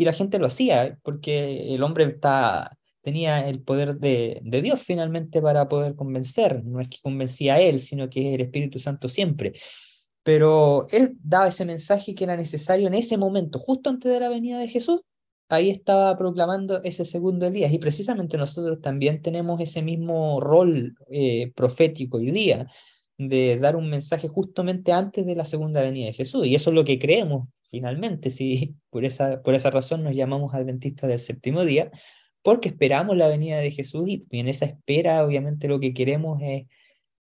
y 0.00 0.04
la 0.06 0.14
gente 0.14 0.38
lo 0.38 0.46
hacía, 0.46 0.98
porque 1.02 1.74
el 1.74 1.82
hombre 1.82 2.04
está, 2.04 2.74
tenía 3.02 3.46
el 3.46 3.60
poder 3.60 3.96
de, 3.96 4.40
de, 4.42 4.62
Dios 4.62 4.82
finalmente 4.82 5.42
para 5.42 5.68
poder 5.68 5.94
convencer. 5.94 6.64
No 6.64 6.80
es 6.80 6.88
que 6.88 6.96
convencía 7.02 7.56
a 7.56 7.60
él, 7.60 7.80
sino 7.80 8.08
que 8.08 8.30
es 8.30 8.34
el 8.34 8.40
Espíritu 8.40 8.78
Santo 8.78 9.10
siempre. 9.10 9.52
Pero 10.22 10.86
él 10.88 11.18
daba 11.22 11.48
ese 11.48 11.66
mensaje 11.66 12.14
que 12.14 12.24
era 12.24 12.34
necesario 12.34 12.86
en 12.86 12.94
ese 12.94 13.18
momento, 13.18 13.58
justo 13.58 13.90
antes 13.90 14.10
de 14.10 14.20
la 14.20 14.30
venida 14.30 14.58
de 14.58 14.68
Jesús. 14.68 15.02
Ahí 15.50 15.68
estaba 15.68 16.16
proclamando 16.16 16.82
ese 16.82 17.04
segundo 17.04 17.46
Elías. 17.46 17.70
Y 17.70 17.78
precisamente 17.78 18.38
nosotros 18.38 18.80
también 18.80 19.20
tenemos 19.20 19.60
ese 19.60 19.82
mismo 19.82 20.40
rol 20.40 20.94
eh, 21.10 21.52
profético 21.54 22.16
hoy 22.16 22.30
día 22.30 22.66
de 23.28 23.58
dar 23.58 23.76
un 23.76 23.90
mensaje 23.90 24.28
justamente 24.28 24.92
antes 24.92 25.26
de 25.26 25.34
la 25.34 25.44
segunda 25.44 25.82
venida 25.82 26.06
de 26.06 26.14
Jesús. 26.14 26.46
Y 26.46 26.54
eso 26.54 26.70
es 26.70 26.74
lo 26.74 26.84
que 26.84 26.98
creemos 26.98 27.48
finalmente, 27.70 28.30
si 28.30 28.76
por 28.88 29.04
esa, 29.04 29.42
por 29.42 29.54
esa 29.54 29.70
razón 29.70 30.02
nos 30.02 30.16
llamamos 30.16 30.54
adventistas 30.54 31.08
del 31.08 31.18
séptimo 31.18 31.64
día, 31.64 31.90
porque 32.42 32.70
esperamos 32.70 33.16
la 33.18 33.28
venida 33.28 33.58
de 33.58 33.70
Jesús 33.70 34.04
y, 34.08 34.24
en 34.30 34.48
esa 34.48 34.64
espera 34.64 35.24
obviamente 35.24 35.68
lo 35.68 35.78
que 35.80 35.92
queremos 35.92 36.40
es 36.42 36.66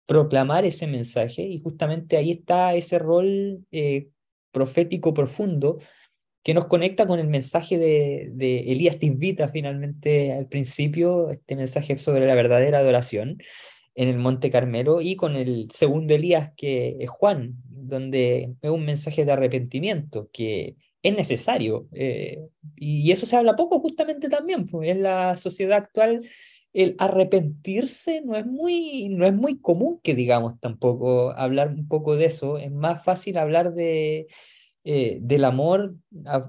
proclamar 0.07 0.65
ese 0.65 0.87
mensaje 0.87 1.43
y 1.43 1.59
justamente 1.59 2.17
ahí 2.17 2.31
está 2.31 2.75
ese 2.75 3.01
rol 3.01 3.65
eh, 3.73 4.09
profético 4.53 5.13
profundo 5.13 5.79
que 6.45 6.55
nos 6.55 6.67
conecta 6.67 7.07
con 7.07 7.19
el 7.19 7.29
mensaje 7.29 7.79
de, 7.79 8.31
de 8.33 8.73
Elías 8.73 8.99
te 8.99 9.07
invita 9.07 9.49
finalmente 9.49 10.33
al 10.33 10.47
principio, 10.47 11.31
este 11.31 11.57
mensaje 11.57 11.99
sobre 11.99 12.27
la 12.27 12.35
verdadera 12.37 12.79
adoración 12.79 13.39
en 13.95 14.09
el 14.09 14.19
Monte 14.19 14.51
Carmelo 14.51 15.01
y 15.01 15.17
con 15.17 15.37
el 15.37 15.71
segundo 15.71 16.15
Elías 16.15 16.53
que 16.57 16.97
es 17.01 17.11
Juan, 17.11 17.55
donde 17.69 18.55
es 18.61 18.71
un 18.71 18.85
mensaje 18.85 19.25
de 19.25 19.33
arrepentimiento 19.33 20.29
que 20.33 20.77
es 21.03 21.17
necesario. 21.17 21.89
Eh, 21.93 22.39
y 22.77 23.11
eso 23.13 23.27
se 23.27 23.37
habla 23.37 23.57
poco 23.57 23.81
justamente 23.81 24.29
también, 24.29 24.67
pues 24.67 24.91
en 24.91 25.03
la 25.03 25.37
sociedad 25.37 25.79
actual 25.79 26.23
el 26.73 26.97
arrepentirse 26.99 28.23
no 28.23 28.37
es 28.37 28.47
muy, 28.47 29.09
no 29.11 29.27
es 29.27 29.35
muy 29.35 29.61
común 29.61 30.01
que 30.03 30.15
digamos 30.15 30.59
tampoco 30.61 31.33
hablar 31.33 31.69
un 31.69 31.87
poco 31.87 32.17
de 32.17 32.27
eso, 32.27 32.59
es 32.59 32.73
más 32.73 33.05
fácil 33.05 33.37
hablar 33.37 33.75
de, 33.75 34.27
eh, 34.85 35.19
del 35.21 35.45
amor, 35.45 35.97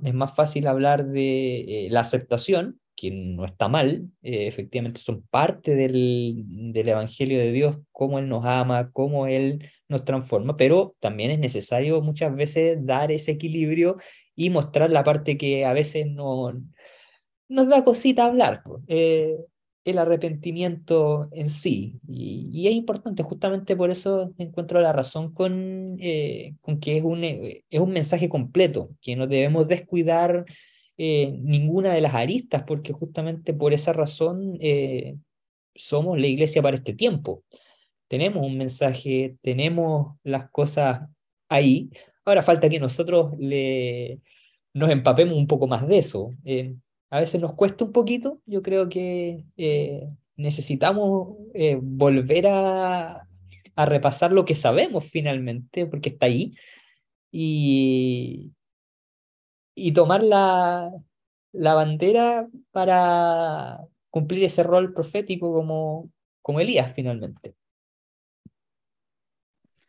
es 0.04 0.14
más 0.14 0.34
fácil 0.34 0.68
hablar 0.68 1.08
de 1.08 1.86
eh, 1.88 1.90
la 1.90 2.02
aceptación, 2.02 2.80
que 2.96 3.12
no 3.12 3.46
está 3.46 3.68
mal, 3.68 4.10
eh, 4.22 4.48
efectivamente 4.48 5.02
son 5.02 5.24
parte 5.30 5.76
del, 5.76 6.44
del, 6.74 6.90
Evangelio 6.90 7.40
de 7.40 7.52
Dios, 7.52 7.78
cómo 7.92 8.20
Él 8.20 8.30
nos 8.30 8.46
ama, 8.46 8.92
cómo 8.92 9.28
Él 9.28 9.70
nos 9.88 10.06
transforma, 10.06 10.58
pero 10.58 10.96
también 11.00 11.32
es 11.32 11.40
necesario 11.40 12.02
muchas 12.02 12.36
veces 12.36 12.86
dar 12.86 13.12
ese 13.12 13.32
equilibrio 13.32 13.98
y 14.36 14.50
mostrar 14.50 14.90
la 14.92 15.04
parte 15.04 15.38
que 15.38 15.66
a 15.66 15.74
veces 15.74 16.08
no, 16.08 16.54
nos 17.50 17.68
da 17.68 17.84
cosita 17.84 18.26
hablar. 18.26 18.64
Eh, 18.88 19.38
el 19.86 19.98
arrepentimiento 19.98 21.30
en 21.32 21.50
sí. 21.50 22.00
Y, 22.08 22.68
es 22.68 22.74
importante, 22.74 23.24
justamente 23.24 23.76
por 23.76 23.92
eso 23.92 24.34
encuentro 24.38 24.80
la 24.82 24.94
razón 24.94 25.34
con, 25.34 25.98
eh, 26.00 26.56
con 26.62 26.80
que 26.80 26.98
es 26.98 27.04
un, 27.04 27.24
eh, 27.24 27.64
es 27.70 27.80
un 27.80 27.92
mensaje 27.92 28.30
completo, 28.30 28.90
que 29.02 29.16
no 29.16 29.28
debemos 29.28 29.68
descuidar 29.68 30.46
eh, 30.98 31.38
ninguna 31.42 31.94
de 31.94 32.02
las 32.02 32.14
aristas, 32.14 32.64
porque 32.64 32.94
justamente 32.94 33.54
por 33.54 33.74
esa 33.74 33.94
razón 33.94 34.60
somos 35.76 36.20
la 36.20 36.28
iglesia 36.28 36.62
para 36.62 36.78
este 36.78 36.94
tiempo. 36.94 37.44
Tenemos 38.08 38.46
un 38.46 38.58
mensaje, 38.58 39.38
tenemos 39.42 40.18
las 40.24 40.50
cosas 40.52 41.10
ahí. 41.50 41.90
Ahora 42.26 42.44
falta 42.44 42.70
que 42.70 42.80
nosotros 42.80 43.34
le, 43.40 44.20
nos 44.74 44.90
empapemos 44.92 45.36
un 45.36 45.48
poco 45.48 45.68
más 45.68 45.88
de 45.88 45.98
eso 45.98 46.32
a 47.14 47.20
veces 47.20 47.40
nos 47.40 47.54
cuesta 47.54 47.86
un 47.86 47.92
poquito. 47.92 48.42
Yo 48.48 48.64
creo 48.64 48.90
que 48.90 49.44
eh, 49.56 50.08
necesitamos 50.36 51.38
eh, 51.54 51.78
volver 51.80 52.48
a, 52.48 53.28
repasar 53.76 54.32
lo 54.32 54.46
que 54.46 54.56
sabemos 54.56 55.06
finalmente, 55.06 55.86
porque 55.86 56.10
está 56.10 56.26
ahí, 56.26 56.56
y, 57.32 58.52
y 59.76 59.92
tomar 59.94 60.24
la, 60.24 60.92
la 61.52 61.74
bandera 61.74 62.48
para 62.72 63.80
cumplir 64.10 64.44
ese 64.44 64.64
rol 64.64 64.94
profético 64.94 65.54
como, 65.54 66.12
como 66.42 66.60
Elías 66.60 66.92
finalmente. 66.94 67.56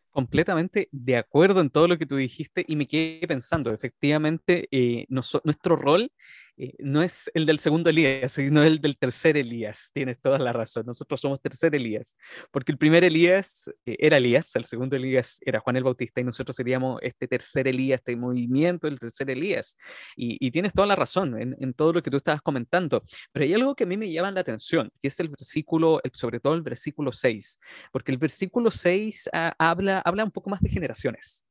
Completamente 0.09 0.87
de 0.91 1.17
acuerdo 1.17 1.59
en 1.59 1.69
todo 1.69 1.87
lo 1.89 1.97
que 1.97 2.05
tú 2.05 2.15
dijiste 2.15 2.63
y 2.65 2.77
me 2.77 2.87
quedé 2.87 3.27
pensando, 3.27 3.73
efectivamente, 3.73 4.67
eh, 4.71 5.05
nuestro 5.09 5.75
rol 5.75 6.09
eh, 6.57 6.73
no 6.79 7.01
es 7.01 7.29
el 7.33 7.45
del 7.45 7.59
segundo 7.59 7.89
Elías, 7.89 8.31
sino 8.31 8.63
el 8.63 8.79
del 8.79 8.97
tercer 8.97 9.37
Elías. 9.37 9.91
Tienes 9.93 10.19
toda 10.21 10.37
la 10.39 10.53
razón. 10.53 10.85
Nosotros 10.85 11.19
somos 11.19 11.41
tercer 11.41 11.75
Elías, 11.75 12.15
porque 12.51 12.71
el 12.71 12.77
primer 12.77 13.03
Elías 13.03 13.69
eh, 13.85 13.97
era 13.99 14.17
Elías, 14.17 14.55
el 14.55 14.65
segundo 14.65 14.95
Elías 14.95 15.39
era 15.45 15.59
Juan 15.59 15.75
el 15.75 15.83
Bautista 15.83 16.21
y 16.21 16.23
nosotros 16.23 16.55
seríamos 16.55 16.99
este 17.01 17.27
tercer 17.27 17.67
Elías, 17.67 17.99
este 17.99 18.15
movimiento 18.15 18.87
del 18.87 18.99
tercer 18.99 19.29
Elías. 19.29 19.77
Y, 20.15 20.51
tienes 20.55 20.73
toda 20.73 20.87
la 20.87 20.95
razón 20.95 21.37
en, 21.37 21.73
todo 21.73 21.91
lo 21.91 22.01
que 22.01 22.09
tú 22.09 22.17
estabas 22.17 22.41
comentando. 22.41 23.03
Pero 23.33 23.43
hay 23.43 23.53
algo 23.53 23.75
que 23.75 23.83
a 23.83 23.87
mí 23.87 23.97
me 23.97 24.09
llama 24.09 24.31
la 24.31 24.39
atención, 24.41 24.89
que 25.01 25.09
es 25.09 25.19
el 25.19 25.29
versículo, 25.29 25.99
sobre 26.13 26.39
todo 26.39 26.53
el 26.53 26.61
versículo 26.61 27.11
6, 27.11 27.59
porque 27.91 28.11
el 28.11 28.17
versículo 28.17 28.71
6 28.71 29.29
ah, 29.33 29.53
habla, 29.59 29.99
habla 29.99 30.23
un 30.23 30.31
poco 30.31 30.49
más 30.49 30.61
de 30.61 30.69
generaciones. 30.69 31.44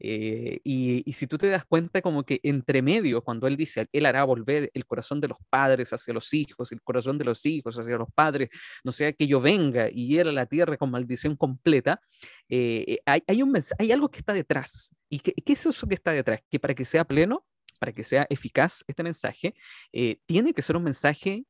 Eh, 0.00 0.60
y, 0.64 1.12
si 1.12 1.26
tú 1.26 1.38
te 1.38 1.48
das 1.48 1.64
cuenta, 1.66 2.00
como 2.00 2.24
que 2.24 2.40
entre 2.42 2.82
medio, 2.82 3.22
cuando 3.22 3.46
él 3.46 3.56
dice, 3.56 3.86
él 3.92 4.06
hará 4.06 4.24
volver 4.24 4.70
el 4.74 4.86
corazón 4.86 5.20
de 5.20 5.28
los 5.28 5.38
padres 5.50 5.92
hacia 5.92 6.14
los 6.14 6.32
hijos, 6.32 6.72
el 6.72 6.82
corazón 6.82 7.18
de 7.18 7.24
los 7.26 7.44
hijos 7.46 7.78
hacia 7.78 7.96
los 7.98 8.08
padres, 8.14 8.48
no 8.82 8.92
sea 8.92 9.12
que 9.12 9.26
yo 9.26 9.40
venga 9.40 9.88
y 9.92 10.08
hiera 10.08 10.32
la 10.32 10.46
tierra 10.46 10.76
con 10.78 10.90
maldición 10.90 11.36
completa, 11.36 12.00
eh, 12.48 12.98
hay, 13.04 13.22
hay, 13.26 13.42
un, 13.42 13.54
hay 13.78 13.92
algo 13.92 14.10
que 14.10 14.18
está 14.18 14.32
detrás. 14.32 14.94
¿Y 15.10 15.20
qué, 15.20 15.32
qué 15.32 15.52
es 15.52 15.66
eso 15.66 15.86
que 15.86 15.94
está 15.94 16.12
detrás? 16.12 16.40
Que 16.50 16.58
para 16.58 16.74
que 16.74 16.84
sea 16.84 17.04
pleno, 17.04 17.44
para 17.78 17.92
que 17.92 18.04
sea 18.04 18.26
eficaz 18.30 18.84
este 18.86 19.02
mensaje, 19.02 19.54
eh, 19.92 20.18
tiene 20.26 20.52
que 20.52 20.62
ser 20.62 20.76
un 20.76 20.84
mensaje 20.84 21.44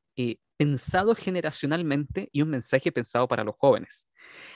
pensado 0.57 1.15
generacionalmente 1.15 2.29
y 2.31 2.43
un 2.43 2.49
mensaje 2.49 2.91
pensado 2.91 3.27
para 3.27 3.43
los 3.43 3.55
jóvenes. 3.57 4.07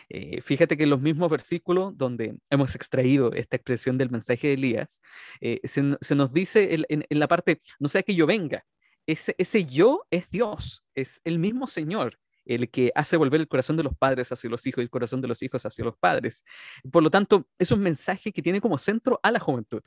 Eh, 0.09 0.39
fíjate 0.41 0.77
que 0.77 0.83
en 0.83 0.91
los 0.91 1.01
mismos 1.01 1.31
versículos 1.31 1.97
donde 1.97 2.35
hemos 2.51 2.75
extraído 2.75 3.33
esta 3.33 3.55
expresión 3.55 3.97
del 3.97 4.11
mensaje 4.11 4.49
de 4.49 4.53
Elías, 4.53 5.01
eh, 5.41 5.61
se, 5.63 5.81
nos 5.81 6.31
dice 6.31 6.85
en, 6.87 7.05
la 7.09 7.27
parte, 7.27 7.59
no 7.79 7.87
sea 7.87 8.03
que 8.03 8.13
yo 8.13 8.27
venga, 8.27 8.63
ese, 9.07 9.33
ese 9.39 9.65
yo 9.65 10.05
es 10.11 10.29
Dios, 10.29 10.83
es 10.93 11.21
el 11.23 11.39
mismo 11.39 11.65
Señor 11.65 12.19
el 12.45 12.69
que 12.69 12.91
hace 12.95 13.17
volver 13.17 13.41
el 13.41 13.47
corazón 13.47 13.75
de 13.75 13.83
los 13.83 13.95
padres 13.97 14.31
hacia 14.31 14.49
los 14.49 14.65
hijos 14.67 14.79
y 14.79 14.83
el 14.83 14.89
corazón 14.89 15.21
de 15.21 15.27
los 15.27 15.41
hijos 15.41 15.65
hacia 15.65 15.83
los 15.83 15.97
padres. 15.97 16.43
Por 16.91 17.01
lo 17.03 17.09
tanto, 17.09 17.47
es 17.57 17.71
un 17.71 17.79
mensaje 17.79 18.31
que 18.31 18.41
tiene 18.41 18.61
como 18.61 18.77
centro 18.77 19.19
a 19.23 19.31
la 19.31 19.39
juventud. 19.39 19.81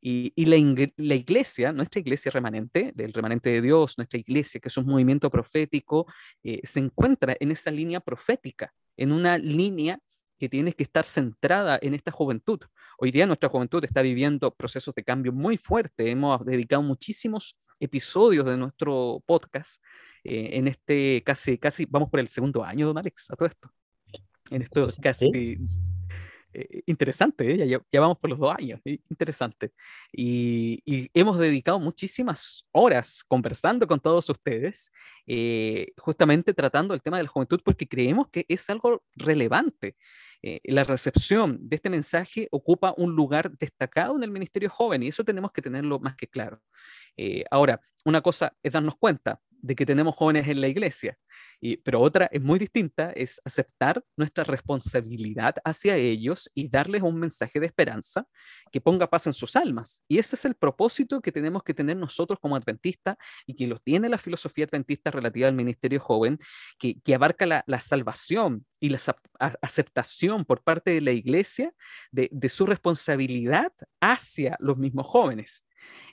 Y, 0.00 0.32
la, 0.46 0.56
iglesia, 1.14 1.72
nuestra 1.72 2.00
iglesia 2.00 2.30
remanente, 2.30 2.92
del 2.94 3.12
remanente 3.12 3.50
de 3.50 3.60
Dios, 3.60 3.98
nuestra 3.98 4.18
iglesia, 4.18 4.60
que 4.60 4.68
es 4.68 4.76
un 4.76 4.86
movimiento 4.86 5.30
profético, 5.30 6.06
eh, 6.42 6.60
se 6.64 6.80
encuentra 6.80 7.36
en 7.38 7.50
esa 7.50 7.70
línea 7.70 8.00
profética, 8.00 8.72
en 8.96 9.12
una 9.12 9.36
línea 9.36 9.98
que 10.38 10.48
tiene 10.48 10.72
que 10.72 10.84
estar 10.84 11.04
centrada 11.04 11.78
en 11.82 11.92
esta 11.94 12.10
juventud. 12.10 12.60
Hoy 12.98 13.10
día 13.10 13.26
nuestra 13.26 13.50
juventud 13.50 13.84
está 13.84 14.00
viviendo 14.00 14.54
procesos 14.54 14.94
de 14.94 15.04
cambio 15.04 15.32
muy 15.32 15.58
fuertes. 15.58 16.06
Hemos 16.06 16.44
dedicado 16.46 16.82
muchísimos 16.82 17.58
episodios 17.78 18.46
de 18.46 18.56
nuestro 18.56 19.22
podcast 19.26 19.82
eh, 20.24 20.50
en 20.52 20.68
este 20.68 21.22
casi, 21.24 21.58
casi, 21.58 21.86
vamos 21.86 22.08
por 22.08 22.20
el 22.20 22.28
segundo 22.28 22.64
año, 22.64 22.86
don 22.86 22.96
Alex, 22.96 23.30
a 23.30 23.36
todo 23.36 23.48
esto. 23.48 23.70
En 24.50 24.62
esto 24.62 24.88
casi 25.00 25.58
eh, 26.52 26.82
interesante, 26.86 27.62
¿eh? 27.62 27.68
ya, 27.68 28.00
vamos 28.00 28.18
por 28.18 28.30
los 28.30 28.38
dos 28.38 28.54
años, 28.58 28.80
interesante. 28.84 29.72
Y, 30.12 30.82
hemos 31.14 31.38
dedicado 31.38 31.78
muchísimas 31.78 32.66
horas 32.72 33.22
conversando 33.26 33.86
con 33.86 34.00
todos 34.00 34.28
ustedes, 34.28 34.90
eh, 35.26 35.92
justamente 35.98 36.52
tratando 36.54 36.94
el 36.94 37.02
tema 37.02 37.18
de 37.18 37.24
la 37.24 37.28
juventud, 37.28 37.60
porque 37.64 37.86
creemos 37.86 38.28
que 38.30 38.44
es 38.48 38.68
algo 38.70 39.02
relevante. 39.14 39.96
la 40.64 40.84
recepción 40.84 41.58
de 41.60 41.76
este 41.76 41.90
mensaje 41.90 42.48
ocupa 42.50 42.94
un 42.96 43.14
lugar 43.14 43.50
destacado 43.58 44.16
en 44.16 44.22
el 44.22 44.30
Ministerio 44.30 44.70
Joven 44.70 45.02
y 45.02 45.08
eso 45.08 45.22
tenemos 45.22 45.52
que 45.52 45.62
tenerlo 45.62 45.98
más 46.00 46.16
que 46.16 46.26
claro. 46.26 46.62
ahora, 47.50 47.80
una 48.04 48.20
cosa 48.22 48.56
es 48.62 48.72
darnos 48.72 48.96
cuenta, 48.96 49.40
de 49.62 49.74
que 49.74 49.86
tenemos 49.86 50.14
jóvenes 50.14 50.48
en 50.48 50.60
la 50.60 50.68
iglesia. 50.68 51.16
Y, 51.60 51.76
pero 51.78 52.00
otra 52.00 52.28
es 52.32 52.40
muy 52.40 52.58
distinta, 52.58 53.12
es 53.12 53.40
aceptar 53.44 54.02
nuestra 54.16 54.44
responsabilidad 54.44 55.56
hacia 55.64 55.96
ellos 55.96 56.50
y 56.54 56.68
darles 56.68 57.02
un 57.02 57.18
mensaje 57.18 57.60
de 57.60 57.66
esperanza 57.66 58.26
que 58.72 58.80
ponga 58.80 59.08
paz 59.08 59.26
en 59.26 59.34
sus 59.34 59.56
almas. 59.56 60.02
Y 60.08 60.18
ese 60.18 60.36
es 60.36 60.44
el 60.44 60.54
propósito 60.54 61.20
que 61.20 61.32
tenemos 61.32 61.62
que 61.62 61.74
tener 61.74 61.96
nosotros 61.96 62.38
como 62.40 62.56
adventistas 62.56 63.16
y 63.46 63.54
que 63.54 63.66
lo 63.66 63.78
tiene 63.78 64.08
la 64.08 64.18
filosofía 64.18 64.64
adventista 64.64 65.10
relativa 65.10 65.48
al 65.48 65.54
ministerio 65.54 66.00
joven, 66.00 66.38
que, 66.78 67.14
abarca 67.14 67.44
la, 67.44 67.80
salvación 67.80 68.64
y 68.78 68.90
la 68.90 68.98
aceptación 69.60 70.44
por 70.44 70.62
parte 70.62 70.92
de 70.92 71.00
la 71.00 71.10
iglesia 71.10 71.74
de, 72.12 72.28
de 72.32 72.48
su 72.48 72.64
responsabilidad 72.66 73.72
hacia 74.00 74.56
los 74.60 74.78
mismos 74.78 75.06
jóvenes. 75.06 75.66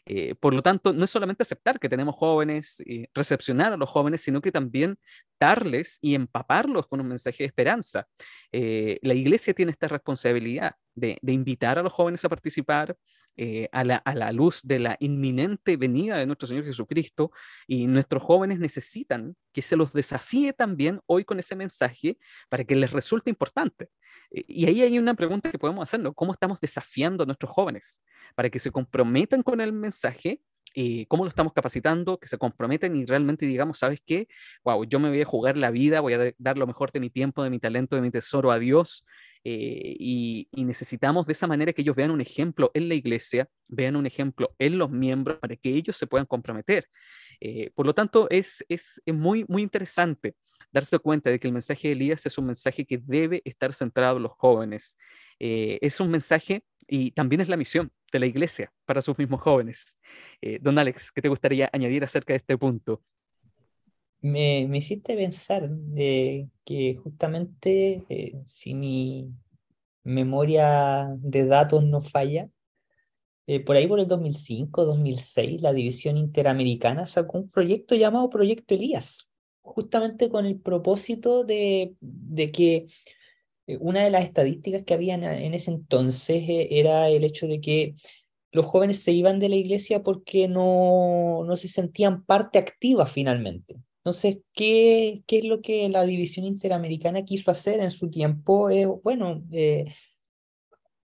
Eh, 0.05 0.35
por 0.35 0.53
lo 0.53 0.61
tanto, 0.61 0.93
no 0.93 1.03
es 1.03 1.09
solamente 1.09 1.43
aceptar 1.43 1.79
que 1.79 1.89
tenemos 1.89 2.15
jóvenes, 2.15 2.81
y 2.85 3.05
recepcionar 3.13 3.73
a 3.73 3.77
los 3.77 3.89
jóvenes, 3.89 4.21
sino 4.21 4.41
que 4.41 4.51
también 4.51 4.97
darles 5.39 5.97
y 6.01 6.15
empaparlos 6.15 6.87
con 6.87 7.01
un 7.01 7.07
mensaje 7.07 7.43
de 7.43 7.47
esperanza. 7.47 8.07
Eh, 8.51 8.99
la 9.01 9.13
iglesia 9.13 9.53
tiene 9.53 9.71
esta 9.71 9.87
responsabilidad 9.87 10.75
de, 10.95 11.19
invitar 11.27 11.77
a 11.77 11.83
los 11.83 11.93
jóvenes 11.93 12.23
a 12.25 12.29
participar 12.29 12.95
eh, 13.37 13.69
a, 13.71 13.83
la, 13.83 13.97
a, 13.97 14.15
la, 14.15 14.31
luz 14.31 14.61
de 14.63 14.79
la 14.79 14.97
inminente 14.99 15.77
venida 15.77 16.17
de 16.17 16.25
nuestro 16.25 16.47
Señor 16.47 16.65
Jesucristo 16.65 17.31
y 17.67 17.87
nuestros 17.87 18.23
jóvenes 18.23 18.59
necesitan 18.59 19.35
que 19.53 19.61
se 19.61 19.75
los 19.75 19.93
desafíe 19.93 20.53
también 20.53 21.01
hoy 21.05 21.23
con 21.23 21.39
ese 21.39 21.55
mensaje 21.55 22.17
para 22.49 22.63
que 22.63 22.75
les 22.75 22.91
resulte 22.91 23.29
importante. 23.29 23.89
Y 24.31 24.65
ahí 24.65 24.81
hay 24.81 24.97
una 24.99 25.13
pregunta 25.13 25.51
que 25.51 25.59
podemos 25.59 25.83
hacernos, 25.83 26.13
¿cómo 26.15 26.33
estamos 26.33 26.59
desafiando 26.59 27.23
a 27.23 27.25
nuestros 27.25 27.51
jóvenes 27.51 28.01
para 28.35 28.49
que 28.49 28.59
se 28.59 28.71
comprometan 28.71 29.43
con 29.43 29.61
el 29.61 29.71
mensaje? 29.71 30.41
Eh, 30.75 31.05
¿Cómo 31.07 31.23
lo 31.23 31.29
estamos 31.29 31.53
capacitando? 31.53 32.19
Que 32.19 32.27
se 32.27 32.37
comprometen 32.37 32.95
y 32.95 33.05
realmente 33.05 33.45
digamos, 33.45 33.79
¿sabes 33.79 34.01
qué? 34.05 34.27
Wow, 34.63 34.83
yo 34.83 34.99
me 34.99 35.09
voy 35.09 35.21
a 35.21 35.25
jugar 35.25 35.57
la 35.57 35.71
vida, 35.71 36.01
voy 36.01 36.13
a 36.13 36.33
dar 36.37 36.57
lo 36.57 36.67
mejor 36.67 36.91
de 36.91 36.99
mi 36.99 37.09
tiempo, 37.09 37.43
de 37.43 37.49
mi 37.49 37.59
talento, 37.59 37.95
de 37.95 38.01
mi 38.01 38.11
tesoro 38.11 38.51
a 38.51 38.59
Dios. 38.59 39.05
Eh, 39.49 39.95
y, 39.97 40.49
necesitamos 40.65 41.25
de 41.25 41.31
esa 41.31 41.47
manera 41.47 41.71
que 41.71 41.81
ellos 41.81 41.95
vean 41.95 42.11
un 42.11 42.19
ejemplo 42.19 42.69
en 42.73 42.89
la 42.89 42.95
iglesia, 42.95 43.47
vean 43.69 43.95
un 43.95 44.05
ejemplo 44.05 44.53
en 44.59 44.77
los 44.77 44.91
miembros 44.91 45.37
para 45.39 45.55
que 45.55 45.69
ellos 45.69 45.95
se 45.95 46.05
puedan 46.05 46.25
comprometer. 46.25 46.89
Eh, 47.39 47.71
por 47.73 47.85
lo 47.85 47.93
tanto, 47.95 48.27
es, 48.29 48.65
es, 48.67 49.01
es 49.05 49.15
muy, 49.15 49.45
muy 49.47 49.61
interesante 49.61 50.35
darse 50.73 50.99
cuenta 50.99 51.29
de 51.29 51.39
que 51.39 51.47
el 51.47 51.53
mensaje 51.53 51.87
de 51.87 51.93
Elías 51.93 52.25
es 52.25 52.37
un 52.37 52.47
mensaje 52.47 52.85
que 52.85 52.97
debe 52.97 53.41
estar 53.45 53.71
centrado 53.73 54.17
en 54.17 54.23
los 54.23 54.33
jóvenes. 54.33 54.97
Eh, 55.39 55.79
es 55.81 56.01
un 56.01 56.11
mensaje 56.11 56.65
y 56.85 57.11
también 57.11 57.39
es 57.39 57.47
la 57.47 57.55
misión 57.55 57.89
de 58.11 58.19
la 58.19 58.25
iglesia 58.25 58.73
para 58.85 59.01
sus 59.01 59.17
mismos 59.17 59.41
jóvenes. 59.41 59.97
Don 60.61 60.77
Alex, 60.77 61.11
¿qué 61.13 61.21
te 61.21 61.29
gustaría 61.29 61.69
añadir 61.71 62.03
acerca 62.03 62.33
de 62.33 62.37
este 62.37 62.57
punto? 62.57 63.01
Me, 64.27 64.77
hiciste 64.77 65.15
pensar 65.15 65.69
de 65.69 66.49
que 66.65 66.95
justamente 66.95 68.03
eh, 68.09 68.41
si 68.45 68.73
mi 68.73 69.31
memoria 70.03 71.07
de 71.17 71.45
datos 71.45 71.83
no 71.83 72.01
falla, 72.01 72.49
por 73.65 73.77
ahí 73.77 73.87
por 73.87 74.01
el 74.01 74.07
2005, 74.07 74.85
2006, 74.85 75.61
la 75.61 75.71
División 75.71 76.17
Interamericana 76.17 77.05
sacó 77.05 77.37
un 77.37 77.49
proyecto 77.49 77.95
llamado 77.95 78.29
Proyecto 78.29 78.75
Elías 78.75 79.31
justamente 79.67 80.29
con 80.29 80.45
el 80.45 80.59
propósito 80.59 81.43
de, 81.43 81.95
que 82.53 82.85
eh, 83.67 83.77
una 83.79 84.03
de 84.03 84.09
las 84.09 84.23
estadísticas 84.23 84.83
que 84.83 84.93
había 84.93 85.15
en 85.15 85.53
ese 85.53 85.71
entonces 85.71 86.43
eh, 86.47 86.67
era 86.71 87.09
el 87.09 87.23
hecho 87.23 87.47
de 87.47 87.61
que 87.61 87.95
los 88.51 88.65
jóvenes 88.65 89.03
se 89.03 89.11
iban 89.11 89.39
de 89.39 89.49
la 89.49 89.55
iglesia 89.55 90.03
porque 90.03 90.47
no, 90.47 91.43
no 91.45 91.55
se 91.55 91.67
sentían 91.67 92.23
parte 92.23 92.57
activa 92.57 93.05
finalmente. 93.05 93.75
Entonces, 94.07 94.37
¿qué, 94.53 95.21
¿qué 95.27 95.39
es 95.39 95.43
lo 95.43 95.61
que 95.61 95.89
la 95.89 96.05
División 96.05 96.45
Interamericana 96.45 97.25
quiso 97.25 97.51
hacer 97.51 97.81
en 97.81 97.91
su 97.91 98.09
tiempo? 98.09 98.69
bueno, 99.03 99.43
eh, 99.51 99.93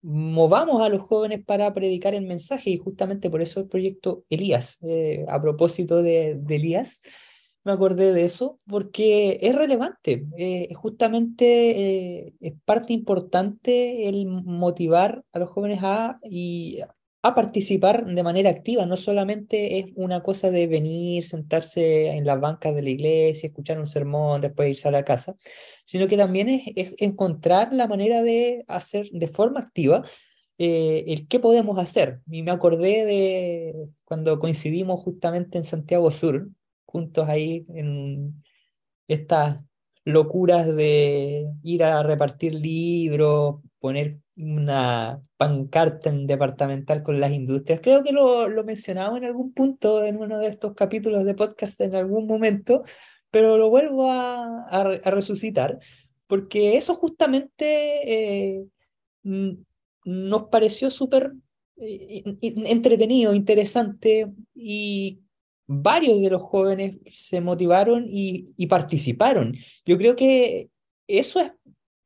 movamos 0.02 0.82
a 0.82 0.90
los 0.90 1.04
jóvenes 1.04 1.46
para 1.46 1.72
predicar 1.76 2.16
el 2.16 2.26
mensaje 2.26 2.72
y 2.72 2.80
justamente 2.80 3.30
por 3.30 3.44
eso 3.44 3.60
el 3.60 3.68
proyecto 3.68 4.26
Elías, 4.32 4.80
eh, 4.82 5.28
a 5.30 5.40
propósito 5.40 6.02
de, 6.02 6.42
Elías, 6.50 7.02
me 7.64 7.72
acordé 7.72 8.14
de 8.14 8.26
eso 8.26 8.60
porque 8.66 9.38
es 9.42 9.54
relevante, 9.54 10.26
eh, 10.36 10.74
justamente 10.74 12.34
es 12.40 12.54
parte 12.66 12.94
importante 12.94 14.10
el 14.10 14.26
motivar 14.26 15.24
a 15.34 15.38
los 15.38 15.52
jóvenes 15.52 15.82
a, 15.84 16.20
a 17.28 17.36
participar 17.36 18.06
de 18.06 18.24
manera 18.24 18.50
activa. 18.50 18.86
No 18.86 18.98
solamente 18.98 19.80
es 19.80 19.86
una 19.96 20.22
cosa 20.24 20.52
de 20.52 20.68
venir, 20.68 21.24
sentarse 21.24 22.08
en 22.10 22.26
las 22.26 22.40
bancas 22.40 22.76
de 22.76 22.82
la 22.82 22.90
iglesia, 22.90 23.48
escuchar 23.48 23.80
un 23.80 23.88
sermón, 23.88 24.42
después 24.42 24.70
irse 24.70 24.88
a 24.88 24.92
la 24.92 25.04
casa, 25.04 25.36
sino 25.86 26.08
que 26.08 26.18
también 26.18 26.50
es, 26.50 26.94
encontrar 26.98 27.74
la 27.74 27.88
manera 27.88 28.22
de 28.24 28.66
hacer 28.68 29.10
de 29.12 29.28
forma 29.28 29.60
activa 29.62 30.04
eh, 30.58 31.06
el 31.08 31.28
qué 31.28 31.40
podemos 31.40 31.78
hacer. 31.80 32.22
Y 32.30 32.44
me 32.44 32.52
acordé 32.52 33.06
de 33.06 33.90
cuando 34.06 34.40
coincidimos 34.40 35.02
justamente 35.02 35.58
en 35.58 35.64
Santiago 35.64 36.12
Sur, 36.12 36.50
juntos 36.86 37.28
ahí 37.30 37.66
en 37.70 38.44
estas 39.08 39.60
locuras 40.06 40.74
de 40.76 41.48
ir 41.64 41.84
a 41.84 42.02
repartir 42.04 42.54
libros, 42.54 43.58
poner 43.80 44.20
una 44.38 45.22
pancarta 45.36 46.10
en 46.10 46.28
departamental 46.28 47.04
con 47.04 47.20
las 47.20 47.32
industrias. 47.32 47.80
Creo 47.82 48.04
que 48.04 48.12
lo, 48.12 48.48
lo 48.48 48.64
mencionaba 48.64 49.18
en 49.18 49.26
algún 49.26 49.54
punto 49.54 50.04
en 50.04 50.18
uno 50.18 50.40
de 50.40 50.48
estos 50.48 50.74
capítulos 50.76 51.26
de 51.26 51.34
podcast 51.34 51.80
en 51.82 51.96
algún 51.96 52.28
momento, 52.28 52.84
pero 53.32 53.58
lo 53.58 53.70
vuelvo 53.70 54.12
a, 54.12 54.66
a, 54.70 55.12
resucitar, 55.12 55.80
porque 56.28 56.78
eso 56.78 56.96
justamente 56.96 58.56
eh, 58.56 58.66
nos 59.24 60.44
pareció 60.50 60.92
súper 60.92 61.34
eh, 61.78 62.24
entretenido, 62.42 63.34
interesante 63.34 64.32
y 64.56 65.20
varios 65.66 66.22
de 66.22 66.30
los 66.30 66.44
jóvenes 66.44 66.98
se 67.12 67.42
motivaron 67.42 68.06
y, 68.10 68.50
y 68.56 68.68
participaron. 68.68 69.54
Yo 69.86 69.98
creo 69.98 70.16
que 70.16 70.70
eso 71.08 71.40
es 71.40 71.52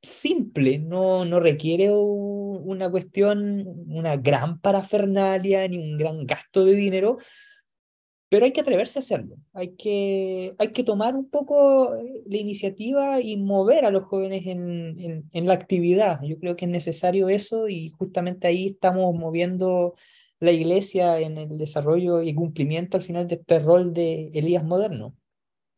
simple, 0.01 0.79
no, 0.79 1.25
no 1.25 1.39
requiere 1.39 1.91
una 1.91 2.89
cuestión, 2.89 3.65
una 3.87 4.17
gran 4.17 4.59
parafernalia 4.59 5.67
ni 5.67 5.77
un 5.77 5.97
gran 5.97 6.25
gasto 6.25 6.65
de 6.65 6.73
dinero, 6.73 7.17
pero 8.29 8.45
hay 8.45 8.51
que 8.51 8.61
atreverse 8.61 8.99
a 8.99 9.01
hacerlo. 9.01 9.35
Hay 9.53 9.75
que, 9.75 10.55
hay 10.57 10.69
que 10.69 10.83
tomar 10.83 11.15
un 11.15 11.29
poco 11.29 11.95
eh, 11.95 12.23
la 12.25 12.37
iniciativa 12.37 13.19
y 13.21 13.35
mover 13.37 13.85
a 13.85 13.91
los 13.91 14.05
jóvenes 14.05 14.47
en, 14.47 14.97
en, 14.99 15.29
en 15.31 15.47
la 15.47 15.53
actividad. 15.53 16.21
Yo 16.23 16.39
creo 16.39 16.55
que 16.55 16.65
es 16.65 16.71
necesario 16.71 17.27
eso 17.29 17.67
y 17.67 17.89
justamente 17.89 18.47
ahí 18.47 18.67
estamos 18.67 19.13
moviendo 19.13 19.95
la 20.39 20.51
iglesia 20.51 21.19
en 21.19 21.37
el 21.37 21.57
desarrollo 21.57 22.21
y 22.21 22.33
cumplimiento 22.33 22.97
al 22.97 23.03
final 23.03 23.27
de 23.27 23.35
este 23.35 23.59
rol 23.59 23.93
de 23.93 24.31
Elías 24.33 24.63
moderno. 24.63 25.15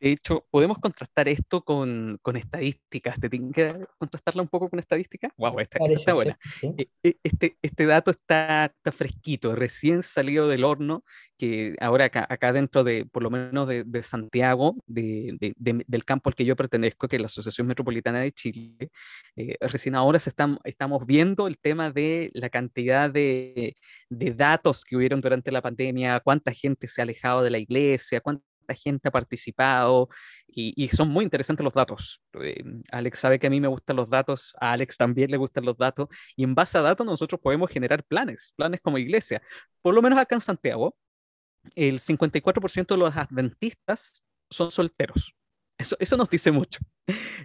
De 0.03 0.11
hecho, 0.11 0.45
podemos 0.51 0.79
contrastar 0.79 1.29
esto 1.29 1.63
con, 1.63 2.19
con 2.21 2.35
estadísticas. 2.35 3.17
¿Te 3.21 3.29
tienen 3.29 3.53
que 3.53 3.85
contrastarla 3.97 4.41
un 4.41 4.49
poco 4.49 4.69
con 4.69 4.79
estadísticas? 4.79 5.31
¡Wow! 5.37 5.61
Esta, 5.61 5.79
está 5.85 6.13
buena. 6.13 6.37
E, 6.61 6.89
e, 7.01 7.15
este, 7.23 7.57
este 7.61 7.85
dato 7.85 8.11
está, 8.11 8.65
está, 8.65 8.91
fresquito, 8.91 9.55
recién 9.55 10.03
salido 10.03 10.49
del 10.49 10.65
horno, 10.65 11.05
que 11.37 11.77
ahora 11.79 12.03
acá, 12.03 12.27
acá 12.29 12.51
dentro 12.51 12.83
de, 12.83 13.05
por 13.05 13.23
lo 13.23 13.29
menos 13.29 13.65
de, 13.65 13.85
de 13.85 14.03
Santiago, 14.03 14.75
de, 14.87 15.37
de, 15.39 15.53
del 15.87 16.03
campo 16.03 16.29
al 16.29 16.35
que 16.35 16.43
yo 16.43 16.57
pertenezco, 16.57 17.07
que 17.07 17.15
es 17.15 17.21
la 17.21 17.27
Asociación 17.27 17.67
Metropolitana 17.67 18.19
de 18.19 18.33
Chile, 18.33 18.89
eh, 19.37 19.55
recién 19.61 19.95
ahora 19.95 20.19
se 20.19 20.31
están, 20.31 20.59
estamos 20.65 21.07
viendo 21.07 21.47
el 21.47 21.57
tema 21.57 21.91
de 21.91 22.29
la 22.33 22.49
cantidad 22.49 23.09
de, 23.09 23.77
datos 24.09 24.83
que 24.83 24.97
hubieron 24.97 25.21
durante 25.21 25.49
la 25.49 25.61
pandemia, 25.61 26.19
cuánta 26.19 26.51
gente 26.51 26.87
se 26.87 26.99
ha 26.99 27.03
alejado 27.03 27.41
de 27.41 27.51
la 27.51 27.59
iglesia, 27.59 28.19
cuánta 28.19 28.52
gente 28.75 29.07
ha 29.09 29.11
participado 29.11 30.09
y, 30.47 30.87
son 30.89 31.09
muy 31.09 31.23
interesantes 31.23 31.63
los 31.63 31.73
datos. 31.73 32.21
Eh, 32.41 32.63
Alex 32.91 33.19
sabe 33.19 33.39
que 33.39 33.47
a 33.47 33.49
mí 33.49 33.59
me 33.59 33.67
gustan 33.67 33.95
los 33.95 34.09
datos, 34.09 34.55
a 34.59 34.73
Alex 34.73 34.97
también 34.97 35.31
le 35.31 35.37
gustan 35.37 35.65
los 35.65 35.77
datos 35.77 36.07
y 36.35 36.43
en 36.43 36.55
base 36.55 36.77
a 36.77 36.81
datos 36.81 37.05
nosotros 37.05 37.41
podemos 37.41 37.69
generar 37.69 38.03
planes, 38.03 38.53
planes 38.55 38.79
como 38.81 38.97
iglesia. 38.97 39.41
Por 39.81 39.93
lo 39.93 40.01
menos 40.01 40.19
acá 40.19 40.35
en 40.35 40.41
Santiago, 40.41 40.95
el 41.75 41.99
54% 41.99 42.87
de 42.87 42.97
los 42.97 43.15
adventistas 43.15 44.23
son 44.49 44.71
solteros. 44.71 45.35
Eso, 45.77 45.95
eso, 45.99 46.17
nos 46.17 46.29
dice 46.29 46.51
mucho. 46.51 46.79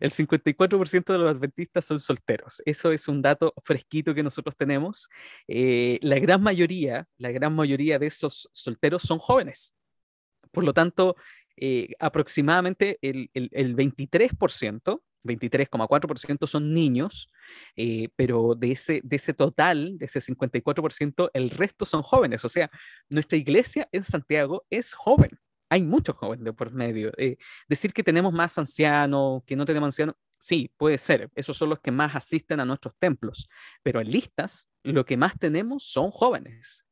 El 0.01 0.11
54% 0.11 1.13
de 1.13 1.19
los 1.19 1.31
adventistas 1.31 1.85
son 1.85 1.99
solteros. 1.99 2.63
Eso 2.67 2.93
es 2.93 3.09
un 3.09 3.23
dato 3.23 3.55
fresquito 3.65 4.15
que 4.15 4.23
nosotros 4.23 4.55
tenemos. 4.57 5.09
Eh, 5.49 5.99
la 6.03 6.19
gran 6.19 6.43
mayoría, 6.43 7.07
la 7.17 7.33
gran 7.33 7.55
mayoría 7.55 7.99
de 7.99 8.07
esos 8.07 8.49
solteros 8.53 9.03
son 9.03 9.19
jóvenes. 9.19 9.75
Por 10.51 10.65
lo 10.65 10.73
tanto, 10.73 11.17
eh, 11.57 11.95
aproximadamente 11.99 12.99
el, 13.03 13.31
el, 13.35 13.77
23%, 13.77 15.03
23,4% 15.25 16.47
son 16.47 16.73
niños, 16.73 17.31
eh, 17.77 18.11
pero 18.15 18.55
de 18.55 18.73
ese, 18.73 19.01
de 19.03 19.17
ese 19.17 19.35
total, 19.35 19.99
de 19.99 20.07
ese 20.07 20.21
54%, 20.21 21.31
el 21.35 21.51
resto 21.51 21.85
son 21.85 22.03
jóvenes. 22.03 22.45
O 22.45 22.49
sea, 22.49 22.71
nuestra 23.09 23.39
iglesia 23.39 23.89
en 23.91 24.05
Santiago 24.05 24.67
es 24.71 24.95
joven. 24.95 25.31
Hay 25.69 25.83
muchos 25.83 26.17
jóvenes 26.17 26.45
de 26.45 26.53
por 26.53 26.73
medio. 26.73 27.13
Eh, 27.19 27.37
decir 27.69 27.93
que 27.93 28.05
tenemos 28.05 28.33
más 28.33 28.57
ancianos, 28.57 29.43
que 29.45 29.57
no 29.57 29.65
tenemos 29.65 29.89
ancianos, 29.89 30.15
sí, 30.39 30.71
puede 30.77 30.97
ser. 30.99 31.31
Esos 31.35 31.57
son 31.57 31.71
los 31.71 31.81
que 31.81 31.91
más 31.91 32.15
asisten 32.15 32.61
a 32.61 32.65
nuestros 32.65 32.95
templos. 32.99 33.49
Pero 33.83 34.01
en 34.01 34.11
listas, 34.11 34.71
lo 34.85 35.05
que 35.05 35.17
más 35.17 35.39
tenemos 35.39 35.85
son 35.85 36.11
jóvenes. 36.11 36.88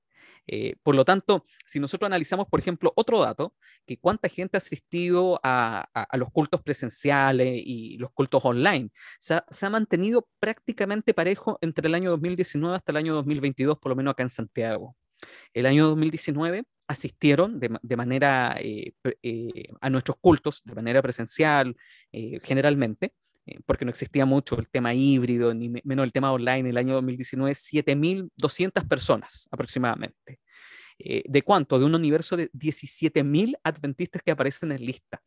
Eh, 0.46 0.76
por 0.82 0.94
lo 0.94 1.04
tanto, 1.04 1.44
si 1.64 1.80
nosotros 1.80 2.06
analizamos, 2.06 2.46
por 2.48 2.61
ejemplo, 2.61 2.92
otro 2.96 3.20
dato, 3.20 3.54
que 3.87 3.98
cuánta 3.98 4.28
gente 4.28 4.56
ha 4.56 4.59
asistido 4.59 5.40
a, 5.42 5.88
los 6.14 6.30
cultos 6.30 6.62
presenciales 6.62 7.61
y 7.64 7.98
los 7.98 8.12
cultos 8.12 8.44
online, 8.44 8.90
se 9.18 9.35
ha, 9.35 9.70
mantenido 9.70 10.28
prácticamente 10.38 11.14
parejo 11.14 11.59
entre 11.61 11.88
el 11.88 11.94
año 11.94 12.11
2019 12.11 12.76
hasta 12.76 12.92
el 12.92 12.98
año 12.98 13.14
2022, 13.14 13.78
por 13.78 13.90
lo 13.90 13.96
menos 13.96 14.12
acá 14.12 14.22
en 14.22 14.30
Santiago. 14.30 14.96
El 15.54 15.66
año 15.66 15.88
2019 15.88 16.64
asistieron 16.88 17.59
de, 17.59 17.96
manera 17.96 18.56
eh, 18.61 18.92
eh, 19.22 19.64
a 19.80 19.90
nuestros 19.90 20.18
cultos 20.20 20.62
de 20.64 20.74
manera 20.74 21.02
presencial 21.02 21.76
generalmente 22.42 23.12
porque 23.64 23.85
no 23.85 23.90
existía 23.90 24.26
mucho 24.26 24.59
el 24.59 24.68
tema 24.68 24.92
híbrido, 24.94 25.54
ni 25.54 25.68
menos 25.85 26.04
el 26.04 26.12
tema 26.12 26.32
online 26.32 26.61
en 26.61 26.66
el 26.66 26.76
año 26.76 26.94
2019, 26.94 27.52
7.200 27.52 28.88
personas 28.88 29.48
aproximadamente. 29.50 30.40
Eh, 30.98 31.22
¿De 31.26 31.42
cuánto? 31.42 31.78
De 31.78 31.85
un 31.85 31.94
universo 31.94 32.37
de 32.37 32.50
17.000 32.52 33.59
adventistas 33.62 34.22
que 34.22 34.30
aparecen 34.30 34.72
en 34.72 34.85
lista. 34.85 35.22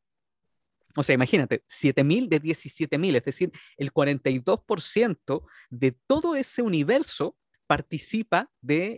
O 0.96 1.04
sea, 1.04 1.14
imagínate, 1.14 1.64
7.000 1.70 2.28
de 2.28 2.42
17.000, 2.42 3.16
es 3.16 3.24
decir, 3.24 3.52
el 3.78 3.94
42% 3.94 5.46
de 5.70 5.92
todo 6.08 6.36
ese 6.36 6.62
universo 6.62 7.38
participa 7.68 8.52
de 8.62 8.98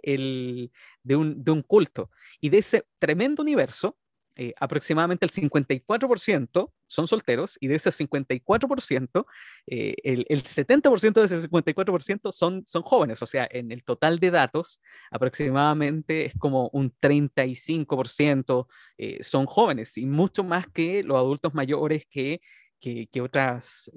un 1.06 1.64
culto. 1.68 2.10
Y 2.40 2.50
de 2.50 2.60
ese 2.60 2.86
tremendo 2.98 3.44
universo, 3.44 3.98
eh, 4.36 4.54
aproximadamente 4.60 5.26
el 5.26 5.32
54% 5.32 6.72
son 6.88 7.08
solteros 7.08 7.58
y 7.60 7.68
de 7.68 7.76
ese 7.76 7.90
54%, 7.90 9.26
eh, 9.68 9.96
el, 10.04 10.26
el, 10.30 10.44
70% 10.44 11.14
de 11.14 11.26
ese 11.26 11.50
54% 11.50 12.32
son, 12.32 12.64
son 12.66 12.82
jóvenes. 12.82 13.22
O 13.22 13.26
sea, 13.26 13.48
en 13.52 13.72
el 13.72 13.84
total 13.84 14.20
de 14.20 14.32
datos, 14.32 14.82
aproximadamente 15.12 16.26
es 16.26 16.34
como 16.38 16.70
un 16.74 16.94
35% 17.02 18.68
eh, 18.98 19.22
son 19.22 19.46
jóvenes 19.46 19.98
y 19.98 20.06
mucho 20.06 20.44
más 20.44 20.68
que 20.68 21.04
los 21.04 21.18
adultos 21.18 21.54
mayores 21.54 22.06
que, 22.10 22.42
que, 22.80 23.08
que 23.08 23.22
otras 23.22 23.92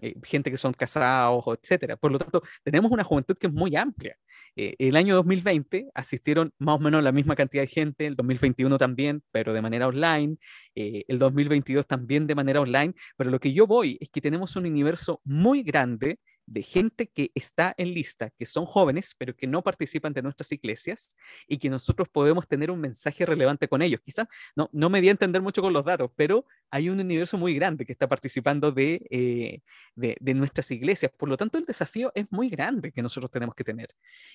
eh, 0.00 0.14
gente 0.22 0.50
que 0.50 0.56
son 0.56 0.72
casados, 0.72 1.44
etcétera. 1.62 1.96
Por 1.96 2.12
lo 2.12 2.18
tanto, 2.18 2.42
tenemos 2.62 2.90
una 2.90 3.04
juventud 3.04 3.36
que 3.38 3.48
es 3.48 3.52
muy 3.52 3.76
amplia. 3.76 4.16
Eh, 4.56 4.74
el 4.78 4.96
año 4.96 5.14
2020 5.16 5.88
asistieron 5.94 6.52
más 6.58 6.76
o 6.76 6.78
menos 6.78 7.02
la 7.02 7.12
misma 7.12 7.36
cantidad 7.36 7.62
de 7.62 7.66
gente, 7.68 8.06
el 8.06 8.16
2021 8.16 8.78
también, 8.78 9.22
pero 9.30 9.52
de 9.52 9.62
manera 9.62 9.86
online, 9.86 10.36
eh, 10.74 11.04
el 11.08 11.18
2022 11.18 11.86
también 11.86 12.26
de 12.26 12.34
manera 12.34 12.60
online, 12.60 12.94
pero 13.16 13.30
lo 13.30 13.40
que 13.40 13.52
yo 13.52 13.66
voy 13.66 13.98
es 14.00 14.08
que 14.08 14.20
tenemos 14.20 14.56
un 14.56 14.66
universo 14.66 15.20
muy 15.24 15.62
grande 15.62 16.18
de 16.46 16.62
gente 16.62 17.06
que 17.06 17.30
está 17.34 17.74
en 17.76 17.94
lista, 17.94 18.30
que 18.30 18.46
son 18.46 18.66
jóvenes, 18.66 19.14
pero 19.16 19.34
que 19.34 19.46
no 19.46 19.62
participan 19.62 20.12
de 20.12 20.22
nuestras 20.22 20.52
iglesias 20.52 21.16
y 21.46 21.58
que 21.58 21.70
nosotros 21.70 22.08
podemos 22.08 22.46
tener 22.48 22.70
un 22.70 22.80
mensaje 22.80 23.24
relevante 23.26 23.68
con 23.68 23.82
ellos. 23.82 24.00
Quizás 24.00 24.26
no, 24.56 24.68
no 24.72 24.90
me 24.90 25.00
di 25.00 25.08
a 25.08 25.12
entender 25.12 25.42
mucho 25.42 25.62
con 25.62 25.72
los 25.72 25.84
datos, 25.84 26.10
pero 26.16 26.46
hay 26.70 26.88
un 26.88 26.98
universo 27.00 27.36
muy 27.36 27.54
grande 27.54 27.84
que 27.84 27.92
está 27.92 28.08
participando 28.08 28.72
de, 28.72 29.06
eh, 29.10 29.60
de, 29.94 30.34
nuestras 30.34 30.70
iglesias. 30.70 31.12
Por 31.16 31.28
lo 31.28 31.36
tanto, 31.36 31.58
el 31.58 31.64
desafío 31.64 32.12
es 32.14 32.26
muy 32.30 32.48
grande 32.48 32.92
que 32.92 33.02
nosotros 33.02 33.30
tenemos 33.30 33.54
que 33.54 33.64
tener. 33.64 33.88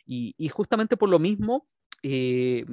Y, 0.06 0.34
justamente 0.50 0.98
por 0.98 1.10
lo 1.10 1.20
mismo, 1.20 1.68
eh, 2.04 2.66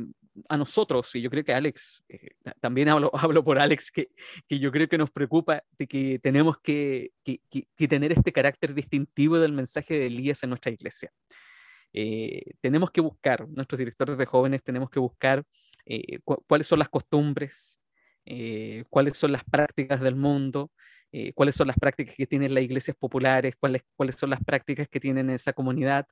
a 0.48 0.56
nosotros, 0.56 1.14
y 1.14 1.20
yo 1.20 1.30
creo 1.30 1.44
que 1.44 1.52
Alex, 1.52 2.02
eh, 2.08 2.30
también 2.60 2.88
hablo, 2.88 3.10
hablo 3.14 3.44
por 3.44 3.58
Alex, 3.58 3.90
que, 3.90 4.08
que, 4.48 4.58
yo 4.58 4.70
creo 4.72 4.88
que 4.88 4.98
nos 4.98 5.10
preocupa 5.10 5.62
de 5.78 5.86
que 5.86 6.18
tenemos 6.18 6.58
que, 6.58 7.12
que, 7.22 7.40
que, 7.48 7.88
tener 7.88 8.12
este 8.12 8.32
carácter 8.32 8.74
distintivo 8.74 9.38
del 9.38 9.52
mensaje 9.52 9.98
de 9.98 10.06
Elías 10.06 10.42
en 10.42 10.50
nuestra 10.50 10.72
iglesia. 10.72 11.12
Eh, 11.92 12.42
tenemos 12.60 12.90
que 12.90 13.00
buscar, 13.00 13.48
nuestros 13.48 13.78
directores 13.78 14.18
de 14.18 14.26
jóvenes 14.26 14.64
tenemos 14.64 14.90
que 14.90 14.98
buscar 14.98 15.44
eh, 15.86 16.18
cuáles 16.24 16.66
son 16.66 16.80
las 16.80 16.88
costumbres, 16.88 17.80
cuáles 18.88 19.16
son 19.18 19.32
las 19.32 19.44
prácticas 19.44 20.00
del 20.00 20.16
mundo, 20.16 20.72
cuáles 21.34 21.54
son 21.54 21.66
las 21.66 21.78
prácticas 21.78 22.16
que 22.16 22.26
tienen 22.26 22.54
las 22.54 22.64
iglesias 22.64 22.96
populares, 22.96 23.54
cuáles, 23.60 23.82
cuáles 23.94 24.16
son 24.16 24.30
las 24.30 24.42
prácticas 24.42 24.88
que 24.88 24.98
tienen 24.98 25.28
esa 25.28 25.52
comunidad, 25.52 26.06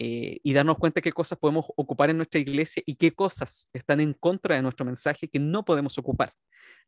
eh, 0.00 0.38
y 0.44 0.52
darnos 0.52 0.78
cuenta 0.78 1.00
qué 1.00 1.12
cosas 1.12 1.38
podemos 1.38 1.66
ocupar 1.76 2.08
en 2.08 2.16
nuestra 2.18 2.40
iglesia 2.40 2.80
y 2.86 2.94
qué 2.94 3.10
cosas 3.10 3.68
están 3.72 4.00
en 4.00 4.14
contra 4.14 4.54
de 4.54 4.62
nuestro 4.62 4.86
mensaje 4.86 5.26
que 5.26 5.40
no 5.40 5.64
podemos 5.64 5.98
ocupar. 5.98 6.32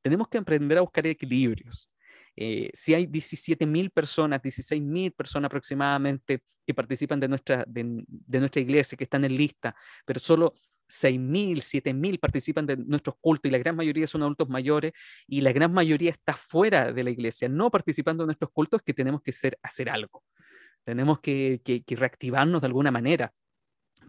Tenemos 0.00 0.28
que 0.28 0.38
aprender 0.38 0.78
a 0.78 0.82
buscar 0.82 1.04
equilibrios. 1.08 1.90
Eh, 2.36 2.70
si 2.72 2.94
hay 2.94 3.06
17.000 3.06 3.90
personas, 3.90 4.40
16.000 4.40 5.12
personas 5.12 5.46
aproximadamente 5.46 6.40
que 6.64 6.72
participan 6.72 7.18
de 7.18 7.26
nuestra, 7.26 7.64
de, 7.66 8.04
de, 8.06 8.38
nuestra 8.38 8.62
iglesia, 8.62 8.96
que 8.96 9.04
están 9.04 9.24
en 9.24 9.36
lista, 9.36 9.74
pero 10.06 10.20
solo 10.20 10.54
6.000, 10.86 11.56
7.000 11.56 12.20
participan 12.20 12.64
de 12.64 12.76
nuestros 12.76 13.16
cultos 13.20 13.48
y 13.48 13.52
la 13.52 13.58
gran 13.58 13.74
mayoría 13.74 14.06
son 14.06 14.22
adultos 14.22 14.48
mayores 14.48 14.92
y 15.26 15.40
la 15.40 15.52
gran 15.52 15.72
mayoría 15.72 16.12
está 16.12 16.34
fuera 16.34 16.92
de 16.92 17.02
la 17.02 17.10
iglesia, 17.10 17.48
no 17.48 17.72
participando 17.72 18.22
en 18.22 18.28
nuestros 18.28 18.52
cultos, 18.52 18.82
que 18.82 18.94
tenemos 18.94 19.20
que 19.20 19.32
ser, 19.32 19.58
hacer 19.62 19.90
algo. 19.90 20.22
Tenemos 20.84 21.20
que, 21.20 21.60
reactivarnos 21.88 22.60
de 22.60 22.66
alguna 22.66 22.90
manera, 22.90 23.32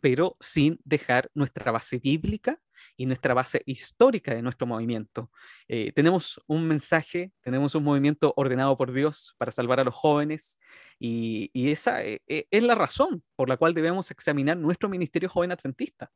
pero 0.02 0.38
sin 0.40 0.80
dejar 0.84 1.30
nuestra 1.34 1.72
base 1.72 2.00
bíblica 2.00 2.60
y 2.98 3.06
nuestra 3.06 3.34
base 3.34 3.62
histórica 3.66 4.34
de 4.34 4.42
nuestro 4.42 4.66
movimiento. 4.66 5.30
Eh, 5.68 5.92
tenemos 5.92 6.42
un 6.48 6.68
mensaje, 6.68 7.32
tenemos 7.42 7.76
un 7.76 7.84
movimiento 7.84 8.34
ordenado 8.36 8.76
por 8.78 8.92
Dios 8.92 9.36
para 9.38 9.52
salvar 9.52 9.80
a 9.80 9.84
los 9.84 9.94
jóvenes 9.94 10.60
y, 10.98 11.52
esa 11.54 12.04
eh, 12.04 12.22
eh, 12.28 12.48
es 12.50 12.64
la 12.64 12.76
razón 12.76 13.24
por 13.36 13.50
la 13.50 13.58
cual 13.58 13.74
debemos 13.74 14.10
examinar 14.12 14.58
nuestro 14.58 14.90
ministerio 14.90 15.30
joven 15.30 15.52
adventista. 15.52 16.12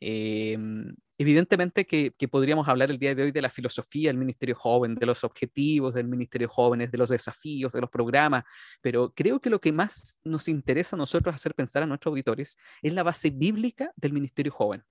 Em, 0.00 0.94
evidentemente 1.18 1.86
que, 1.86 2.12
podríamos 2.30 2.68
hablar 2.68 2.90
el 2.90 2.98
día 2.98 3.14
de 3.14 3.22
hoy 3.24 3.32
de 3.32 3.42
la 3.42 3.48
filosofía 3.48 4.10
del 4.10 4.18
Ministerio 4.18 4.54
Joven, 4.54 4.94
de 4.94 5.06
los 5.06 5.24
objetivos 5.24 5.94
del 5.94 6.08
Ministerio 6.08 6.48
Jóvenes, 6.48 6.90
de 6.90 6.98
los 6.98 7.08
desafíos, 7.10 7.72
de 7.72 7.80
los 7.80 7.90
programas, 7.90 8.44
pero 8.82 9.12
creo 9.14 9.40
que 9.40 9.50
lo 9.50 9.60
que 9.60 9.72
más 9.72 10.20
nos 10.24 10.48
interesa 10.48 10.96
a 10.96 10.98
nosotros 10.98 11.34
hacer 11.34 11.54
pensar 11.54 11.82
a 11.82 11.86
nuestros 11.86 12.12
auditores 12.12 12.56
es 12.82 12.92
la 12.92 13.02
base 13.02 13.30
bíblica 13.30 13.92
del 13.96 14.12
Ministerio 14.12 14.52
Joven. 14.52 14.84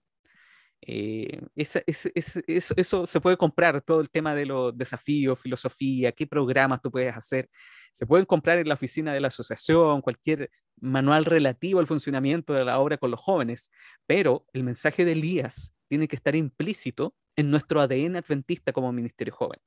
Eh, 0.87 1.41
eso, 1.55 3.05
se 3.07 3.21
puede 3.21 3.37
comprar, 3.37 3.81
todo 3.81 4.01
el 4.01 4.09
tema 4.09 4.35
de 4.35 4.45
los 4.45 4.77
desafíos, 4.77 5.39
filosofía, 5.39 6.11
qué 6.11 6.27
programas 6.27 6.81
tú 6.81 6.91
puedes 6.91 7.15
hacer. 7.15 7.49
Se 7.91 8.05
pueden 8.05 8.25
comprar 8.25 8.59
en 8.59 8.67
la 8.67 8.75
oficina 8.75 9.13
de 9.13 9.19
la 9.19 9.29
asociación, 9.29 10.01
cualquier 10.01 10.51
manual 10.79 11.25
relativo 11.25 11.79
al 11.79 11.87
funcionamiento 11.87 12.53
de 12.53 12.65
la 12.65 12.79
obra 12.79 12.97
con 12.97 13.09
los 13.09 13.19
jóvenes, 13.19 13.71
pero 14.05 14.45
el 14.53 14.63
mensaje 14.63 15.05
de 15.05 15.13
Elías 15.13 15.73
tiene 15.87 16.07
que 16.07 16.15
estar 16.15 16.35
implícito 16.35 17.15
en 17.35 17.49
nuestro 17.49 17.81
ADN 17.81 18.17
adventista 18.17 18.71
como 18.71 18.91
ministerio 18.91 19.33
joven. 19.33 19.59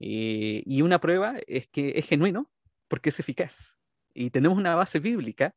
Eh, 0.00 0.62
y 0.66 0.82
una 0.82 1.00
prueba 1.00 1.36
es 1.46 1.68
que 1.68 1.92
es 1.96 2.06
genuino 2.06 2.50
porque 2.88 3.10
es 3.10 3.20
eficaz. 3.20 3.78
Y 4.12 4.30
tenemos 4.30 4.58
una 4.58 4.74
base 4.74 4.98
bíblica 4.98 5.54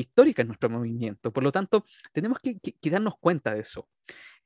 histórica 0.00 0.42
en 0.42 0.48
nuestro 0.48 0.70
movimiento. 0.70 1.32
Por 1.32 1.42
lo 1.42 1.52
tanto, 1.52 1.84
tenemos 2.12 2.38
que, 2.38 2.58
darnos 2.90 3.14
cuenta 3.18 3.54
de 3.54 3.60
eso. 3.60 3.88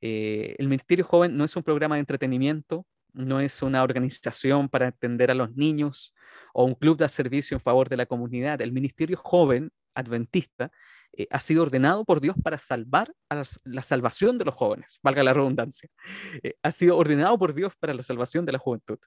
Eh, 0.01 0.55
el 0.57 0.67
Ministerio 0.67 1.05
Joven 1.05 1.35
no 1.35 1.43
es 1.43 1.55
un 1.55 1.63
programa 1.63 1.95
de 1.95 2.01
entretenimiento, 2.01 2.85
no 3.13 3.39
es 3.39 3.61
una 3.61 3.83
organización 3.83 4.69
para 4.69 4.87
atender 4.87 5.31
a 5.31 5.33
los 5.33 5.55
niños 5.55 6.13
o 6.53 6.65
un 6.65 6.75
club 6.75 6.97
de 6.97 7.09
servicio 7.09 7.55
en 7.55 7.61
favor 7.61 7.89
de 7.89 7.97
la 7.97 8.05
comunidad. 8.05 8.61
El 8.61 8.71
Ministerio 8.71 9.17
Joven 9.17 9.71
Adventista 9.95 10.71
eh, 11.13 11.27
ha 11.31 11.39
sido 11.39 11.63
ordenado 11.63 12.05
por 12.05 12.21
Dios 12.21 12.35
para 12.43 12.57
salvar 12.57 13.11
la, 13.63 13.83
salvación 13.83 14.37
de 14.37 14.45
los 14.45 14.55
jóvenes, 14.55 14.99
valga 15.01 15.23
la 15.23 15.33
redundancia. 15.33 15.89
Eh, 16.43 16.53
ha 16.61 16.71
sido 16.71 16.97
ordenado 16.97 17.37
por 17.37 17.53
Dios 17.53 17.73
para 17.79 17.93
la 17.93 18.03
salvación 18.03 18.45
de 18.45 18.51
la 18.53 18.59
juventud. 18.59 18.99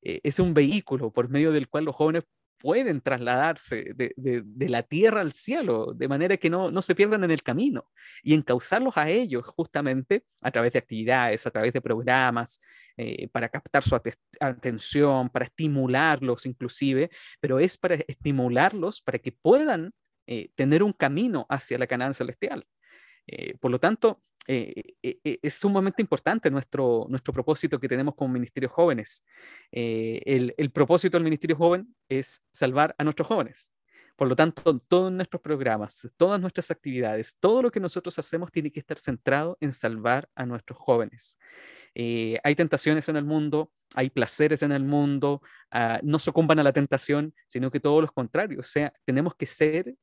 es 0.00 0.38
un 0.38 0.52
vehículo 0.54 1.10
por 1.10 1.28
medio 1.28 1.50
del 1.50 1.68
cual 1.68 1.86
los 1.86 1.96
jóvenes 1.96 2.24
pueden 2.64 3.02
trasladarse 3.02 3.92
de, 3.94 4.68
la 4.70 4.82
tierra 4.82 5.20
al 5.20 5.34
cielo, 5.34 5.92
de 5.94 6.08
manera 6.08 6.38
que 6.38 6.48
no, 6.48 6.80
se 6.80 6.94
pierdan 6.94 7.22
en 7.22 7.30
el 7.30 7.42
camino 7.42 7.90
y 8.22 8.32
encauzarlos 8.32 8.96
a 8.96 9.10
ellos 9.10 9.46
justamente 9.48 10.24
a 10.40 10.50
través 10.50 10.72
de 10.72 10.78
actividades, 10.78 11.46
a 11.46 11.50
través 11.50 11.74
de 11.74 11.82
programas, 11.82 12.58
eh, 12.96 13.28
para 13.28 13.50
captar 13.50 13.82
su 13.82 13.94
atención, 14.40 15.28
para 15.28 15.44
estimularlos 15.44 16.46
inclusive, 16.46 17.10
pero 17.38 17.58
es 17.58 17.76
para 17.76 17.96
estimularlos 17.96 19.02
para 19.02 19.18
que 19.18 19.32
puedan 19.32 19.92
eh, 20.26 20.48
tener 20.54 20.82
un 20.82 20.94
camino 20.94 21.44
hacia 21.50 21.76
la 21.76 21.86
Canaán 21.86 22.14
celestial. 22.14 22.66
Eh, 23.26 23.58
por 23.58 23.72
lo 23.72 23.78
tanto, 23.78 24.22
eh, 24.46 24.94
eh, 25.02 25.18
eh, 25.24 25.38
es 25.42 25.54
sumamente 25.54 26.02
importante 26.02 26.50
nuestro, 26.50 27.06
nuestro 27.08 27.32
propósito 27.32 27.80
que 27.80 27.88
tenemos 27.88 28.14
como 28.14 28.32
Ministerio 28.32 28.68
Jóvenes. 28.68 29.24
el, 29.70 30.54
el, 30.56 30.70
propósito 30.70 31.16
del 31.16 31.24
Ministerio 31.24 31.56
Joven 31.56 31.94
es 32.08 32.42
salvar 32.52 32.94
a 32.98 33.04
nuestros 33.04 33.26
jóvenes. 33.26 33.72
Por 34.16 34.28
lo 34.28 34.36
tanto, 34.36 34.78
todos 34.78 35.10
nuestros 35.10 35.42
programas, 35.42 36.08
todas 36.16 36.40
nuestras 36.40 36.70
actividades, 36.70 37.36
todo 37.40 37.62
lo 37.62 37.70
que 37.70 37.80
nosotros 37.80 38.18
hacemos 38.18 38.52
tiene 38.52 38.70
que 38.70 38.80
estar 38.80 38.98
centrado 38.98 39.56
en 39.60 39.72
salvar 39.72 40.28
a 40.34 40.46
nuestros 40.46 40.78
jóvenes. 40.78 41.38
hay 41.96 42.54
tentaciones 42.54 43.08
en 43.08 43.16
el 43.16 43.24
mundo, 43.24 43.72
hay 43.94 44.10
placeres 44.10 44.62
en 44.62 44.72
el 44.72 44.84
mundo, 44.84 45.40
uh, 45.72 45.98
no 46.02 46.18
sucumban 46.18 46.58
a 46.58 46.64
la 46.64 46.72
tentación, 46.72 47.32
sino 47.46 47.70
que 47.70 47.80
todo 47.80 48.00
lo 48.00 48.08
contrario. 48.08 48.60
O 48.60 48.62
sea, 48.64 48.92
tenemos 49.04 49.34
que 49.36 49.46
ser 49.46 49.94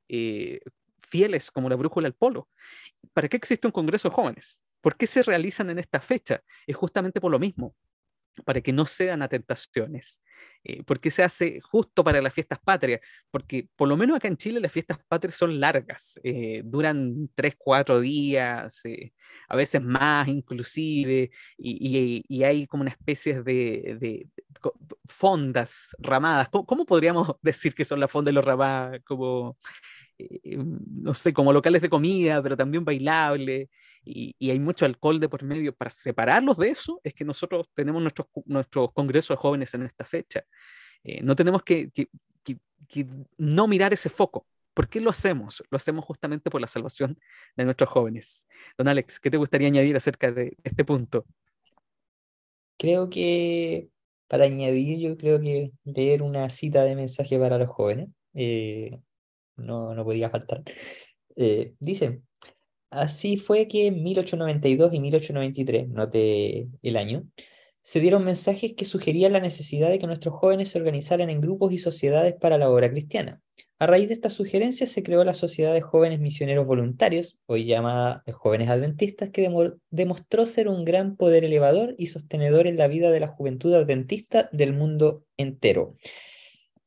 fieles 1.11 1.51
como 1.51 1.69
la 1.69 1.75
brújula 1.75 2.07
al 2.07 2.15
polo. 2.15 2.49
¿Para 3.13 3.27
qué 3.27 3.37
existe 3.37 3.67
un 3.67 3.73
Congreso 3.73 4.09
de 4.09 4.15
Jóvenes? 4.15 4.63
¿Por 4.81 4.95
qué 4.97 5.05
se 5.05 5.21
realizan 5.21 5.69
en 5.69 5.77
esta 5.77 5.99
fecha? 5.99 6.41
Es 6.65 6.75
justamente 6.75 7.21
por 7.21 7.31
lo 7.31 7.37
mismo, 7.37 7.75
para 8.45 8.61
que 8.61 8.73
no 8.73 8.85
sean 8.85 9.21
a 9.21 9.27
tentaciones. 9.27 10.23
Eh, 10.63 10.83
¿Por 10.83 10.99
qué 10.99 11.09
se 11.09 11.23
hace 11.23 11.59
justo 11.61 12.03
para 12.03 12.21
las 12.21 12.33
fiestas 12.33 12.59
patrias? 12.59 13.01
Porque 13.31 13.67
por 13.75 13.87
lo 13.89 13.97
menos 13.97 14.15
acá 14.15 14.27
en 14.27 14.37
Chile 14.37 14.59
las 14.59 14.71
fiestas 14.71 14.99
patrias 15.07 15.35
son 15.35 15.59
largas, 15.59 16.19
eh, 16.23 16.61
duran 16.63 17.29
tres, 17.35 17.55
cuatro 17.57 17.99
días, 17.99 18.85
eh, 18.85 19.11
a 19.47 19.55
veces 19.55 19.81
más 19.81 20.27
inclusive, 20.27 21.31
y, 21.57 22.43
hay 22.43 22.67
como 22.67 22.81
una 22.81 22.91
especie 22.91 23.41
de, 23.41 24.27
fondas, 25.05 25.95
ramadas. 25.99 26.49
¿Cómo, 26.49 26.85
podríamos 26.85 27.33
decir 27.41 27.73
que 27.73 27.85
son 27.85 27.99
las 27.99 28.11
fondas 28.11 28.31
y 28.31 28.35
los 28.35 28.45
ramadas? 28.45 29.01
Como 29.03 29.57
eh, 30.43 30.57
no 30.57 31.13
sé, 31.13 31.33
como 31.33 31.53
locales 31.53 31.81
de 31.81 31.89
comida, 31.89 32.41
pero 32.41 32.57
también 32.57 32.85
bailable, 32.85 33.69
y, 34.03 34.49
hay 34.49 34.59
mucho 34.59 34.85
alcohol 34.85 35.19
de 35.19 35.29
por 35.29 35.43
medio. 35.43 35.75
Para 35.75 35.91
separarlos 35.91 36.57
de 36.57 36.69
eso, 36.69 36.99
es 37.03 37.13
que 37.13 37.25
nosotros 37.25 37.67
tenemos 37.73 38.01
nuestros, 38.01 38.27
nuestros 38.45 38.91
congresos 38.93 39.35
de 39.35 39.41
jóvenes 39.41 39.73
en 39.73 39.83
esta 39.83 40.05
fecha. 40.05 40.43
Eh, 41.03 41.21
no 41.23 41.35
tenemos 41.35 41.63
que, 41.63 41.91
que, 41.91 42.07
no 43.37 43.67
mirar 43.67 43.93
ese 43.93 44.09
foco. 44.09 44.45
¿Por 44.73 44.87
qué 44.87 44.99
lo 44.99 45.09
hacemos? 45.09 45.63
Lo 45.69 45.75
hacemos 45.75 46.03
justamente 46.05 46.49
por 46.49 46.61
la 46.61 46.67
salvación 46.67 47.17
de 47.55 47.65
nuestros 47.65 47.89
jóvenes. 47.89 48.47
Don 48.77 48.87
Alex, 48.87 49.19
¿qué 49.19 49.29
te 49.29 49.37
gustaría 49.37 49.67
añadir 49.67 49.95
acerca 49.95 50.31
de 50.31 50.57
este 50.63 50.83
punto? 50.83 51.25
Creo 52.77 53.09
que 53.09 53.89
para 54.27 54.45
añadir, 54.45 54.97
yo 54.99 55.17
creo 55.17 55.41
que 55.41 55.73
leer 55.83 56.23
una 56.23 56.49
cita 56.49 56.83
de 56.85 56.95
mensaje 56.95 57.37
para 57.37 57.57
los 57.57 57.67
jóvenes. 57.67 58.07
Eh, 58.33 58.99
no, 59.55 59.93
no 59.95 60.03
podía 60.03 60.29
faltar. 60.29 60.63
Eh, 61.35 61.73
dice, 61.79 62.21
así 62.89 63.37
fue 63.37 63.67
que 63.67 63.87
en 63.87 64.03
1892 64.03 64.93
y 64.93 64.99
1893, 64.99 65.89
note 65.89 66.67
el 66.81 66.97
año, 66.97 67.25
se 67.81 67.99
dieron 67.99 68.23
mensajes 68.23 68.73
que 68.73 68.85
sugerían 68.85 69.33
la 69.33 69.39
necesidad 69.39 69.89
de 69.89 69.97
que 69.99 70.07
nuestros 70.07 70.35
jóvenes 70.35 70.69
se 70.69 70.77
organizaran 70.77 71.29
en 71.29 71.41
grupos 71.41 71.71
y 71.73 71.79
sociedades 71.79 72.35
para 72.35 72.57
la 72.57 72.69
obra 72.69 72.91
cristiana. 72.91 73.41
A 73.79 73.87
raíz 73.87 74.07
de 74.07 74.13
estas 74.13 74.33
sugerencias 74.33 74.91
se 74.91 75.01
creó 75.01 75.23
la 75.23 75.33
Sociedad 75.33 75.73
de 75.73 75.81
Jóvenes 75.81 76.19
Misioneros 76.19 76.67
Voluntarios, 76.67 77.39
hoy 77.47 77.65
llamada 77.65 78.23
Jóvenes 78.31 78.69
Adventistas, 78.69 79.31
que 79.31 79.49
demostró 79.89 80.45
ser 80.45 80.67
un 80.67 80.85
gran 80.85 81.15
poder 81.15 81.43
elevador 81.43 81.95
y 81.97 82.05
sostenedor 82.05 82.67
en 82.67 82.77
la 82.77 82.87
vida 82.87 83.09
de 83.09 83.19
la 83.19 83.29
juventud 83.29 83.73
adventista 83.73 84.49
del 84.51 84.73
mundo 84.73 85.25
entero. 85.35 85.95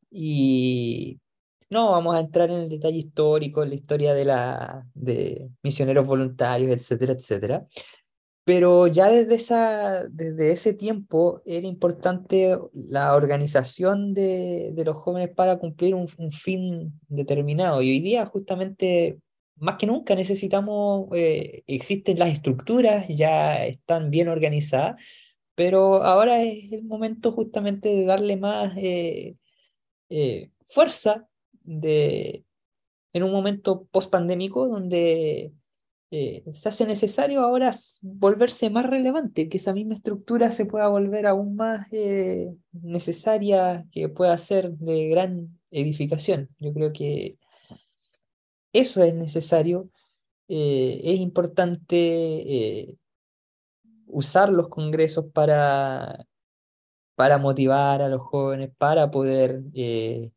Y 0.09 1.19
no 1.75 1.91
vamos 1.91 2.15
a 2.17 2.21
entrar 2.21 2.51
en 2.51 2.57
el 2.63 2.69
detalle 2.71 2.99
histórico, 2.99 3.63
en 3.63 3.71
la 3.71 3.75
historia 3.75 4.15
de, 4.15 4.25
la, 4.25 4.87
de 4.95 5.51
misioneros 5.63 6.07
voluntarios, 6.07 6.73
etcétera, 6.73 7.13
etcétera. 7.13 7.67
Pero 8.45 8.87
ya 8.87 9.09
desde, 9.09 9.35
esa, 9.37 10.05
desde 10.09 10.53
ese 10.53 10.75
tiempo 10.75 11.43
era 11.47 11.67
importante 11.67 12.59
la 12.73 13.15
organización 13.15 14.15
de, 14.15 14.73
de 14.75 14.85
los 14.85 14.97
jóvenes 14.97 15.31
para 15.35 15.59
cumplir 15.59 15.95
un, 15.95 16.09
un, 16.19 16.33
fin 16.33 17.01
determinado. 17.09 17.83
Y 17.83 17.91
hoy 17.91 18.01
día 18.01 18.27
justamente 18.27 19.19
más 19.57 19.77
que 19.77 19.87
nunca 19.87 20.15
necesitamos, 20.15 21.09
eh, 21.15 21.63
existen 21.67 22.19
las 22.19 22.33
estructuras, 22.33 23.07
ya 23.09 23.65
están 23.67 24.11
bien 24.11 24.29
organizadas, 24.29 25.03
pero 25.55 26.03
ahora 26.03 26.43
es 26.43 26.73
el 26.73 26.85
momento 26.85 27.33
justamente 27.33 27.89
de 27.89 28.05
darle 28.05 28.37
más 28.37 28.75
eh, 28.77 29.37
eh, 30.11 30.51
fuerza 30.67 31.29
de, 31.65 32.45
en 33.13 33.23
un 33.25 33.33
momento 33.33 33.87
post-pandémico 33.91 34.69
donde 34.69 35.53
se 36.11 36.69
hace 36.69 36.87
necesario 36.87 37.41
ahora 37.41 37.73
volverse 38.01 38.71
más 38.71 38.87
relevante, 38.87 39.49
que 39.49 39.57
esa 39.57 39.73
misma 39.73 39.95
estructura 39.95 40.53
se 40.53 40.65
pueda 40.65 40.87
volver 40.87 41.27
aún 41.27 41.57
más 41.57 41.89
necesaria, 42.71 43.85
que 43.91 44.09
pueda 44.09 44.39
ser 44.39 44.71
de 44.75 45.09
gran 45.09 45.59
edificación. 45.73 46.51
Yo 46.61 46.73
creo 46.73 46.93
que 46.93 47.37
eso 48.73 49.03
es 49.03 49.15
necesario. 49.15 49.89
Eh, 50.49 51.01
es 51.05 51.21
importante 51.21 51.97
eh, 51.97 52.97
usar 54.07 54.51
los 54.51 54.69
congresos 54.69 55.27
para, 55.33 56.27
para 57.15 57.39
motivar 57.39 58.03
a 58.03 58.09
los 58.09 58.21
jóvenes, 58.21 58.71
para 58.77 59.11
poder 59.11 59.63
eh, 59.75 60.33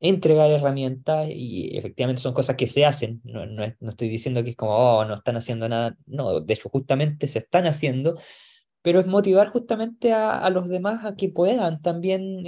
entregar 0.00 0.50
herramientas 0.50 1.28
y 1.30 1.76
efectivamente 1.76 2.22
son 2.22 2.34
cosas 2.34 2.56
que 2.56 2.66
se 2.66 2.86
hacen. 2.86 3.20
No, 3.24 3.46
no, 3.46 3.64
estoy 3.64 4.08
diciendo 4.08 4.44
que 4.44 4.50
es 4.50 4.56
como, 4.56 4.72
oh, 4.72 5.04
no 5.04 5.14
están 5.14 5.36
haciendo 5.36 5.68
nada. 5.68 5.96
No, 6.06 6.40
de 6.40 6.54
hecho 6.54 6.68
justamente 6.68 7.28
se 7.28 7.40
están 7.40 7.66
haciendo, 7.66 8.18
pero 8.82 9.00
es 9.00 9.06
motivar 9.06 9.50
justamente 9.50 10.12
a, 10.12 10.48
los 10.50 10.68
demás 10.68 11.04
a 11.04 11.16
que 11.16 11.28
puedan 11.28 11.82
también 11.82 12.44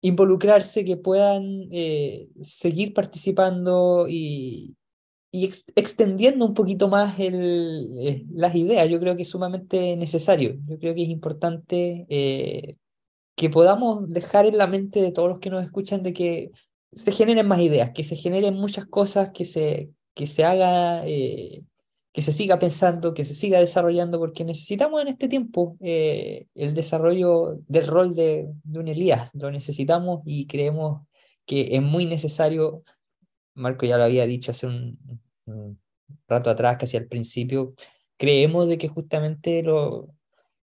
involucrarse, 0.00 0.84
que 0.84 0.96
puedan 0.96 1.68
eh, 1.72 2.28
seguir 2.42 2.94
participando 2.94 4.06
y, 4.08 4.74
extendiendo 5.30 6.46
un 6.46 6.54
poquito 6.54 6.88
más 6.88 7.18
el, 7.20 7.98
eh, 8.00 8.24
las 8.32 8.54
ideas. 8.54 8.88
Yo 8.88 8.98
creo 8.98 9.14
que 9.14 9.22
es 9.22 9.28
sumamente 9.28 9.94
necesario. 9.96 10.58
Yo 10.66 10.78
creo 10.78 10.94
que 10.94 11.02
es 11.02 11.08
importante 11.10 12.06
eh, 12.08 12.78
que 13.38 13.48
podamos 13.48 14.10
dejar 14.10 14.44
en 14.44 14.58
la 14.58 14.66
mente 14.66 15.00
de 15.00 15.12
todos 15.12 15.30
los 15.30 15.38
que 15.38 15.48
nos 15.48 15.64
escuchan 15.64 16.02
de 16.02 16.12
que 16.12 16.50
se 16.92 17.12
generen 17.12 17.48
más 17.48 17.60
ideas, 17.60 17.92
que 17.94 18.04
se 18.04 18.16
generen 18.16 18.54
muchas 18.54 18.84
cosas, 18.84 19.30
que 19.32 19.46
se, 19.46 19.90
que 20.14 20.26
se 20.26 20.44
haga 20.44 21.04
que 22.18 22.22
se 22.22 22.32
siga 22.32 22.58
pensando, 22.58 23.14
que 23.14 23.24
se 23.24 23.32
siga 23.32 23.60
desarrollando, 23.60 24.18
porque 24.18 24.44
necesitamos 24.44 25.00
en 25.02 25.06
este 25.06 25.28
tiempo 25.28 25.76
eh, 25.80 26.46
el 26.56 26.74
desarrollo 26.74 27.60
del 27.68 27.86
rol 27.86 28.16
de, 28.16 28.48
un 28.74 28.88
Elías, 28.88 29.30
lo 29.34 29.52
necesitamos 29.52 30.22
y 30.24 30.48
creemos 30.48 31.06
que 31.46 31.76
es 31.76 31.80
muy 31.80 32.06
necesario, 32.06 32.82
Marco 33.54 33.86
ya 33.86 33.98
lo 33.98 34.02
había 34.02 34.26
dicho 34.26 34.50
hace 34.50 34.66
un, 34.66 34.98
rato 36.26 36.50
atrás, 36.50 36.76
casi 36.78 36.96
al 36.96 37.06
principio, 37.06 37.74
creemos 38.16 38.66
de 38.66 38.78
que 38.78 38.88
justamente 38.88 39.62
lo, 39.62 40.08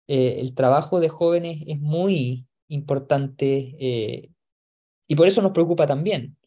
eh, 0.08 0.38
el 0.40 0.56
trabajo 0.56 1.00
de 1.00 1.10
jóvenes 1.10 1.64
es 1.68 1.80
muy 1.80 2.45
importante 2.68 3.76
eh, 3.80 4.30
y 5.08 5.16
por 5.16 5.28
eso 5.28 5.42
nos 5.42 5.52
preocupa 5.52 5.86
también. 5.88 6.38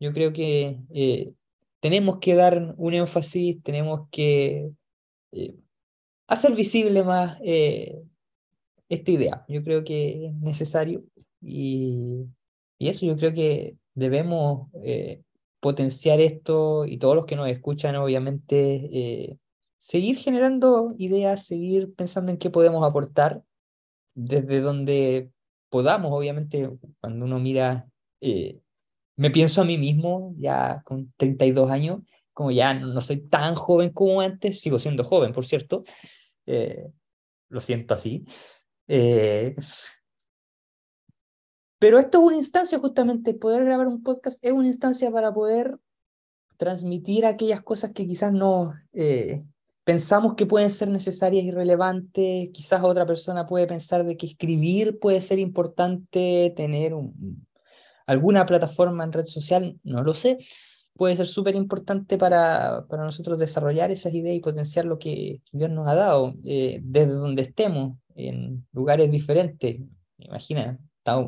Yo 0.00 0.12
creo 0.12 0.32
que 0.32 0.78
tenemos 1.82 2.20
que 2.20 2.36
dar 2.36 2.76
un 2.78 2.94
énfasis, 2.94 3.60
tenemos 3.64 4.08
que 4.12 4.70
eh, 5.32 5.56
hacer 6.28 6.54
visible 6.54 7.02
más 7.02 7.38
eh, 7.42 8.04
esta 8.88 9.10
idea. 9.10 9.44
Yo 9.48 9.64
creo 9.64 9.82
que 9.82 10.26
es 10.28 10.34
necesario 10.36 11.02
y, 11.40 12.24
eso 12.78 13.06
yo 13.06 13.16
creo 13.16 13.32
que 13.32 13.76
debemos 13.94 14.68
eh, 14.84 15.22
potenciar 15.60 16.20
esto 16.20 16.84
y 16.86 16.98
todos 16.98 17.16
los 17.16 17.26
que 17.26 17.36
nos 17.36 17.48
escuchan, 17.48 17.96
obviamente, 17.96 19.38
seguir 19.78 20.18
generando 20.18 20.94
ideas, 20.98 21.46
seguir 21.46 21.94
pensando 21.94 22.32
en 22.32 22.38
qué 22.38 22.50
podemos 22.50 22.84
aportar 22.84 23.42
desde 24.14 24.60
donde 24.60 25.30
podamos, 25.72 26.12
obviamente, 26.12 26.70
cuando 27.00 27.24
uno 27.24 27.40
mira 27.40 27.88
me 29.16 29.30
pienso 29.30 29.60
a 29.60 29.64
mí 29.64 29.78
mismo, 29.78 30.34
ya 30.38 30.82
con 30.84 31.12
32 31.16 31.70
años, 31.70 32.00
como 32.32 32.50
ya 32.50 32.74
no 32.74 33.00
soy 33.00 33.20
tan 33.28 33.54
joven 33.54 33.90
como 33.90 34.20
antes, 34.20 34.60
sigo 34.60 34.78
siendo 34.78 35.04
joven, 35.04 35.32
por 35.32 35.44
cierto, 35.44 35.84
eh, 36.46 36.90
lo 37.48 37.60
siento 37.60 37.94
así. 37.94 38.24
Eh, 38.88 39.54
pero 41.78 41.98
esto 41.98 42.20
es 42.20 42.24
una 42.24 42.36
instancia, 42.36 42.78
justamente, 42.78 43.34
poder 43.34 43.64
grabar 43.64 43.86
un 43.86 44.02
podcast 44.02 44.44
es 44.44 44.52
una 44.52 44.68
instancia 44.68 45.10
para 45.10 45.32
poder 45.32 45.78
transmitir 46.56 47.26
aquellas 47.26 47.62
cosas 47.62 47.92
que 47.92 48.06
quizás 48.06 48.32
no 48.32 48.72
eh, 48.92 49.44
pensamos 49.84 50.34
que 50.34 50.46
pueden 50.46 50.70
ser 50.70 50.88
necesarias 50.88 51.44
y 51.44 51.50
relevantes, 51.50 52.50
quizás 52.52 52.82
otra 52.82 53.06
persona 53.06 53.46
puede 53.46 53.66
pensar 53.66 54.04
de 54.04 54.16
que 54.16 54.26
escribir 54.26 54.98
puede 54.98 55.20
ser 55.20 55.38
importante, 55.38 56.52
tener 56.56 56.94
un, 56.94 57.46
alguna 58.06 58.46
plataforma 58.46 59.04
en 59.04 59.12
red 59.12 59.26
social, 59.26 59.78
no 59.82 60.02
lo 60.02 60.14
sé, 60.14 60.38
puede 60.94 61.16
ser 61.16 61.26
súper 61.26 61.56
importante 61.56 62.18
para, 62.18 62.86
para, 62.88 63.04
nosotros 63.04 63.38
desarrollar 63.38 63.90
esas 63.90 64.14
ideas 64.14 64.36
y 64.36 64.40
potenciar 64.40 64.84
lo 64.84 64.98
que 64.98 65.40
Dios 65.50 65.70
nos 65.70 65.88
ha 65.88 65.94
dado 65.94 66.34
eh, 66.44 66.80
desde 66.82 67.12
donde 67.12 67.42
estemos, 67.42 67.98
en 68.14 68.66
lugares 68.72 69.10
diferentes. 69.10 69.80
Imagina, 70.18 70.78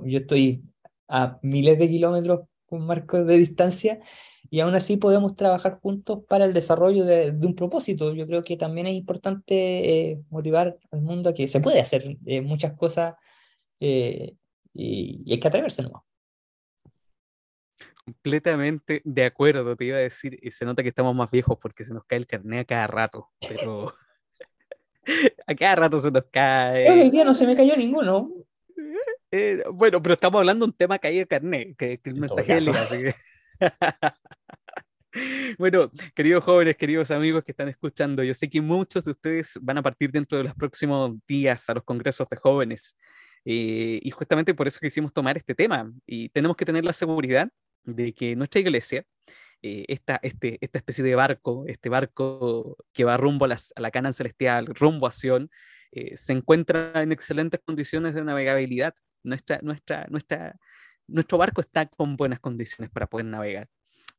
yo 0.05 0.19
estoy 0.19 0.63
a 1.09 1.39
miles 1.43 1.79
de 1.79 1.89
kilómetros 1.89 2.41
con 2.67 2.87
marcos 2.87 3.27
de 3.27 3.39
distancia 3.39 3.99
y 4.51 4.61
aún 4.61 4.75
así 4.75 4.97
podemos 4.97 5.37
trabajar 5.37 5.79
juntos 5.81 6.21
para 6.29 6.45
el 6.45 6.53
desarrollo 6.53 7.05
de, 7.05 7.31
un 7.31 7.55
propósito. 7.55 8.15
Yo 8.15 8.27
creo 8.27 8.43
que 8.43 8.57
también 8.57 8.87
es 8.87 8.95
importante 8.95 10.11
eh, 10.11 10.23
motivar 10.31 10.79
al 10.91 11.01
mundo 11.01 11.31
a 11.31 11.35
que 11.35 11.49
se 11.49 11.61
puede 11.61 11.81
hacer 11.81 12.17
eh, 12.27 12.41
muchas 12.41 12.73
cosas 12.75 13.15
y, 13.79 14.37
y, 14.73 15.33
hay 15.33 15.41
que 15.41 15.49
atreverse 15.49 15.83
nomás. 15.83 16.03
Completamente 18.05 19.01
de 19.05 19.25
acuerdo, 19.25 19.77
te 19.77 19.87
iba 19.87 19.97
a 19.97 20.01
decir, 20.01 20.39
y 20.43 20.51
se 20.51 20.67
nota 20.67 20.83
que 20.83 20.91
estamos 20.91 21.15
más 21.15 21.31
viejos 21.31 21.59
porque 21.61 21.85
se 21.85 21.95
nos 21.95 22.05
cae 22.05 22.19
el 22.19 22.27
carnet 22.27 22.61
a 22.61 22.65
cada 22.65 22.87
rato, 22.87 23.31
pero 23.41 23.95
a 25.47 25.55
cada 25.55 25.77
rato 25.77 25.99
se 26.01 26.11
nos 26.11 26.25
cae. 26.31 26.91
Hoy 26.91 27.11
día 27.11 27.25
no 27.25 27.35
se 27.35 27.47
me 27.47 27.57
cayó 27.57 27.77
ninguno. 27.77 28.31
Eh, 29.31 29.65
bueno, 29.73 30.01
pero 30.01 30.13
estamos 30.13 30.39
hablando 30.39 30.65
de 30.65 30.71
un 30.71 30.77
tema 30.77 30.99
caído 30.99 31.21
de 31.21 31.27
carnet, 31.27 31.77
que, 31.77 32.01
el 32.05 32.15
mensaje 32.15 32.61
de 32.61 33.15
Bueno, 35.59 35.93
queridos 36.15 36.43
jóvenes, 36.43 36.77
queridos 36.77 37.13
amigos 37.13 37.45
que 37.45 37.53
están 37.53 37.69
escuchando, 37.69 38.25
yo 38.25 38.35
sé 38.35 38.51
que 38.51 38.61
muchos 38.61 39.05
de 39.05 39.13
ustedes 39.13 39.57
van 39.63 39.79
a 39.79 39.83
partir 39.83 40.11
dentro 40.11 40.37
de 40.37 40.45
los 40.45 40.55
próximos 40.55 41.13
días 41.29 41.71
a 41.71 41.75
los 41.75 41.85
congresos 41.85 42.29
de 42.29 42.37
jóvenes. 42.37 42.97
Eh, 43.45 44.01
y 44.03 44.11
justamente 44.11 44.55
por 44.55 44.67
eso 44.67 44.81
quisimos 44.81 45.13
tomar 45.13 45.37
este 45.37 45.55
tema. 45.55 45.93
Y 46.05 46.31
tenemos 46.31 46.57
que 46.57 46.65
tener 46.65 46.85
la 46.85 46.93
seguridad 46.93 47.49
de 47.85 48.13
que 48.13 48.35
nuestra 48.35 48.61
iglesia, 48.61 49.05
eh, 49.63 49.85
esta, 49.87 50.19
este, 50.23 50.59
esta 50.61 50.79
especie 50.79 51.05
de 51.05 51.15
barco, 51.15 51.65
este 51.69 51.89
barco 51.89 52.77
que 52.93 53.05
va 53.05 53.17
rumbo 53.17 53.45
a, 53.45 53.49
las, 53.49 53.73
a 53.77 53.81
la 53.81 53.93
Cana 53.93 54.13
Celestial, 54.13 54.67
rumbo 54.67 55.07
a 55.07 55.13
Sion, 55.13 55.49
eh, 55.93 56.17
se 56.17 56.33
encuentra 56.33 57.03
en 57.03 57.13
excelentes 57.13 57.61
condiciones 57.65 58.15
de 58.15 58.25
navegabilidad. 58.25 58.95
Nuestra, 59.23 59.61
nuestra, 59.63 60.07
nuestra, 60.11 60.57
nuestro 61.07 61.39
barco 61.39 61.61
está 61.61 61.87
con 61.87 62.17
buenas 62.17 62.41
condiciones 62.41 62.91
para 62.91 63.07
poder 63.07 63.27
navegar. 63.27 63.69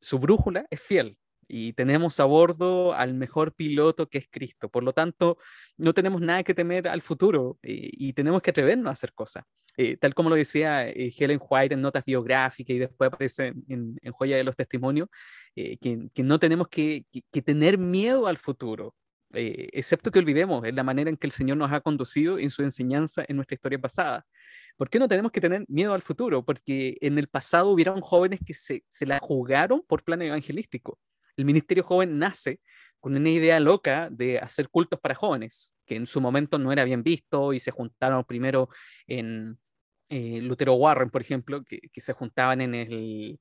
Su 0.00 0.18
brújula 0.18 0.66
es 0.70 0.80
fiel, 0.80 1.18
y 1.48 1.72
tenemos 1.72 2.18
a 2.20 2.24
bordo 2.24 2.92
al 2.94 3.14
mejor 3.14 3.54
piloto 3.54 4.08
que 4.08 4.18
es 4.18 4.28
Cristo. 4.30 4.68
Por 4.68 4.84
lo 4.84 4.92
tanto, 4.92 5.38
no 5.76 5.94
tenemos 5.94 6.20
nada 6.20 6.42
que 6.42 6.54
temer 6.54 6.88
al 6.88 7.02
futuro 7.02 7.58
eh, 7.62 7.90
y 7.92 8.12
tenemos 8.12 8.42
que 8.42 8.50
atrevernos 8.50 8.88
a 8.88 8.92
hacer 8.92 9.12
cosas. 9.12 9.44
Eh, 9.78 9.96
tal 9.98 10.14
como 10.14 10.30
lo 10.30 10.36
decía 10.36 10.88
eh, 10.88 11.12
Helen 11.16 11.40
White 11.40 11.74
en 11.74 11.82
notas 11.82 12.02
biográficas 12.04 12.74
y 12.74 12.78
después 12.78 13.08
aparece 13.08 13.52
en, 13.68 13.96
Joya 14.12 14.36
de 14.36 14.44
los 14.44 14.56
Testimonios, 14.56 15.08
que, 15.54 16.08
no 16.22 16.38
tenemos 16.38 16.68
que, 16.68 17.04
tener 17.44 17.78
miedo 17.78 18.26
al 18.26 18.38
futuro, 18.38 18.94
excepto 19.36 20.10
que 20.10 20.18
olvidemos 20.18 20.64
en 20.64 20.76
la 20.76 20.82
manera 20.82 21.10
en 21.10 21.16
que 21.16 21.26
el 21.26 21.32
Señor 21.32 21.56
nos 21.56 21.72
ha 21.72 21.80
conducido 21.80 22.38
en 22.38 22.50
su 22.50 22.62
enseñanza 22.62 23.24
en 23.28 23.36
nuestra 23.36 23.54
historia 23.54 23.78
pasada. 23.78 24.26
¿Por 24.76 24.90
qué 24.90 24.98
no 24.98 25.08
tenemos 25.08 25.32
que 25.32 25.40
tener 25.40 25.64
miedo 25.68 25.94
al 25.94 26.02
futuro? 26.02 26.44
Porque 26.44 26.96
en 27.00 27.18
el 27.18 27.28
pasado 27.28 27.70
hubieron 27.70 28.00
jóvenes 28.00 28.40
que 28.44 28.54
se, 28.54 28.84
se 28.88 29.06
la 29.06 29.18
jugaron 29.20 29.82
por 29.86 30.02
plan 30.04 30.20
evangelístico 30.22 30.98
el 31.36 31.44
Ministerio 31.44 31.84
Joven 31.84 32.18
nace 32.18 32.60
con 33.00 33.14
una 33.14 33.30
idea 33.30 33.60
loca 33.60 34.08
de 34.10 34.38
hacer 34.38 34.68
cultos 34.68 34.98
para 34.98 35.14
jóvenes, 35.14 35.76
que 35.84 35.96
en 35.96 36.06
su 36.06 36.20
momento 36.20 36.58
no 36.58 36.72
era 36.72 36.84
bien 36.84 37.02
visto 37.02 37.52
y 37.52 37.60
se 37.60 37.70
juntaron 37.70 38.24
primero 38.24 38.68
en 39.06 39.58
eh, 40.08 40.40
Lutero 40.40 40.74
Warren, 40.74 41.10
por 41.10 41.20
ejemplo, 41.20 41.62
que, 41.64 41.80
se 42.00 42.12
juntaban 42.12 42.60
en 42.60 42.74
el, 42.74 43.38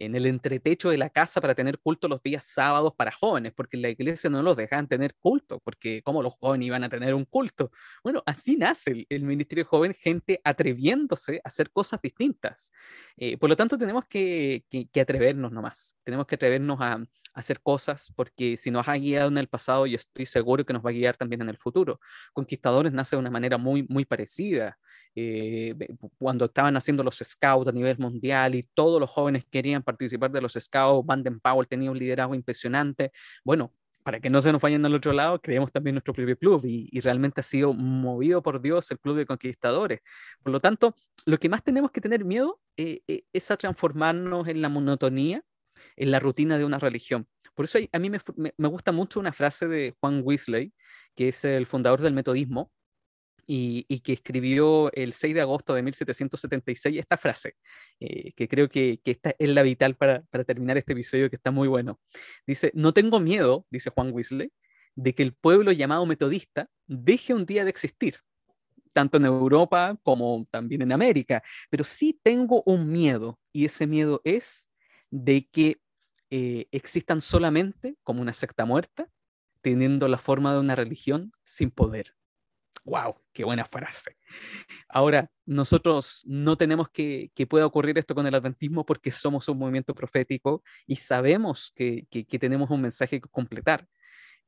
en 0.00 0.14
el 0.14 0.26
entretecho 0.26 0.90
de 0.90 0.98
la 0.98 1.10
casa 1.10 1.40
para 1.40 1.54
tener 1.54 1.78
culto 1.78 2.08
los 2.08 2.22
días 2.22 2.44
sábados 2.44 2.94
para 2.96 3.12
jóvenes, 3.12 3.52
porque 3.54 3.76
la 3.76 3.88
iglesia 3.88 4.30
no 4.30 4.42
los 4.42 4.56
dejaban 4.56 4.88
tener 4.88 5.14
culto, 5.20 5.60
porque 5.60 6.02
¿cómo 6.02 6.22
los 6.22 6.34
jóvenes 6.34 6.66
iban 6.66 6.84
a 6.84 6.88
tener 6.88 7.14
un 7.14 7.24
culto? 7.24 7.70
Bueno, 8.02 8.22
así 8.26 8.56
nace 8.56 9.06
el, 9.08 9.24
Ministerio 9.24 9.64
Joven, 9.64 9.94
gente 9.94 10.40
atreviéndose 10.44 11.40
a 11.44 11.48
hacer 11.48 11.70
cosas 11.70 12.00
distintas. 12.00 12.72
Eh, 13.16 13.36
por 13.36 13.50
lo 13.50 13.56
tanto, 13.56 13.76
tenemos 13.76 14.04
que, 14.06 14.64
que, 14.70 15.00
atrevernos 15.00 15.52
nomás, 15.52 15.96
tenemos 16.04 16.26
que 16.26 16.36
atrevernos 16.36 16.78
a, 16.80 17.02
hacer 17.38 17.60
cosas, 17.60 18.12
porque 18.16 18.56
si 18.56 18.70
nos 18.70 18.88
ha 18.88 18.94
guiado 18.94 19.28
en 19.28 19.38
el 19.38 19.48
pasado, 19.48 19.86
yo 19.86 19.96
estoy 19.96 20.26
seguro 20.26 20.64
que 20.66 20.72
nos 20.72 20.84
va 20.84 20.90
a 20.90 20.92
guiar 20.92 21.16
también 21.16 21.40
en 21.42 21.48
el 21.48 21.56
futuro. 21.56 22.00
Conquistadores 22.32 22.92
nace 22.92 23.14
de 23.16 23.20
una 23.20 23.30
manera 23.30 23.58
muy, 23.58 23.86
muy 23.88 24.04
parecida. 24.04 24.76
Eh, 25.14 25.74
cuando 26.18 26.46
estaban 26.46 26.76
haciendo 26.76 27.02
los 27.04 27.20
scouts 27.22 27.68
a 27.68 27.72
nivel 27.72 27.98
mundial 27.98 28.54
y 28.54 28.64
todos 28.74 29.00
los 29.00 29.08
jóvenes 29.10 29.44
querían 29.50 29.82
participar 29.82 30.30
de 30.32 30.40
los 30.40 30.54
scouts, 30.54 31.06
Vanden 31.06 31.38
Powell 31.40 31.68
tenía 31.68 31.90
un 31.92 31.98
liderazgo 31.98 32.34
impresionante. 32.34 33.12
Bueno, 33.44 33.72
para 34.02 34.20
que 34.20 34.30
no 34.30 34.40
se 34.40 34.50
nos 34.52 34.60
vayan 34.60 34.84
al 34.84 34.94
otro 34.94 35.12
lado, 35.12 35.40
creemos 35.40 35.70
también 35.70 35.94
nuestro 35.94 36.14
propio 36.14 36.36
club 36.36 36.62
y, 36.64 37.00
realmente 37.00 37.40
ha 37.40 37.44
sido 37.44 37.72
movido 37.72 38.42
por 38.42 38.60
Dios 38.60 38.90
el 38.90 38.98
club 38.98 39.16
de 39.16 39.26
conquistadores. 39.26 40.00
Por 40.42 40.52
lo 40.52 40.60
tanto, 40.60 40.94
lo 41.24 41.38
que 41.38 41.48
más 41.48 41.62
tenemos 41.62 41.92
que 41.92 42.00
tener 42.00 42.24
miedo 42.24 42.60
eh, 42.76 43.02
eh, 43.06 43.22
es 43.32 43.50
a 43.50 43.56
transformarnos 43.56 44.48
en 44.48 44.60
la 44.60 44.68
monotonía, 44.68 45.44
en 45.98 46.10
la 46.10 46.20
rutina 46.20 46.58
de 46.58 46.64
una 46.64 46.78
religión. 46.78 47.26
Por 47.54 47.64
eso 47.64 47.78
a 47.92 47.98
mí 47.98 48.10
me, 48.10 48.18
me 48.56 48.68
gusta 48.68 48.92
mucho 48.92 49.20
una 49.20 49.32
frase 49.32 49.66
de 49.68 49.94
Juan 50.00 50.22
Weasley, 50.24 50.72
que 51.14 51.28
es 51.28 51.44
el 51.44 51.66
fundador 51.66 52.00
del 52.00 52.14
metodismo, 52.14 52.70
y, 53.48 54.00
que 54.00 54.12
escribió 54.12 54.92
el 54.92 55.14
6 55.14 55.34
de 55.34 55.40
agosto 55.40 55.74
de 55.74 55.82
1776 55.82 56.98
esta 56.98 57.16
frase, 57.16 57.54
eh, 57.98 58.32
que 58.34 58.46
creo 58.46 58.68
que, 58.68 59.00
que, 59.02 59.12
esta 59.12 59.34
es 59.38 59.48
la 59.48 59.62
vital 59.62 59.96
para, 59.96 60.22
para, 60.30 60.44
terminar 60.44 60.76
este 60.76 60.92
episodio 60.92 61.30
que 61.30 61.36
está 61.36 61.50
muy 61.50 61.66
bueno. 61.66 61.98
Dice, 62.46 62.70
no 62.74 62.92
tengo 62.92 63.20
miedo, 63.20 63.66
dice 63.70 63.90
Juan 63.90 64.12
Weasley, 64.12 64.52
de 64.94 65.14
que 65.14 65.22
el 65.22 65.32
pueblo 65.32 65.72
llamado 65.72 66.04
metodista 66.04 66.68
deje 66.86 67.32
un 67.32 67.46
día 67.46 67.64
de 67.64 67.70
existir, 67.70 68.16
tanto 68.92 69.16
en 69.16 69.24
Europa 69.24 69.98
como 70.02 70.46
también 70.50 70.82
en 70.82 70.92
América, 70.92 71.42
pero 71.70 71.84
sí 71.84 72.20
tengo 72.22 72.62
un 72.66 72.92
miedo, 72.92 73.38
y 73.50 73.64
ese 73.64 73.86
miedo 73.86 74.20
es 74.24 74.68
de 75.10 75.48
que 75.50 75.80
eh, 76.30 76.66
existan 76.72 77.20
solamente 77.20 77.96
como 78.02 78.22
una 78.22 78.32
secta 78.32 78.64
muerta, 78.64 79.08
teniendo 79.60 80.08
la 80.08 80.18
forma 80.18 80.52
de 80.52 80.60
una 80.60 80.74
religión 80.76 81.32
sin 81.42 81.70
poder. 81.70 82.14
¡Wow! 82.84 83.20
¡Qué 83.32 83.44
buena 83.44 83.64
frase! 83.64 84.16
Ahora, 84.88 85.30
nosotros 85.44 86.22
no 86.26 86.56
tenemos 86.56 86.88
que, 86.90 87.30
que 87.34 87.46
pueda 87.46 87.66
ocurrir 87.66 87.98
esto 87.98 88.14
con 88.14 88.26
el 88.26 88.34
adventismo 88.34 88.86
porque 88.86 89.10
somos 89.10 89.48
un 89.48 89.58
movimiento 89.58 89.94
profético 89.94 90.62
y 90.86 90.96
sabemos 90.96 91.72
que, 91.74 92.06
que, 92.10 92.24
que 92.24 92.38
tenemos 92.38 92.70
un 92.70 92.80
mensaje 92.80 93.20
que 93.20 93.28
completar. 93.28 93.86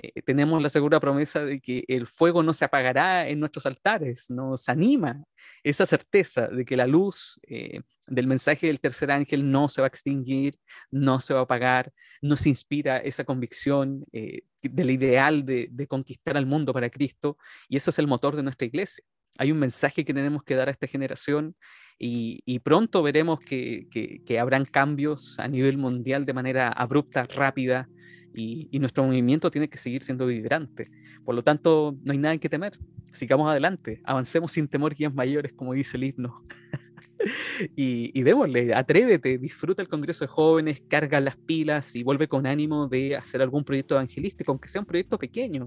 Eh, 0.03 0.23
tenemos 0.23 0.63
la 0.63 0.71
segura 0.71 0.99
promesa 0.99 1.45
de 1.45 1.61
que 1.61 1.85
el 1.89 2.07
fuego 2.07 2.43
no 2.43 2.53
se 2.53 2.65
apagará 2.65 3.29
en 3.29 3.39
nuestros 3.39 3.67
altares, 3.67 4.31
nos 4.31 4.69
anima 4.69 5.23
esa 5.63 5.85
certeza 5.85 6.49
de 6.49 6.65
que 6.65 6.77
la 6.77 6.87
luz 6.87 7.39
eh, 7.47 7.83
del 8.07 8.27
mensaje 8.27 8.69
del 8.69 8.81
tercer 8.81 9.11
ángel 9.11 9.51
no 9.51 9.69
se 9.69 9.83
va 9.83 9.87
a 9.87 9.89
extinguir, 9.89 10.59
no 10.91 11.21
se 11.21 11.35
va 11.35 11.41
a 11.41 11.43
apagar, 11.43 11.93
nos 12.23 12.47
inspira 12.47 12.97
esa 12.99 13.25
convicción 13.25 14.05
eh, 14.13 14.43
del 14.63 14.91
ideal 14.91 15.45
de, 15.45 15.87
conquistar 15.87 16.37
al 16.37 16.47
mundo 16.47 16.73
para 16.73 16.89
Cristo 16.89 17.37
y 17.69 17.77
ese 17.77 17.91
es 17.91 17.99
el 17.99 18.07
motor 18.07 18.37
de 18.37 18.43
nuestra 18.43 18.67
iglesia. 18.67 19.05
Hay 19.39 19.53
un 19.53 19.59
mensaje 19.59 20.05
que 20.05 20.15
tenemos 20.15 20.43
que 20.45 20.55
dar 20.55 20.69
a 20.69 20.73
esta 20.73 20.87
generación 20.87 21.57
y, 21.99 22.59
pronto 22.61 23.03
veremos 23.03 23.41
que, 23.41 23.87
que 24.25 24.39
habrán 24.41 24.65
cambios 24.65 25.39
a 25.39 25.49
nivel 25.49 25.77
mundial 25.77 26.25
de 26.25 26.33
manera 26.33 26.69
abrupta, 26.69 27.25
rápida, 27.25 27.89
y, 28.35 28.79
nuestro 28.79 29.05
movimiento 29.05 29.51
tiene 29.51 29.69
que 29.69 29.79
seguir 29.79 30.03
siendo 30.03 30.27
vibrante. 30.27 30.91
Por 31.25 31.35
lo 31.35 31.43
tanto, 31.43 31.97
no 32.03 32.13
hay 32.13 32.19
nada 32.19 32.37
que 32.39 32.49
temer. 32.49 32.79
Sigamos 33.13 33.51
adelante, 33.51 34.01
avancemos 34.05 34.53
sin 34.53 34.69
temor 34.69 34.95
guías 34.95 35.13
mayores, 35.13 35.53
como 35.53 35.75
dice 35.75 35.97
el 35.97 36.05
himno. 36.05 36.45
y, 37.77 38.19
y 38.19 38.23
démosle, 38.23 38.73
atrévete, 38.73 39.39
disfruta 39.39 39.83
el 39.83 39.89
Congreso 39.89 40.25
de 40.25 40.29
Jóvenes, 40.29 40.83
carga 40.89 41.21
las 41.21 41.37
pilas 41.37 41.95
y 41.97 42.03
vuelve 42.03 42.29
con 42.29 42.47
ánimo 42.47 42.89
de 42.89 43.17
hacer 43.17 43.43
algún 43.43 43.65
proyecto 43.65 43.95
evangelístico, 43.95 44.53
aunque 44.53 44.69
sea 44.69 44.81
un 44.81 44.87
proyecto 44.87 45.19
pequeño. 45.19 45.67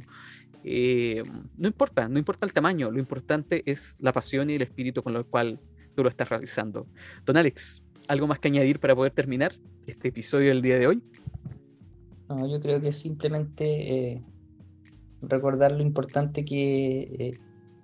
Eh, 0.63 1.23
no 1.57 1.67
importa, 1.67 2.07
no 2.07 2.17
importa 2.17 2.45
el 2.45 2.53
tamaño, 2.53 2.89
lo 2.89 2.99
importante 2.99 3.63
es 3.65 3.97
la 3.99 4.13
pasión 4.13 4.49
y 4.49 4.55
el 4.55 4.61
espíritu 4.61 5.03
con 5.03 5.15
el 5.15 5.25
cual 5.25 5.59
tú 5.95 6.03
lo 6.03 6.09
estás 6.09 6.29
realizando. 6.29 6.87
Don 7.25 7.35
Alex, 7.35 7.83
¿algo 8.07 8.27
más 8.27 8.39
que 8.39 8.47
añadir 8.47 8.79
para 8.79 8.95
poder 8.95 9.11
terminar 9.11 9.53
este 9.85 10.07
episodio 10.07 10.49
del 10.49 10.61
día 10.61 10.79
de 10.79 10.87
hoy? 10.87 11.03
No, 12.29 12.47
yo 12.47 12.59
creo 12.59 12.81
que 12.81 12.91
simplemente 12.91 14.13
eh, 14.13 14.23
recordar 15.21 15.71
lo 15.71 15.81
importante 15.81 16.45
que 16.45 16.99
eh, 17.19 17.39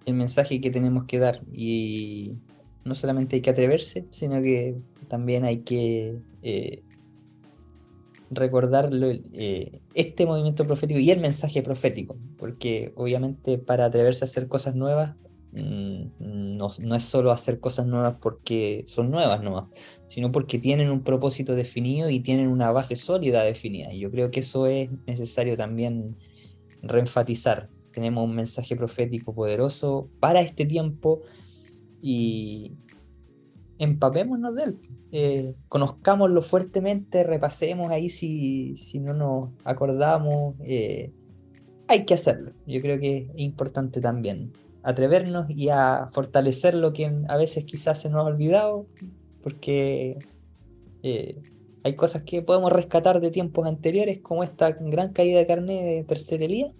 el 0.05 0.13
mensaje 0.13 0.61
que 0.61 0.71
tenemos 0.71 1.05
que 1.05 1.19
dar. 1.19 1.41
Y 1.51 2.37
no 2.85 2.95
solamente 2.95 3.35
hay 3.35 3.41
que 3.41 3.49
atreverse, 3.49 4.05
sino 4.09 4.41
que 4.41 4.77
también 5.07 5.45
hay 5.45 5.59
que 5.59 6.19
eh, 6.41 6.83
recordar 8.31 8.91
este 9.93 10.25
movimiento 10.25 10.65
profético 10.65 10.99
y 10.99 11.11
el 11.11 11.19
mensaje 11.19 11.61
profético. 11.61 12.17
Porque 12.37 12.93
obviamente 12.95 13.57
para 13.57 13.85
atreverse 13.85 14.23
a 14.23 14.27
hacer 14.27 14.47
cosas 14.47 14.75
nuevas 14.75 15.15
Mm, 15.51 16.57
no, 16.57 16.67
no, 16.79 16.95
es 16.95 17.03
solo 17.03 17.31
hacer 17.31 17.59
cosas 17.59 17.87
nuevas 17.87 18.17
porque 18.21 18.83
son 18.87 19.09
nuevas 19.09 19.41
nomás, 19.41 19.65
sino 20.09 20.31
porque 20.31 20.57
tienen 20.57 20.89
un 20.89 21.03
propósito 21.03 21.55
definido 21.55 22.09
y 22.09 22.19
tienen 22.19 22.47
una 22.47 22.71
base 22.71 22.95
sólida 22.95 23.43
definida. 23.43 23.93
Y 23.93 23.99
yo 23.99 24.11
creo 24.11 24.31
que 24.31 24.41
eso 24.41 24.65
es 24.65 24.89
necesario 25.05 25.55
también 25.55 26.17
reenfatizar. 26.81 27.69
Tenemos 27.91 28.27
un 28.27 28.35
mensaje 28.35 28.75
profético 28.75 29.33
poderoso 29.33 30.09
para 30.19 30.41
este 30.41 30.65
tiempo 30.65 31.21
y 32.01 32.73
empapémonos 33.77 34.55
de 34.55 34.63
él. 34.63 34.77
Eh, 35.11 35.55
conozcámoslo 35.67 36.41
fuertemente, 36.41 37.23
repasemos 37.23 37.91
ahí 37.91 38.09
si, 38.09 38.77
si 38.77 38.99
no 38.99 39.13
nos 39.13 39.51
acordamos. 39.63 40.55
Eh, 40.61 41.11
hay 41.87 42.05
que 42.05 42.15
hacerlo. 42.15 42.51
Yo 42.65 42.81
creo 42.81 42.99
que 42.99 43.29
es 43.35 43.39
importante 43.41 44.01
también 44.01 44.51
atrevernos 44.81 45.49
y 45.49 45.69
a 45.69 46.09
fortalecer 46.11 46.73
lo 46.73 46.93
que 46.93 47.11
a 47.27 47.37
veces 47.37 47.65
quizás 47.65 48.01
se 48.01 48.09
nos 48.09 48.21
ha 48.21 48.23
olvidado, 48.23 48.87
porque 49.49 50.19
eh, 51.01 51.41
hay 51.83 51.95
cosas 51.95 52.21
que 52.21 52.43
podemos 52.43 52.71
rescatar 52.71 53.19
de 53.19 53.31
tiempos 53.31 53.67
anteriores, 53.67 54.19
como 54.21 54.43
esta 54.43 54.71
gran 54.71 55.11
caída 55.11 55.39
de 55.39 55.47
carne 55.47 55.83
de 55.83 56.03
tercerelía. 56.03 56.71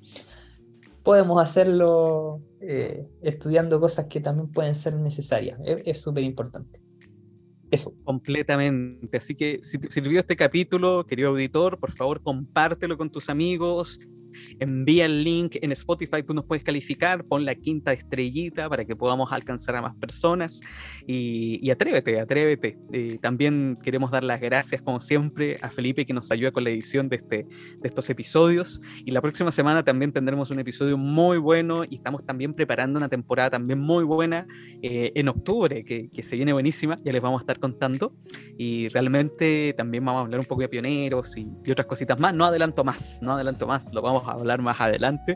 Podemos 1.03 1.41
hacerlo 1.41 2.41
eh, 2.61 3.07
estudiando 3.23 3.79
cosas 3.79 4.05
que 4.05 4.21
también 4.21 4.51
pueden 4.51 4.75
ser 4.75 4.93
necesarias. 4.95 5.59
Es 5.65 5.99
súper 5.99 6.23
importante. 6.23 6.79
Eso. 7.71 7.93
Completamente. 8.03 9.17
Así 9.17 9.33
que 9.33 9.59
si 9.63 9.79
te 9.79 9.89
sirvió 9.89 10.19
este 10.19 10.35
capítulo, 10.35 11.07
querido 11.07 11.29
auditor, 11.29 11.79
por 11.79 11.91
favor 11.91 12.21
compártelo 12.21 12.97
con 12.97 13.09
tus 13.09 13.29
amigos, 13.29 13.99
envía 14.59 15.05
el 15.05 15.23
link 15.23 15.57
en 15.61 15.71
Spotify, 15.71 16.23
tú 16.23 16.33
nos 16.33 16.45
puedes 16.45 16.63
calificar, 16.63 17.23
pon 17.25 17.45
la 17.45 17.55
quinta 17.55 17.93
estrellita 17.93 18.69
para 18.69 18.85
que 18.85 18.95
podamos 18.95 19.31
alcanzar 19.31 19.75
a 19.75 19.81
más 19.81 19.95
personas 19.95 20.61
y, 21.07 21.69
atrévete, 21.69 22.19
atrévete. 22.19 22.77
Eh, 22.91 23.17
también 23.21 23.77
queremos 23.83 24.11
dar 24.11 24.23
las 24.23 24.39
gracias, 24.39 24.81
como 24.81 25.01
siempre, 25.01 25.57
a 25.61 25.69
Felipe 25.69 26.05
que 26.05 26.13
nos 26.13 26.31
ayuda 26.31 26.51
con 26.51 26.63
la 26.63 26.69
edición 26.69 27.09
de, 27.09 27.17
este, 27.17 27.45
de 27.79 27.87
estos 27.87 28.09
episodios 28.09 28.81
y 29.05 29.11
la 29.11 29.21
próxima 29.21 29.51
semana 29.51 29.83
también 29.83 30.11
tendremos 30.11 30.51
un 30.51 30.59
episodio 30.59 30.97
muy 30.97 31.37
bueno 31.37 31.83
y 31.87 31.95
estamos 31.95 32.25
también 32.25 32.53
preparando 32.53 32.97
una 32.97 33.09
temporada 33.09 33.51
también 33.51 33.79
muy 33.79 34.03
buena 34.03 34.47
eh, 34.81 35.11
en 35.15 35.27
octubre 35.27 35.83
que, 35.83 36.09
que 36.09 36.23
se 36.23 36.35
viene 36.35 36.53
buenísima, 36.53 36.99
ya 37.03 37.11
les 37.11 37.21
vamos 37.21 37.41
a 37.41 37.43
estar 37.43 37.59
contando 37.59 38.13
y 38.57 38.89
realmente 38.89 39.73
también 39.77 40.03
vamos 40.03 40.19
a 40.19 40.25
hablar 40.25 40.39
un 40.39 40.45
poco 40.45 40.61
de 40.61 40.69
pioneros 40.69 41.37
y, 41.37 41.47
y 41.63 41.71
otras 41.71 41.87
cositas 41.87 42.19
más. 42.19 42.33
No 42.33 42.45
adelanto 42.45 42.83
más, 42.83 43.21
no 43.21 43.33
adelanto 43.33 43.67
más, 43.67 43.93
lo 43.93 44.01
vamos 44.01 44.23
a 44.27 44.28
hablar 44.31 44.61
más 44.61 44.79
adelante, 44.79 45.35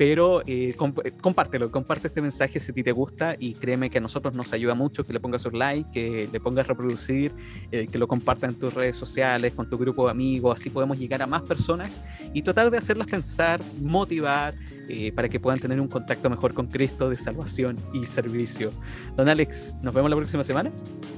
pero 0.00 0.40
eh, 0.46 0.74
compártelo, 1.20 1.70
comparte 1.70 2.08
este 2.08 2.22
mensaje 2.22 2.58
si 2.58 2.70
a 2.70 2.74
ti 2.74 2.82
te 2.82 2.90
gusta 2.90 3.36
y 3.38 3.52
créeme 3.52 3.90
que 3.90 3.98
a 3.98 4.00
nosotros 4.00 4.34
nos 4.34 4.50
ayuda 4.54 4.74
mucho 4.74 5.04
que 5.04 5.12
le 5.12 5.20
pongas 5.20 5.44
un 5.44 5.58
like, 5.58 5.90
que 5.90 6.26
le 6.32 6.40
pongas 6.40 6.66
reproducir, 6.66 7.34
eh, 7.70 7.86
que 7.86 7.98
lo 7.98 8.08
compartas 8.08 8.54
en 8.54 8.58
tus 8.58 8.72
redes 8.72 8.96
sociales, 8.96 9.52
con 9.52 9.68
tu 9.68 9.76
grupo 9.76 10.06
de 10.06 10.12
amigos, 10.12 10.58
así 10.58 10.70
podemos 10.70 10.98
llegar 10.98 11.20
a 11.20 11.26
más 11.26 11.42
personas 11.42 12.02
y 12.32 12.40
tratar 12.40 12.70
de 12.70 12.78
hacerlas 12.78 13.08
pensar, 13.08 13.60
motivar, 13.82 14.54
eh, 14.88 15.12
para 15.12 15.28
que 15.28 15.38
puedan 15.38 15.60
tener 15.60 15.78
un 15.78 15.88
contacto 15.88 16.30
mejor 16.30 16.54
con 16.54 16.66
Cristo 16.66 17.10
de 17.10 17.16
salvación 17.16 17.76
y 17.92 18.06
servicio. 18.06 18.72
Don 19.16 19.28
Alex, 19.28 19.76
nos 19.82 19.92
vemos 19.92 20.10
la 20.10 20.16
próxima 20.16 20.44
semana. 20.44 20.70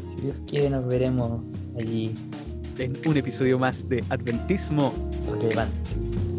Si 0.09 0.23
Dios 0.23 0.41
quiere, 0.45 0.71
nos 0.71 0.85
veremos 0.89 1.41
allí 1.79 2.13
en 2.79 2.99
un 3.07 3.17
episodio 3.17 3.61
más 3.61 3.89
de 3.89 4.03
Adventismo 4.09 4.93
relevante. 5.41 6.32